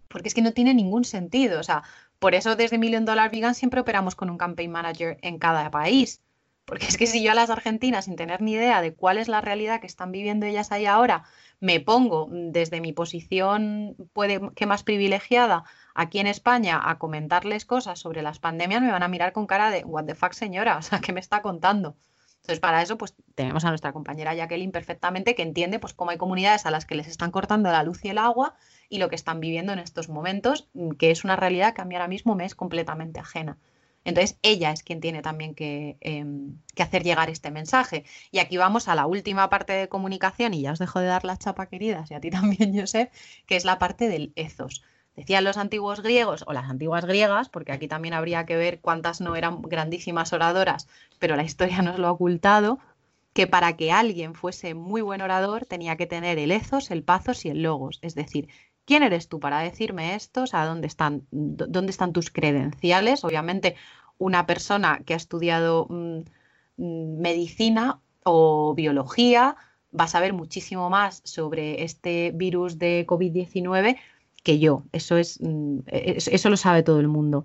Porque 0.08 0.28
es 0.28 0.34
que 0.34 0.42
no 0.42 0.52
tiene 0.52 0.74
ningún 0.74 1.04
sentido. 1.04 1.60
O 1.60 1.62
sea, 1.62 1.84
por 2.18 2.34
eso 2.34 2.56
desde 2.56 2.78
Million 2.78 3.04
Dollar 3.04 3.30
Vegan 3.30 3.54
siempre 3.54 3.80
operamos 3.80 4.16
con 4.16 4.30
un 4.30 4.38
campaign 4.38 4.72
manager 4.72 5.18
en 5.22 5.38
cada 5.38 5.70
país. 5.70 6.20
Porque 6.64 6.86
es 6.86 6.96
que 6.96 7.06
si 7.06 7.22
yo 7.22 7.32
a 7.32 7.34
las 7.34 7.50
argentinas, 7.50 8.04
sin 8.04 8.16
tener 8.16 8.40
ni 8.40 8.52
idea 8.52 8.80
de 8.80 8.94
cuál 8.94 9.18
es 9.18 9.28
la 9.28 9.40
realidad 9.40 9.80
que 9.80 9.86
están 9.86 10.12
viviendo 10.12 10.46
ellas 10.46 10.70
ahí 10.70 10.86
ahora, 10.86 11.24
me 11.60 11.80
pongo 11.80 12.28
desde 12.30 12.80
mi 12.80 12.92
posición, 12.92 13.96
puede 14.12 14.40
que 14.54 14.66
más 14.66 14.82
privilegiada, 14.82 15.64
aquí 15.94 16.18
en 16.18 16.26
España, 16.26 16.80
a 16.82 16.98
comentarles 16.98 17.64
cosas 17.64 17.98
sobre 17.98 18.22
las 18.22 18.38
pandemias, 18.38 18.82
me 18.82 18.92
van 18.92 19.02
a 19.02 19.08
mirar 19.08 19.32
con 19.32 19.46
cara 19.46 19.70
de, 19.70 19.84
what 19.84 20.04
the 20.04 20.14
fuck, 20.14 20.32
señora, 20.32 20.76
o 20.78 20.82
sea, 20.82 21.00
¿qué 21.00 21.12
me 21.12 21.20
está 21.20 21.42
contando? 21.42 21.96
Entonces, 22.42 22.58
para 22.58 22.82
eso, 22.82 22.98
pues 22.98 23.14
tenemos 23.36 23.64
a 23.64 23.68
nuestra 23.68 23.92
compañera 23.92 24.34
Jacqueline 24.34 24.72
perfectamente 24.72 25.36
que 25.36 25.42
entiende 25.42 25.78
pues 25.78 25.94
cómo 25.94 26.10
hay 26.10 26.18
comunidades 26.18 26.66
a 26.66 26.72
las 26.72 26.86
que 26.86 26.96
les 26.96 27.06
están 27.06 27.30
cortando 27.30 27.70
la 27.70 27.84
luz 27.84 28.04
y 28.04 28.08
el 28.08 28.18
agua 28.18 28.56
y 28.88 28.98
lo 28.98 29.08
que 29.08 29.14
están 29.14 29.38
viviendo 29.38 29.72
en 29.72 29.78
estos 29.78 30.08
momentos, 30.08 30.68
que 30.98 31.12
es 31.12 31.22
una 31.22 31.36
realidad 31.36 31.72
que 31.72 31.82
a 31.82 31.84
mí 31.84 31.94
ahora 31.94 32.08
mismo 32.08 32.34
me 32.34 32.44
es 32.44 32.56
completamente 32.56 33.20
ajena. 33.20 33.58
Entonces, 34.04 34.38
ella 34.42 34.72
es 34.72 34.82
quien 34.82 35.00
tiene 35.00 35.22
también 35.22 35.54
em, 36.00 36.58
que, 36.74 36.82
hacer 36.82 37.04
llegar 37.04 37.30
este 37.30 37.50
mensaje. 37.50 38.04
Y 38.30 38.38
aquí 38.38 38.56
vamos 38.56 38.88
a 38.88 38.94
la 38.94 39.06
última 39.06 39.48
parte 39.48 39.72
de 39.72 39.88
comunicación, 39.88 40.54
y 40.54 40.62
ya 40.62 40.72
os 40.72 40.78
dejo 40.78 41.00
de 41.00 41.06
dar 41.06 41.24
la 41.24 41.36
chapa, 41.36 41.66
queridas, 41.66 42.10
y 42.10 42.14
a 42.14 42.20
ti 42.20 42.30
también, 42.30 42.78
Josep, 42.78 43.12
que 43.46 43.56
es 43.56 43.64
la 43.64 43.78
parte 43.78 44.08
del 44.08 44.32
ethos. 44.36 44.82
Decían 45.16 45.44
los 45.44 45.58
antiguos 45.58 46.00
griegos 46.02 46.42
o 46.46 46.52
las 46.52 46.70
antiguas 46.70 47.04
griegas, 47.04 47.48
porque 47.50 47.72
aquí 47.72 47.86
también 47.86 48.14
habría 48.14 48.46
que 48.46 48.56
ver 48.56 48.80
cuántas 48.80 49.20
no 49.20 49.36
eran 49.36 49.60
grandísimas 49.60 50.32
oradoras, 50.32 50.88
pero 51.18 51.36
la 51.36 51.44
historia 51.44 51.82
nos 51.82 51.98
lo 51.98 52.08
ha 52.08 52.12
ocultado, 52.12 52.78
que 53.34 53.46
para 53.46 53.76
que 53.76 53.92
alguien 53.92 54.34
fuese 54.34 54.74
muy 54.74 55.00
buen 55.02 55.22
orador 55.22 55.66
tenía 55.66 55.96
que 55.96 56.06
tener 56.06 56.38
el 56.38 56.50
ethos, 56.50 56.90
el 56.90 57.02
pathos 57.02 57.44
y 57.44 57.50
el 57.50 57.62
logos. 57.62 57.98
Es 58.02 58.14
decir, 58.14 58.48
¿quién 58.84 59.02
eres 59.02 59.28
tú 59.28 59.40
para 59.40 59.60
decirme 59.60 60.14
esto? 60.14 60.42
O 60.42 60.46
sea, 60.46 60.66
¿dónde 60.66 60.86
están, 60.86 61.26
dónde 61.30 61.90
están 61.90 62.12
tus 62.12 62.30
credenciales? 62.30 63.24
Obviamente, 63.24 63.76
una 64.18 64.46
persona 64.46 65.00
que 65.04 65.14
ha 65.14 65.16
estudiado 65.16 65.86
mm, 65.88 66.20
mm, 66.76 67.20
medicina 67.20 68.00
o 68.24 68.74
biología 68.74 69.56
va 69.98 70.04
a 70.04 70.08
saber 70.08 70.32
muchísimo 70.32 70.90
más 70.90 71.20
sobre 71.24 71.82
este 71.84 72.32
virus 72.34 72.78
de 72.78 73.06
COVID-19 73.06 73.98
que 74.42 74.58
yo. 74.58 74.84
Eso, 74.92 75.16
es, 75.16 75.40
mm, 75.40 75.80
eso 75.86 76.50
lo 76.50 76.56
sabe 76.56 76.82
todo 76.82 77.00
el 77.00 77.08
mundo. 77.08 77.44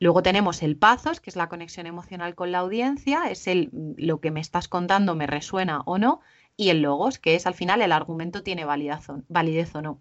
Luego 0.00 0.22
tenemos 0.22 0.62
el 0.62 0.76
pazos, 0.76 1.20
que 1.20 1.30
es 1.30 1.36
la 1.36 1.48
conexión 1.48 1.86
emocional 1.86 2.34
con 2.34 2.52
la 2.52 2.58
audiencia, 2.58 3.24
es 3.30 3.46
el 3.46 3.70
lo 3.96 4.20
que 4.20 4.30
me 4.30 4.40
estás 4.40 4.68
contando 4.68 5.14
me 5.14 5.26
resuena 5.26 5.82
o 5.86 5.98
no, 5.98 6.20
y 6.56 6.70
el 6.70 6.82
logos, 6.82 7.18
que 7.18 7.36
es 7.36 7.46
al 7.46 7.54
final 7.54 7.80
el 7.80 7.92
argumento 7.92 8.42
tiene 8.42 8.64
validez 8.64 9.74
o 9.74 9.82
no. 9.82 10.00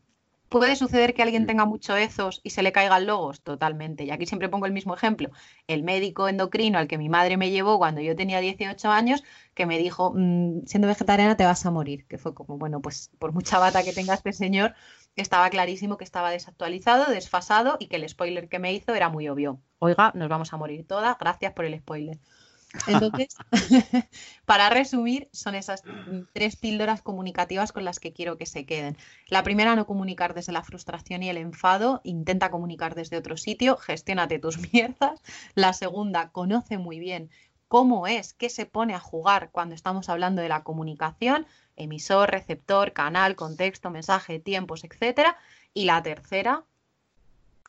¿Puede 0.53 0.75
suceder 0.75 1.15
que 1.15 1.23
alguien 1.23 1.47
tenga 1.47 1.65
mucho 1.65 1.97
ethos 1.97 2.39
y 2.43 2.51
se 2.51 2.61
le 2.61 2.71
caigan 2.71 3.07
logos? 3.07 3.41
Totalmente. 3.41 4.03
Y 4.03 4.11
aquí 4.11 4.27
siempre 4.27 4.49
pongo 4.49 4.67
el 4.67 4.71
mismo 4.71 4.93
ejemplo. 4.93 5.31
El 5.65 5.81
médico 5.81 6.27
endocrino 6.27 6.77
al 6.77 6.87
que 6.87 6.99
mi 6.99 7.09
madre 7.09 7.37
me 7.37 7.49
llevó 7.49 7.79
cuando 7.79 8.01
yo 8.01 8.15
tenía 8.15 8.39
18 8.39 8.91
años, 8.91 9.23
que 9.55 9.65
me 9.65 9.79
dijo, 9.79 10.13
mm, 10.15 10.67
siendo 10.67 10.87
vegetariana 10.87 11.35
te 11.37 11.43
vas 11.43 11.65
a 11.65 11.71
morir. 11.71 12.05
Que 12.05 12.19
fue 12.19 12.35
como, 12.35 12.59
bueno, 12.59 12.81
pues 12.83 13.09
por 13.17 13.33
mucha 13.33 13.57
bata 13.57 13.81
que 13.81 13.93
tenga 13.93 14.13
este 14.13 14.31
señor, 14.31 14.75
estaba 15.15 15.49
clarísimo 15.49 15.97
que 15.97 16.03
estaba 16.03 16.29
desactualizado, 16.29 17.11
desfasado 17.11 17.77
y 17.79 17.87
que 17.87 17.95
el 17.95 18.07
spoiler 18.07 18.47
que 18.47 18.59
me 18.59 18.73
hizo 18.73 18.93
era 18.93 19.09
muy 19.09 19.27
obvio. 19.29 19.59
Oiga, 19.79 20.11
nos 20.13 20.29
vamos 20.29 20.53
a 20.53 20.57
morir 20.57 20.85
todas, 20.85 21.17
gracias 21.17 21.53
por 21.53 21.65
el 21.65 21.79
spoiler. 21.79 22.19
Entonces, 22.87 23.35
para 24.45 24.69
resumir, 24.69 25.29
son 25.31 25.55
esas 25.55 25.83
tres 26.33 26.55
píldoras 26.55 27.01
comunicativas 27.01 27.71
con 27.71 27.85
las 27.85 27.99
que 27.99 28.13
quiero 28.13 28.37
que 28.37 28.45
se 28.45 28.65
queden. 28.65 28.97
La 29.27 29.43
primera, 29.43 29.75
no 29.75 29.85
comunicar 29.85 30.33
desde 30.33 30.53
la 30.53 30.63
frustración 30.63 31.23
y 31.23 31.29
el 31.29 31.37
enfado, 31.37 32.01
intenta 32.03 32.51
comunicar 32.51 32.95
desde 32.95 33.17
otro 33.17 33.37
sitio, 33.37 33.77
gestiónate 33.77 34.39
tus 34.39 34.57
mierdas. 34.73 35.21
La 35.55 35.73
segunda, 35.73 36.31
conoce 36.31 36.77
muy 36.77 36.99
bien 36.99 37.29
cómo 37.67 38.05
es, 38.05 38.33
qué 38.33 38.49
se 38.49 38.65
pone 38.65 38.93
a 38.93 38.99
jugar 38.99 39.49
cuando 39.51 39.73
estamos 39.73 40.09
hablando 40.09 40.41
de 40.41 40.49
la 40.49 40.63
comunicación, 40.63 41.47
emisor, 41.75 42.29
receptor, 42.29 42.93
canal, 42.93 43.35
contexto, 43.35 43.89
mensaje, 43.89 44.39
tiempos, 44.39 44.83
etcétera. 44.83 45.37
Y 45.73 45.85
la 45.85 46.03
tercera, 46.03 46.65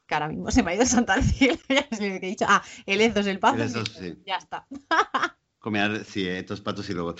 que 0.07 0.15
ahora 0.15 0.29
mismo 0.29 0.51
se 0.51 0.63
me 0.63 0.73
ha 0.73 0.75
ido 0.75 0.87
Santa 0.87 1.21
cielo, 1.23 1.59
ya 1.69 1.89
que 1.89 2.17
he 2.17 2.21
dicho. 2.21 2.45
Ah, 2.49 2.63
el 2.87 3.01
ethos, 3.01 3.27
el 3.27 3.39
pato. 3.39 3.67
sí. 3.87 4.17
Ya 4.27 4.37
está. 4.37 4.67
Comer, 5.59 6.05
sí, 6.05 6.29
estos 6.29 6.61
patos 6.61 6.89
y 6.91 6.93
luego. 6.93 7.15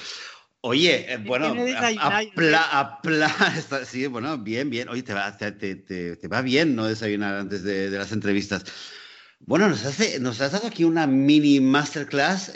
Oye, 0.61 1.13
eh, 1.13 1.19
bueno, 1.19 1.55
apla, 2.71 3.35
sí, 3.87 4.07
bueno, 4.07 4.39
bien, 4.39 4.71
bien. 4.71 4.89
Oye, 4.89 5.03
te 5.03 5.13
va, 5.13 5.37
te, 5.37 5.53
te, 5.53 6.29
va 6.29 6.41
bien 6.41 6.75
no 6.75 6.87
desayunar 6.87 7.35
antes 7.35 7.63
de, 7.63 7.91
de 7.91 7.99
las 7.99 8.13
entrevistas. 8.13 8.65
Bueno, 9.41 9.69
nos, 9.69 9.85
hace, 9.85 10.19
nos 10.21 10.41
has 10.41 10.53
dado 10.53 10.69
aquí 10.69 10.85
una 10.85 11.07
mini 11.07 11.61
masterclass 11.61 12.49
eh, 12.51 12.55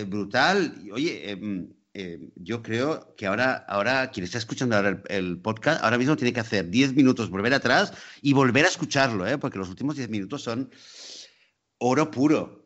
eh, 0.00 0.04
brutal. 0.08 0.74
Oye, 0.92 1.30
em, 1.30 1.72
eh, 1.92 2.30
yo 2.36 2.62
creo 2.62 3.14
que 3.16 3.26
ahora, 3.26 3.64
ahora 3.68 4.10
quien 4.12 4.22
está 4.22 4.38
escuchando 4.38 4.76
ahora 4.76 5.02
el, 5.08 5.38
podcast, 5.38 5.82
ahora 5.82 5.98
mismo 5.98 6.14
tiene 6.16 6.32
que 6.32 6.38
hacer 6.38 6.70
10 6.70 6.94
minutos, 6.94 7.30
volver 7.30 7.52
atrás 7.52 7.92
y 8.22 8.32
volver 8.32 8.64
a 8.64 8.68
escucharlo, 8.68 9.26
¿eh? 9.26 9.38
porque 9.38 9.58
los 9.58 9.68
últimos 9.68 9.96
10 9.96 10.08
minutos 10.08 10.42
son 10.42 10.70
oro 11.78 12.10
puro. 12.10 12.60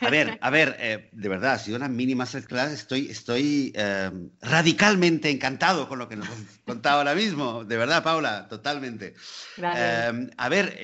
A 0.00 0.10
ver, 0.10 0.38
a 0.42 0.50
ver, 0.50 0.76
eh, 0.80 1.08
de 1.12 1.28
verdad, 1.28 1.52
ha 1.52 1.58
sido 1.58 1.76
una 1.76 1.88
mini 1.88 2.14
masterclass. 2.14 2.72
Estoy, 2.72 3.08
estoy 3.08 3.72
radicalmente 4.40 5.30
encantado 5.30 5.88
con 5.88 5.98
lo 6.00 6.08
que 6.08 6.16
nos 6.16 6.28
has 6.28 6.38
contado 6.66 6.98
ahora 6.98 7.14
mismo. 7.14 7.64
De 7.64 7.76
verdad, 7.76 8.02
Paula, 8.02 8.48
totalmente. 8.48 9.14
a 9.62 10.48
ver, 10.48 10.76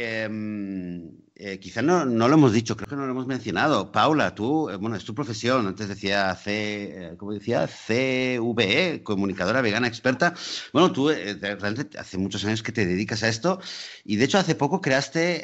eh, 1.36 1.58
quizá 1.58 1.82
no, 1.82 2.04
no, 2.04 2.28
lo 2.28 2.34
hemos 2.34 2.52
dicho, 2.52 2.76
creo 2.76 2.88
que 2.88 2.94
no 2.94 3.06
lo 3.06 3.10
hemos 3.10 3.26
mencionado. 3.26 3.90
Paula, 3.90 4.36
tú, 4.36 4.70
eh, 4.70 4.76
bueno, 4.76 4.94
es 4.94 5.04
tu 5.04 5.16
profesión, 5.16 5.66
antes 5.66 5.88
decía 5.88 6.32
C, 6.36 6.52
eh, 6.52 7.16
¿cómo 7.16 7.32
decía? 7.32 7.66
CVE, 7.66 9.02
comunicadora 9.02 9.60
vegana 9.60 9.88
experta. 9.88 10.34
Bueno, 10.72 10.92
tú 10.92 11.08
realmente 11.08 11.98
hace 11.98 12.18
muchos 12.18 12.44
años 12.44 12.62
que 12.62 12.70
te 12.70 12.86
dedicas 12.86 13.24
a 13.24 13.28
esto 13.28 13.58
y 14.04 14.14
de 14.14 14.26
hecho 14.26 14.38
hace 14.38 14.54
poco 14.54 14.80
creaste 14.80 15.42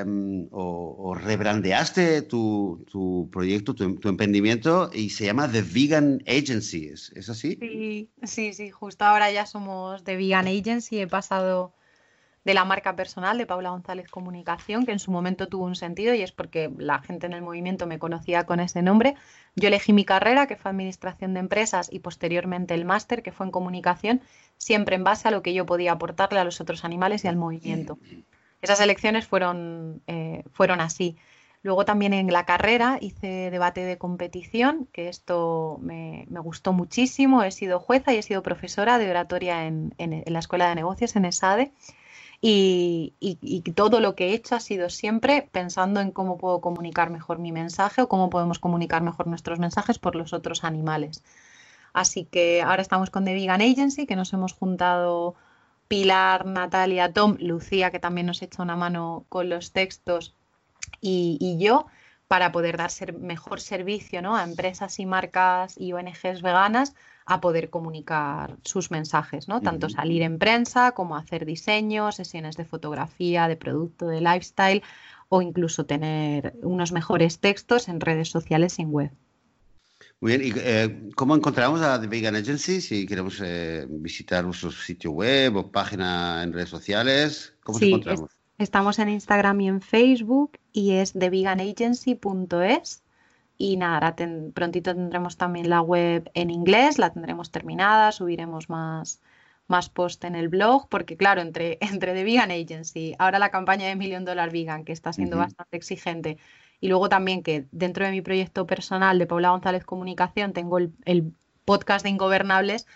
em, 0.00 0.48
o, 0.50 1.14
rebrandeaste 1.14 2.22
tu, 2.22 2.86
tu 2.90 3.28
proyecto, 3.30 3.74
tu, 3.74 3.96
tu, 3.96 4.08
emprendimiento 4.08 4.90
y 4.94 5.10
se 5.10 5.26
llama 5.26 5.50
The 5.50 5.60
Vegan 5.60 6.22
Agency, 6.26 6.86
¿es, 6.86 7.12
¿es 7.14 7.28
así? 7.28 7.58
Sí, 7.60 8.10
sí, 8.22 8.54
sí, 8.54 8.70
justo 8.70 9.04
ahora 9.04 9.30
ya 9.30 9.44
somos 9.44 10.04
The 10.04 10.16
Vegan 10.16 10.46
Agency, 10.46 11.00
he 11.00 11.06
pasado 11.06 11.74
de 12.48 12.54
la 12.54 12.64
marca 12.64 12.96
personal 12.96 13.36
de 13.36 13.44
Paula 13.44 13.68
González 13.68 14.08
Comunicación, 14.08 14.86
que 14.86 14.92
en 14.92 15.00
su 15.00 15.10
momento 15.10 15.48
tuvo 15.48 15.66
un 15.66 15.76
sentido 15.76 16.14
y 16.14 16.22
es 16.22 16.32
porque 16.32 16.72
la 16.78 17.00
gente 17.00 17.26
en 17.26 17.34
el 17.34 17.42
movimiento 17.42 17.86
me 17.86 17.98
conocía 17.98 18.44
con 18.44 18.58
ese 18.58 18.80
nombre. 18.80 19.16
Yo 19.54 19.68
elegí 19.68 19.92
mi 19.92 20.06
carrera, 20.06 20.46
que 20.46 20.56
fue 20.56 20.70
Administración 20.70 21.34
de 21.34 21.40
Empresas, 21.40 21.90
y 21.92 21.98
posteriormente 21.98 22.72
el 22.72 22.86
máster, 22.86 23.22
que 23.22 23.32
fue 23.32 23.44
en 23.44 23.52
Comunicación, 23.52 24.22
siempre 24.56 24.96
en 24.96 25.04
base 25.04 25.28
a 25.28 25.30
lo 25.30 25.42
que 25.42 25.52
yo 25.52 25.66
podía 25.66 25.92
aportarle 25.92 26.40
a 26.40 26.44
los 26.44 26.58
otros 26.62 26.86
animales 26.86 27.22
y 27.22 27.28
al 27.28 27.36
movimiento. 27.36 27.98
Esas 28.62 28.80
elecciones 28.80 29.26
fueron, 29.26 30.00
eh, 30.06 30.42
fueron 30.50 30.80
así. 30.80 31.18
Luego 31.62 31.84
también 31.84 32.14
en 32.14 32.32
la 32.32 32.46
carrera 32.46 32.96
hice 32.98 33.50
debate 33.50 33.82
de 33.82 33.98
competición, 33.98 34.88
que 34.90 35.10
esto 35.10 35.76
me, 35.82 36.24
gustó 36.30 36.72
muchísimo. 36.72 37.42
He 37.42 37.50
sido 37.50 37.78
jueza 37.78 38.14
y 38.14 38.16
he 38.16 38.22
sido 38.22 38.42
profesora 38.42 38.96
de 38.96 39.10
oratoria 39.10 39.66
en, 39.66 39.92
en 39.98 40.24
la 40.32 40.38
Escuela 40.38 40.70
de 40.70 40.76
Negocios 40.76 41.14
en 41.14 41.26
ESADE. 41.26 41.72
Y, 42.40 43.14
todo 43.74 44.00
lo 44.00 44.14
que 44.14 44.28
he 44.28 44.34
hecho 44.34 44.54
ha 44.54 44.60
sido 44.60 44.90
siempre 44.90 45.48
pensando 45.50 46.00
en 46.00 46.12
cómo 46.12 46.38
puedo 46.38 46.60
comunicar 46.60 47.10
mejor 47.10 47.38
mi 47.38 47.52
mensaje 47.52 48.02
o 48.02 48.08
cómo 48.08 48.30
podemos 48.30 48.58
comunicar 48.58 49.02
mejor 49.02 49.26
nuestros 49.26 49.58
mensajes 49.58 49.98
por 49.98 50.14
los 50.14 50.32
otros 50.32 50.64
animales. 50.64 51.24
Así 51.92 52.24
que 52.24 52.62
ahora 52.62 52.82
estamos 52.82 53.10
con 53.10 53.24
The 53.24 53.34
Vegan 53.34 53.60
Agency, 53.60 54.06
que 54.06 54.16
nos 54.16 54.32
hemos 54.32 54.52
juntado 54.52 55.34
Pilar, 55.88 56.46
Natalia, 56.46 57.12
Tom, 57.12 57.36
Lucía, 57.40 57.90
que 57.90 57.98
también 57.98 58.26
nos 58.26 58.42
echa 58.42 58.62
una 58.62 58.76
mano 58.76 59.24
con 59.28 59.48
los 59.48 59.72
textos, 59.72 60.34
y, 61.00 61.56
yo, 61.58 61.86
para 62.28 62.52
poder 62.52 62.76
dar 62.76 62.90
mejor 63.18 63.60
servicio 63.60 64.22
¿no? 64.22 64.36
a 64.36 64.44
empresas 64.44 64.98
y 64.98 65.06
marcas 65.06 65.74
y 65.78 65.92
ONGs 65.92 66.42
veganas 66.42 66.94
a 67.28 67.42
poder 67.42 67.68
comunicar 67.68 68.56
sus 68.64 68.90
mensajes, 68.90 69.48
¿no? 69.48 69.60
Tanto 69.60 69.90
salir 69.90 70.22
en 70.22 70.38
prensa 70.38 70.92
como 70.92 71.14
hacer 71.14 71.44
diseños, 71.44 72.16
sesiones 72.16 72.56
de 72.56 72.64
fotografía, 72.64 73.48
de 73.48 73.56
producto, 73.56 74.06
de 74.06 74.22
lifestyle 74.22 74.82
o 75.28 75.42
incluso 75.42 75.84
tener 75.84 76.54
unos 76.62 76.90
mejores 76.90 77.38
textos 77.38 77.88
en 77.88 78.00
redes 78.00 78.30
sociales 78.30 78.78
y 78.78 78.82
en 78.82 78.92
web. 78.92 79.10
Muy 80.20 80.38
bien, 80.38 80.42
¿y 80.42 80.58
eh, 80.58 81.10
cómo 81.16 81.36
encontramos 81.36 81.82
a 81.82 82.00
The 82.00 82.06
Vegan 82.06 82.34
Agency? 82.34 82.80
Si 82.80 83.06
queremos 83.06 83.38
eh, 83.44 83.86
visitar 83.90 84.42
nuestro 84.42 84.70
sitio 84.72 85.10
web 85.10 85.54
o 85.56 85.70
página 85.70 86.42
en 86.42 86.54
redes 86.54 86.70
sociales, 86.70 87.52
¿cómo 87.62 87.78
sí, 87.78 87.88
encontramos? 87.88 88.30
estamos 88.56 88.98
en 88.98 89.10
Instagram 89.10 89.60
y 89.60 89.68
en 89.68 89.82
Facebook 89.82 90.58
y 90.72 90.92
es 90.92 91.12
theveganagency.es 91.12 93.02
y 93.58 93.76
nada, 93.76 94.14
prontito 94.54 94.94
tendremos 94.94 95.36
también 95.36 95.68
la 95.68 95.82
web 95.82 96.30
en 96.34 96.50
inglés, 96.50 96.96
la 96.98 97.10
tendremos 97.10 97.50
terminada, 97.50 98.12
subiremos 98.12 98.70
más, 98.70 99.20
más 99.66 99.90
post 99.90 100.22
en 100.24 100.36
el 100.36 100.48
blog, 100.48 100.88
porque 100.88 101.16
claro, 101.16 101.40
entre, 101.40 101.76
entre 101.80 102.14
The 102.14 102.24
Vegan 102.24 102.52
Agency, 102.52 103.16
ahora 103.18 103.40
la 103.40 103.50
campaña 103.50 103.88
de 103.88 103.96
Million 103.96 104.24
Dollar 104.24 104.52
Vegan, 104.52 104.84
que 104.84 104.92
está 104.92 105.12
siendo 105.12 105.38
bastante 105.38 105.76
exigente, 105.76 106.38
y 106.80 106.88
luego 106.88 107.08
también 107.08 107.42
que 107.42 107.66
dentro 107.72 108.06
de 108.06 108.12
mi 108.12 108.22
proyecto 108.22 108.66
personal 108.66 109.18
de 109.18 109.26
Paula 109.26 109.50
González 109.50 109.84
Comunicación 109.84 110.52
tengo 110.52 110.78
el, 110.78 110.92
el 111.04 111.32
podcast 111.64 112.04
de 112.04 112.10
Ingobernables, 112.10 112.86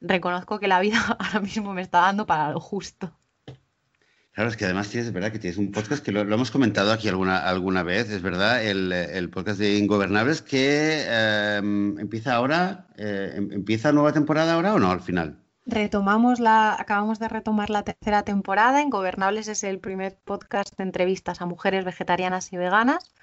reconozco 0.00 0.60
que 0.60 0.68
la 0.68 0.78
vida 0.80 0.98
ahora 1.18 1.40
mismo 1.40 1.74
me 1.74 1.82
está 1.82 2.00
dando 2.02 2.24
para 2.26 2.50
lo 2.52 2.60
justo. 2.60 3.12
Claro, 4.34 4.50
es 4.50 4.56
que 4.56 4.64
además 4.64 4.88
tienes, 4.88 5.12
verdad, 5.12 5.30
que 5.30 5.38
tienes 5.38 5.58
un 5.58 5.70
podcast 5.70 6.04
que 6.04 6.10
lo, 6.10 6.22
hemos 6.22 6.50
comentado 6.50 6.92
aquí 6.92 7.08
alguna, 7.08 7.38
alguna 7.38 7.84
vez, 7.84 8.10
es 8.10 8.20
verdad, 8.20 8.64
el, 8.64 9.30
podcast 9.30 9.60
de 9.60 9.78
Ingobernables 9.78 10.42
que 10.42 11.04
em, 11.06 11.96
empieza 12.00 12.34
ahora, 12.34 12.88
eh, 12.96 13.34
em, 13.36 13.52
¿empieza 13.52 13.92
nueva 13.92 14.12
temporada 14.12 14.54
ahora 14.54 14.74
o 14.74 14.80
no 14.80 14.90
al 14.90 15.00
final? 15.00 15.38
Retomamos 15.66 16.40
la, 16.40 16.74
acabamos 16.76 17.20
de 17.20 17.28
retomar 17.28 17.70
la 17.70 17.84
tercera 17.84 18.24
temporada. 18.24 18.82
Ingobernables 18.82 19.46
es 19.46 19.62
el 19.62 19.78
primer 19.78 20.18
podcast 20.24 20.76
de 20.76 20.82
entrevistas 20.82 21.40
a 21.40 21.46
mujeres 21.46 21.84
vegetarianas 21.84 22.52
y 22.52 22.56
veganas 22.56 23.14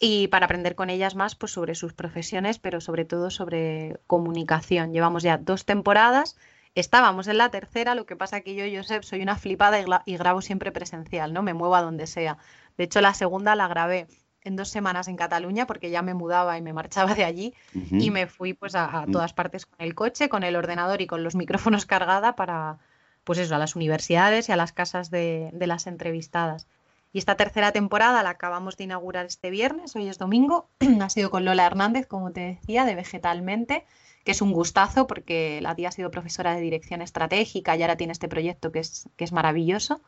y 0.00 0.26
para 0.28 0.46
aprender 0.46 0.74
con 0.74 0.90
ellas 0.90 1.14
más 1.14 1.36
pues 1.36 1.52
sobre 1.52 1.76
sus 1.76 1.92
profesiones, 1.92 2.58
pero 2.58 2.80
sobre 2.80 3.04
todo 3.04 3.30
sobre 3.30 4.00
comunicación. 4.08 4.92
Llevamos 4.92 5.22
ya 5.22 5.38
dos 5.38 5.64
temporadas 5.64 6.36
Estábamos 6.74 7.26
en 7.26 7.38
la 7.38 7.50
tercera, 7.50 7.94
lo 7.94 8.06
que 8.06 8.16
pasa 8.16 8.42
que 8.42 8.54
yo, 8.54 8.64
Josep, 8.78 9.02
soy 9.02 9.22
una 9.22 9.36
flipada 9.36 9.78
y, 10.06 10.16
grabo 10.16 10.40
siempre 10.40 10.70
presencial, 10.70 11.32
¿no? 11.32 11.42
Me 11.42 11.52
muevo 11.52 11.74
a 11.74 11.82
donde 11.82 12.06
sea. 12.06 12.38
De 12.78 12.84
hecho, 12.84 13.00
la 13.00 13.12
segunda 13.12 13.56
la 13.56 13.66
grabé 13.66 14.06
en 14.42 14.56
dos 14.56 14.68
semanas 14.68 15.08
en 15.08 15.16
Cataluña 15.16 15.66
porque 15.66 15.90
ya 15.90 16.00
me 16.02 16.14
mudaba 16.14 16.56
y 16.56 16.62
me 16.62 16.72
marchaba 16.72 17.14
de 17.14 17.24
allí 17.24 17.54
y 17.74 18.10
me 18.10 18.26
fui 18.26 18.54
pues 18.54 18.74
a, 18.74 19.04
mm. 19.06 19.12
todas 19.12 19.32
partes 19.32 19.66
con 19.66 19.84
el 19.84 19.94
coche, 19.94 20.28
con 20.28 20.44
el 20.44 20.56
ordenador 20.56 21.02
y 21.02 21.06
con 21.06 21.24
los 21.24 21.34
micrófonos 21.34 21.86
cargada 21.86 22.36
para, 22.36 22.78
pues 23.24 23.38
eso, 23.40 23.54
a 23.56 23.58
las 23.58 23.74
universidades 23.74 24.48
y 24.48 24.52
a 24.52 24.56
las 24.56 24.72
casas 24.72 25.10
de, 25.10 25.50
de 25.52 25.66
las 25.66 25.86
entrevistadas. 25.86 26.68
Y 27.12 27.18
esta 27.18 27.36
tercera 27.36 27.72
temporada 27.72 28.22
la 28.22 28.30
acabamos 28.30 28.76
de 28.76 28.84
inaugurar 28.84 29.26
este 29.26 29.50
viernes, 29.50 29.96
hoy 29.96 30.08
es 30.08 30.18
domingo, 30.18 30.68
ha 31.02 31.10
sido 31.10 31.30
con 31.30 31.44
Lola 31.44 31.66
Hernández, 31.66 32.06
como 32.06 32.30
te 32.30 32.40
decía, 32.40 32.84
de 32.84 32.94
Vegetalmente, 32.94 33.84
que 34.24 34.32
es 34.32 34.42
un 34.42 34.52
gustazo 34.52 35.06
porque 35.06 35.60
la 35.62 35.74
tía 35.74 35.88
ha 35.88 35.92
sido 35.92 36.10
profesora 36.10 36.54
de 36.54 36.60
dirección 36.60 37.02
estratégica 37.02 37.76
y 37.76 37.82
ahora 37.82 37.96
tiene 37.96 38.12
este 38.12 38.28
proyecto 38.28 38.72
que 38.72 38.80
es, 38.80 39.08
que 39.16 39.24
es 39.24 39.32
maravilloso. 39.32 40.00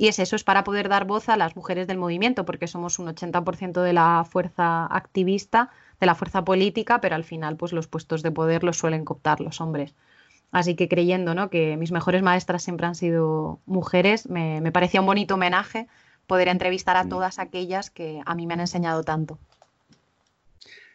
Y 0.00 0.06
es 0.06 0.20
eso, 0.20 0.36
es 0.36 0.44
para 0.44 0.62
poder 0.62 0.88
dar 0.88 1.06
voz 1.06 1.28
a 1.28 1.36
las 1.36 1.56
mujeres 1.56 1.88
del 1.88 1.98
movimiento, 1.98 2.44
porque 2.44 2.68
somos 2.68 3.00
un 3.00 3.08
80% 3.08 3.82
de 3.82 3.92
la 3.92 4.24
fuerza 4.30 4.86
activista, 4.86 5.70
de 5.98 6.06
la 6.06 6.14
fuerza 6.14 6.44
política, 6.44 7.00
pero 7.00 7.16
al 7.16 7.24
final 7.24 7.56
pues 7.56 7.72
los 7.72 7.88
puestos 7.88 8.22
de 8.22 8.30
poder 8.30 8.62
los 8.62 8.78
suelen 8.78 9.04
cooptar 9.04 9.40
los 9.40 9.60
hombres. 9.60 9.96
Así 10.52 10.76
que 10.76 10.88
creyendo 10.88 11.34
¿no? 11.34 11.50
que 11.50 11.76
mis 11.76 11.90
mejores 11.90 12.22
maestras 12.22 12.62
siempre 12.62 12.86
han 12.86 12.94
sido 12.94 13.60
mujeres, 13.66 14.28
me, 14.28 14.60
me 14.60 14.72
parecía 14.72 15.00
un 15.00 15.06
bonito 15.06 15.34
homenaje 15.34 15.88
poder 16.28 16.48
entrevistar 16.48 16.96
a 16.96 17.08
todas 17.08 17.40
aquellas 17.40 17.90
que 17.90 18.20
a 18.24 18.34
mí 18.36 18.46
me 18.46 18.54
han 18.54 18.60
enseñado 18.60 19.02
tanto. 19.02 19.38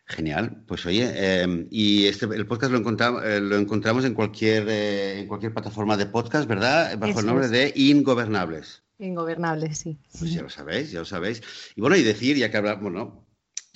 Genial, 0.06 0.64
pues 0.68 0.86
oye, 0.86 1.42
em, 1.42 1.68
y 1.72 2.08
este, 2.08 2.26
el 2.26 2.46
podcast 2.46 2.74
lo, 2.74 2.78
encontramos, 2.78 3.24
eh, 3.24 3.40
lo 3.40 3.56
encontramos 3.56 4.04
en 4.04 4.14
cualquier, 4.14 4.68
eh, 4.68 5.22
en 5.22 5.28
cualquier 5.28 5.54
plataforma 5.54 5.96
de 5.96 6.08
podcast, 6.08 6.48
¿verdad? 6.48 6.98
Bajo 6.98 7.22
el 7.22 7.26
nombre 7.26 7.48
de 7.48 7.72
Ingobernables. 7.74 8.84
Ingobernables, 9.00 9.78
sí. 9.78 9.98
Pues 10.20 10.34
ya 10.34 10.42
lo 10.42 10.50
sabéis, 10.50 10.92
ya 10.92 11.00
lo 11.00 11.06
sabéis. 11.06 11.42
Y 11.76 11.82
bueno, 11.82 11.96
y 11.96 12.04
decir, 12.04 12.36
ya 12.36 12.52
que 12.52 12.58
hablamos, 12.58 12.84
bueno, 12.84 13.26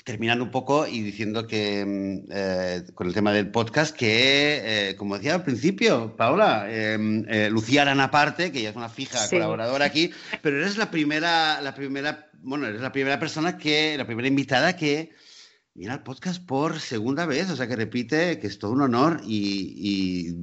terminando 0.04 0.44
un 0.44 0.52
poco 0.52 0.86
y 0.86 1.02
diciendo 1.02 1.48
que 1.48 1.86
mm, 1.86 2.30
eh, 2.30 2.84
con 2.94 3.08
el 3.08 3.14
tema 3.14 3.32
del 3.32 3.50
podcast, 3.50 3.96
que 3.96 4.96
como 4.98 5.16
decía 5.16 5.36
al 5.36 5.44
principio, 5.44 6.14
Paola, 6.18 6.68
em, 6.70 7.26
Lucía 7.50 7.84
Aranaparte, 7.84 8.52
que 8.52 8.62
ya 8.62 8.72
es 8.72 8.76
una 8.76 8.90
fija 8.90 9.30
colaboradora 9.30 9.86
aquí, 9.86 10.12
pero 10.42 10.58
eres 10.58 10.78
la 10.78 10.92
primera, 10.92 11.62
la 11.62 11.74
primera, 11.74 12.30
bueno, 12.42 12.68
eres 12.68 12.82
la 12.82 12.92
primera 12.92 13.18
persona 13.18 13.58
que, 13.58 13.98
la 13.98 14.06
primera 14.06 14.28
invitada 14.28 14.76
que 14.76 15.16
Mira 15.78 15.94
el 15.94 16.02
podcast 16.02 16.44
por 16.44 16.80
segunda 16.80 17.28
vez, 17.28 17.52
o 17.52 17.56
sea 17.56 17.68
que 17.68 17.76
repite 17.76 18.40
que 18.40 18.48
es 18.48 18.58
todo 18.58 18.72
un 18.72 18.82
honor 18.82 19.22
y, 19.24 20.36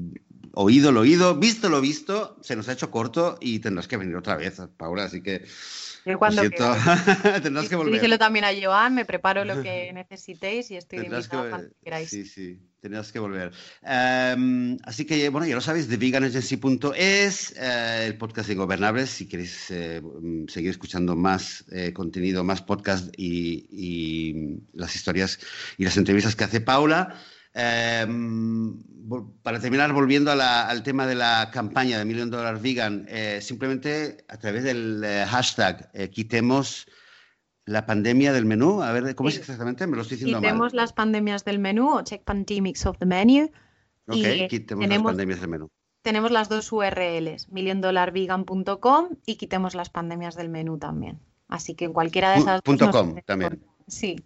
oído 0.53 0.93
lo 0.93 1.01
oído, 1.01 1.35
visto 1.35 1.68
lo 1.68 1.80
visto, 1.80 2.39
se 2.41 2.55
nos 2.55 2.68
ha 2.68 2.74
hecho 2.74 2.93
corto 2.93 3.37
y 3.41 3.59
tendrás 3.59 3.89
que 3.89 3.97
venir 3.97 4.14
otra 4.14 4.37
vez, 4.37 4.62
Paula, 4.76 5.03
así 5.03 5.22
que... 5.22 5.45
cuando 6.18 6.42
tendrás 7.42 7.68
que 7.68 7.76
volver. 7.76 7.94
Díselo 7.94 8.18
también 8.18 8.44
a 8.44 8.50
Joan, 8.61 8.94
me 8.94 9.05
preparo 9.05 9.44
lo 9.44 9.62
que 9.62 9.92
necesitéis 9.94 10.70
y 10.70 10.76
estoy 10.76 11.00
de 11.00 11.28
cuando 11.28 11.70
queráis. 11.82 12.11
Sí, 12.11 12.26
sí. 12.26 12.61
Tendrás 12.84 13.12
que 13.12 13.18
volver. 13.18 13.50
Em, 13.80 14.76
así 14.84 15.07
que, 15.07 15.30
bueno, 15.30 15.46
ya 15.46 15.55
lo 15.55 15.62
sabéis, 15.62 15.88
de 15.88 15.96
veganagency.es, 15.96 17.55
eh, 17.57 18.05
el 18.09 18.18
podcast 18.18 18.46
de 18.46 18.52
Ingobernables. 18.52 19.09
Si 19.09 19.26
queréis 19.26 19.70
eh, 19.70 20.02
mm, 20.02 20.48
seguir 20.48 20.68
escuchando 20.68 21.16
más 21.16 21.64
eh, 21.72 21.94
contenido, 21.94 22.44
más 22.44 22.61
podcast 22.61 23.09
y, 23.16 24.61
las 24.74 24.94
historias 24.96 25.38
y 25.78 25.84
las 25.86 25.96
entrevistas 25.96 26.36
que 26.36 26.44
hace 26.44 26.61
Paula. 26.61 27.14
Em, 27.55 28.82
para 29.42 29.61
terminar, 29.61 29.92
volviendo 29.92 30.30
al 30.32 30.82
tema 30.82 31.07
de 31.07 31.14
la 31.14 31.50
campaña 31.52 31.98
de 31.98 32.05
Million 32.05 32.30
Dollar 32.30 32.61
Vegan, 32.61 33.07
simplemente 33.40 34.24
a 34.28 34.38
través 34.38 34.64
del 34.64 35.05
hashtag 35.28 35.90
quitemos 36.11 36.86
la 37.66 37.86
pandemia 37.86 38.32
del 38.32 38.44
menú. 38.44 38.82
A 38.82 38.92
ver, 38.92 39.14
¿cómo 39.14 39.28
es 39.28 39.38
exactamente? 39.38 39.86
Me 39.86 39.96
lo 39.96 40.02
estoy 40.02 40.16
diciendo 40.16 40.40
quitemos 40.40 40.74
las 40.74 40.92
pandemias 40.92 41.44
del 41.44 41.59
menú 41.59 41.96
o 41.96 42.02
check 42.02 42.22
pandemics 42.24 42.86
of 42.86 42.98
the 42.98 43.07
menu. 43.07 43.50
Ok, 44.07 44.48
quitemos 44.48 44.88
las 44.88 45.02
pandemias 45.02 45.40
del 45.40 45.48
menú. 45.48 45.70
Tenemos 46.02 46.30
las 46.30 46.48
dos 46.50 46.70
URLs, 46.70 47.50
milliondollarvegan.com 47.50 49.09
y 49.24 49.36
quitemos 49.36 49.74
las 49.74 49.88
pandemias 49.88 50.34
del 50.34 50.50
menú 50.50 50.78
también. 50.78 51.20
Así 51.48 51.74
que 51.74 51.86
en 51.86 51.92
cualquiera 51.92 52.32
de 52.32 52.40
esas 52.40 52.61
dos. 52.62 52.90
.com 52.90 53.16
también. 53.24 53.64
Sí. 53.86 54.16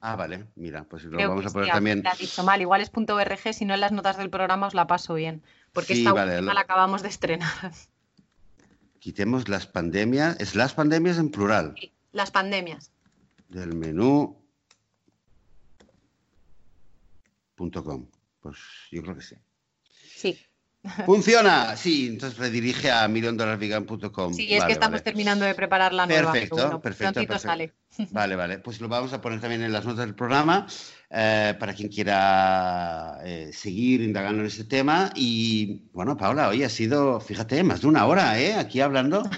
Ah, 0.00 0.16
vale, 0.16 0.46
mira, 0.54 0.84
pues 0.84 1.04
lo 1.04 1.18
vamos 1.18 1.46
a 1.46 1.50
poner 1.50 1.70
también. 1.70 2.02
La 2.02 2.14
dicho 2.14 2.44
mal, 2.44 2.60
igual 2.60 2.80
es 2.80 2.90
.org, 2.94 3.54
si 3.54 3.64
no 3.64 3.74
en 3.74 3.80
las 3.80 3.92
notas 3.92 4.16
del 4.16 4.30
programa 4.30 4.66
os 4.66 4.74
la 4.74 4.86
paso 4.86 5.14
bien, 5.14 5.42
porque 5.72 5.94
esta 5.94 6.12
última 6.12 6.54
la 6.54 6.60
acabamos 6.60 7.02
de 7.02 7.08
estrenar. 7.08 7.72
Quitemos 9.00 9.48
las 9.48 9.66
pandemias, 9.66 10.36
es 10.40 10.54
las 10.54 10.74
pandemias 10.74 11.18
en 11.18 11.30
plural. 11.30 11.74
Sí 11.80 11.92
las 12.16 12.30
pandemias. 12.30 12.90
Del 13.48 13.74
menú. 13.74 14.42
.com. 17.56 18.10
Pues 18.40 18.56
yo 18.90 19.02
creo 19.02 19.14
que 19.14 19.22
sí. 19.22 19.36
Sí. 19.92 20.46
Funciona, 21.04 21.76
sí, 21.76 22.08
entonces 22.08 22.38
redirige 22.38 22.90
a 22.90 23.06
milliondollarvegan.com. 23.08 24.34
Sí, 24.34 24.54
es 24.54 24.64
que 24.64 24.72
estamos 24.72 25.02
terminando 25.02 25.44
de 25.44 25.54
preparar 25.54 25.92
la 25.92 26.06
nueva. 26.06 26.32
Perfecto, 26.32 26.80
perfecto. 26.80 27.38
Sale. 27.38 27.72
Vale, 28.10 28.36
vale, 28.36 28.58
pues 28.58 28.78
lo 28.80 28.88
vamos 28.88 29.14
a 29.14 29.22
poner 29.22 29.40
también 29.40 29.62
en 29.62 29.72
las 29.72 29.86
notas 29.86 30.04
del 30.04 30.14
programa 30.14 30.66
eh, 31.08 31.54
para 31.58 31.72
quien 31.72 31.88
quiera 31.88 33.18
eh, 33.24 33.50
seguir 33.52 34.02
indagando 34.02 34.42
en 34.42 34.48
ese 34.48 34.64
tema. 34.64 35.12
Y 35.14 35.80
bueno, 35.94 36.16
Paula, 36.16 36.48
hoy 36.48 36.62
ha 36.62 36.68
sido, 36.68 37.20
fíjate, 37.20 37.62
más 37.62 37.80
de 37.80 37.86
una 37.86 38.06
hora 38.06 38.38
¿eh? 38.38 38.54
aquí 38.54 38.82
hablando 38.82 39.28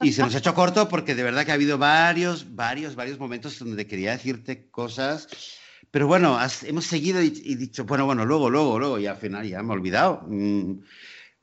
y 0.00 0.12
se 0.12 0.22
nos 0.22 0.34
ha 0.34 0.38
hecho 0.38 0.54
corto 0.54 0.88
porque 0.88 1.16
de 1.16 1.24
verdad 1.24 1.44
que 1.44 1.50
ha 1.50 1.54
habido 1.54 1.76
varios, 1.76 2.54
varios, 2.54 2.94
varios 2.94 3.18
momentos 3.18 3.58
donde 3.58 3.86
quería 3.86 4.12
decirte 4.12 4.70
cosas 4.70 5.26
pero 5.90 6.06
bueno, 6.06 6.38
hemos 6.64 6.86
seguido 6.86 7.22
y, 7.22 7.30
dicho, 7.30 7.84
bueno, 7.84 8.04
bueno, 8.06 8.24
luego, 8.24 8.50
luego, 8.50 8.78
luego, 8.78 8.98
y 8.98 9.06
al 9.06 9.16
final 9.16 9.46
ya 9.48 9.62
me 9.62 9.72
he 9.72 9.76
olvidado. 9.76 10.22
Mm, 10.28 10.80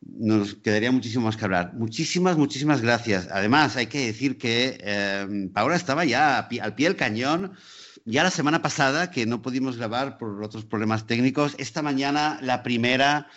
nos 0.02 0.56
quedaría 0.56 0.92
muchísimo 0.92 1.26
más 1.26 1.38
que 1.38 1.46
hablar. 1.46 1.74
Muchísimas, 1.74 2.38
muchísimas 2.38 2.82
gracias. 2.82 3.28
Además, 3.32 3.76
hay 3.76 3.88
que 3.88 4.06
decir 4.06 4.38
que 4.38 4.78
eh, 4.82 5.50
Paula 5.54 5.76
estaba 5.76 6.06
ya 6.06 6.38
al 6.40 6.76
pie 6.76 6.88
del 6.88 6.96
cañón. 6.96 7.54
Ya 8.06 8.24
la 8.24 8.30
semana 8.30 8.62
pasada, 8.62 9.10
que 9.10 9.26
no 9.26 9.42
pudimos 9.42 9.78
grabar 9.78 10.20
por 10.20 10.44
otros 10.44 10.64
problemas 10.64 11.08
técnicos, 11.08 11.56
esta 11.58 11.82
mañana 11.82 12.38
la 12.42 12.62
primera, 12.62 13.28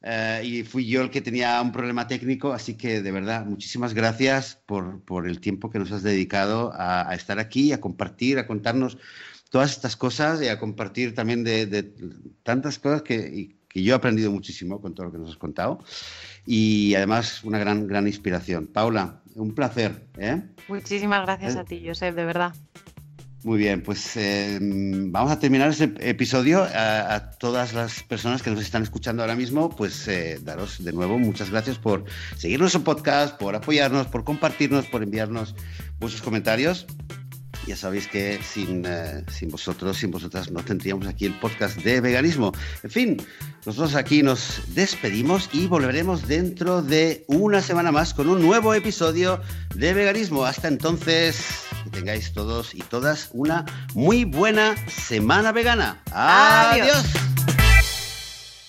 eh, 0.00 0.40
y 0.42 0.62
fui 0.62 0.86
yo 0.86 1.02
el 1.02 1.10
que 1.10 1.20
tenía 1.20 1.60
un 1.60 1.72
problema 1.72 2.06
técnico, 2.06 2.54
así 2.54 2.74
que 2.74 3.02
de 3.02 3.12
verdad, 3.12 3.44
muchísimas 3.44 3.92
gracias 3.92 4.58
por, 4.64 5.04
por 5.04 5.28
el 5.28 5.40
tiempo 5.40 5.70
que 5.70 5.78
nos 5.78 5.92
has 5.92 6.02
dedicado 6.02 6.72
a, 6.72 7.10
a 7.10 7.14
estar 7.14 7.38
aquí, 7.38 7.72
a 7.72 7.82
compartir, 7.82 8.38
a 8.38 8.46
contarnos 8.46 8.96
todas 9.54 9.70
estas 9.70 9.94
cosas 9.94 10.42
y 10.42 10.48
a 10.48 10.58
compartir 10.58 11.14
también 11.14 11.44
de, 11.44 11.94
tantas 12.42 12.80
cosas 12.80 13.02
que, 13.02 13.54
que, 13.68 13.82
yo 13.84 13.94
he 13.94 13.96
aprendido 13.96 14.32
muchísimo 14.32 14.80
con 14.80 14.96
todo 14.96 15.06
lo 15.06 15.12
que 15.12 15.18
nos 15.18 15.30
has 15.30 15.36
contado. 15.36 15.78
Y 16.44 16.92
además 16.96 17.44
una 17.44 17.60
gran, 17.60 17.86
gran 17.86 18.08
inspiración. 18.08 18.66
Paula, 18.66 19.22
un 19.36 19.54
placer. 19.54 20.08
¿eh? 20.18 20.42
Muchísimas 20.66 21.22
gracias 21.22 21.54
¿Eh? 21.54 21.58
a 21.60 21.64
ti, 21.64 21.84
Josep, 21.86 22.16
de 22.16 22.24
verdad. 22.24 22.52
Muy 23.44 23.58
bien, 23.58 23.80
pues 23.84 24.16
eh, 24.16 24.58
vamos 24.60 25.30
a 25.30 25.38
terminar 25.38 25.70
este 25.70 25.94
episodio. 26.00 26.66
A, 26.74 27.30
todas 27.38 27.74
las 27.74 28.02
personas 28.02 28.42
que 28.42 28.50
nos 28.50 28.60
están 28.60 28.82
escuchando 28.82 29.22
ahora 29.22 29.36
mismo, 29.36 29.70
pues 29.70 30.10
daros 30.42 30.82
de 30.82 30.92
nuevo 30.92 31.16
muchas 31.16 31.50
gracias 31.50 31.78
por 31.78 32.06
seguir 32.36 32.58
nuestro 32.58 32.82
podcast, 32.82 33.38
por 33.38 33.54
apoyarnos, 33.54 34.08
por 34.08 34.24
compartirnos, 34.24 34.86
por 34.86 35.04
enviarnos 35.04 35.54
vuestros 36.00 36.22
comentarios. 36.22 36.88
Ya 37.66 37.76
sabéis 37.76 38.06
que 38.06 38.38
sin, 38.42 38.84
eh, 38.86 39.24
sin 39.30 39.48
vosotros, 39.48 39.96
sin 39.96 40.10
vosotras, 40.10 40.50
no 40.50 40.62
tendríamos 40.62 41.06
aquí 41.06 41.24
el 41.24 41.38
podcast 41.38 41.78
de 41.78 42.00
veganismo. 42.00 42.52
En 42.82 42.90
fin, 42.90 43.22
nosotros 43.64 43.94
aquí 43.94 44.22
nos 44.22 44.60
despedimos 44.74 45.48
y 45.52 45.66
volveremos 45.66 46.28
dentro 46.28 46.82
de 46.82 47.24
una 47.26 47.62
semana 47.62 47.90
más 47.90 48.12
con 48.12 48.28
un 48.28 48.42
nuevo 48.42 48.74
episodio 48.74 49.40
de 49.74 49.94
veganismo. 49.94 50.44
Hasta 50.44 50.68
entonces, 50.68 51.64
que 51.84 51.90
tengáis 51.90 52.32
todos 52.32 52.74
y 52.74 52.80
todas 52.80 53.30
una 53.32 53.64
muy 53.94 54.24
buena 54.24 54.74
semana 54.88 55.52
vegana. 55.52 56.02
Adiós. 56.12 57.04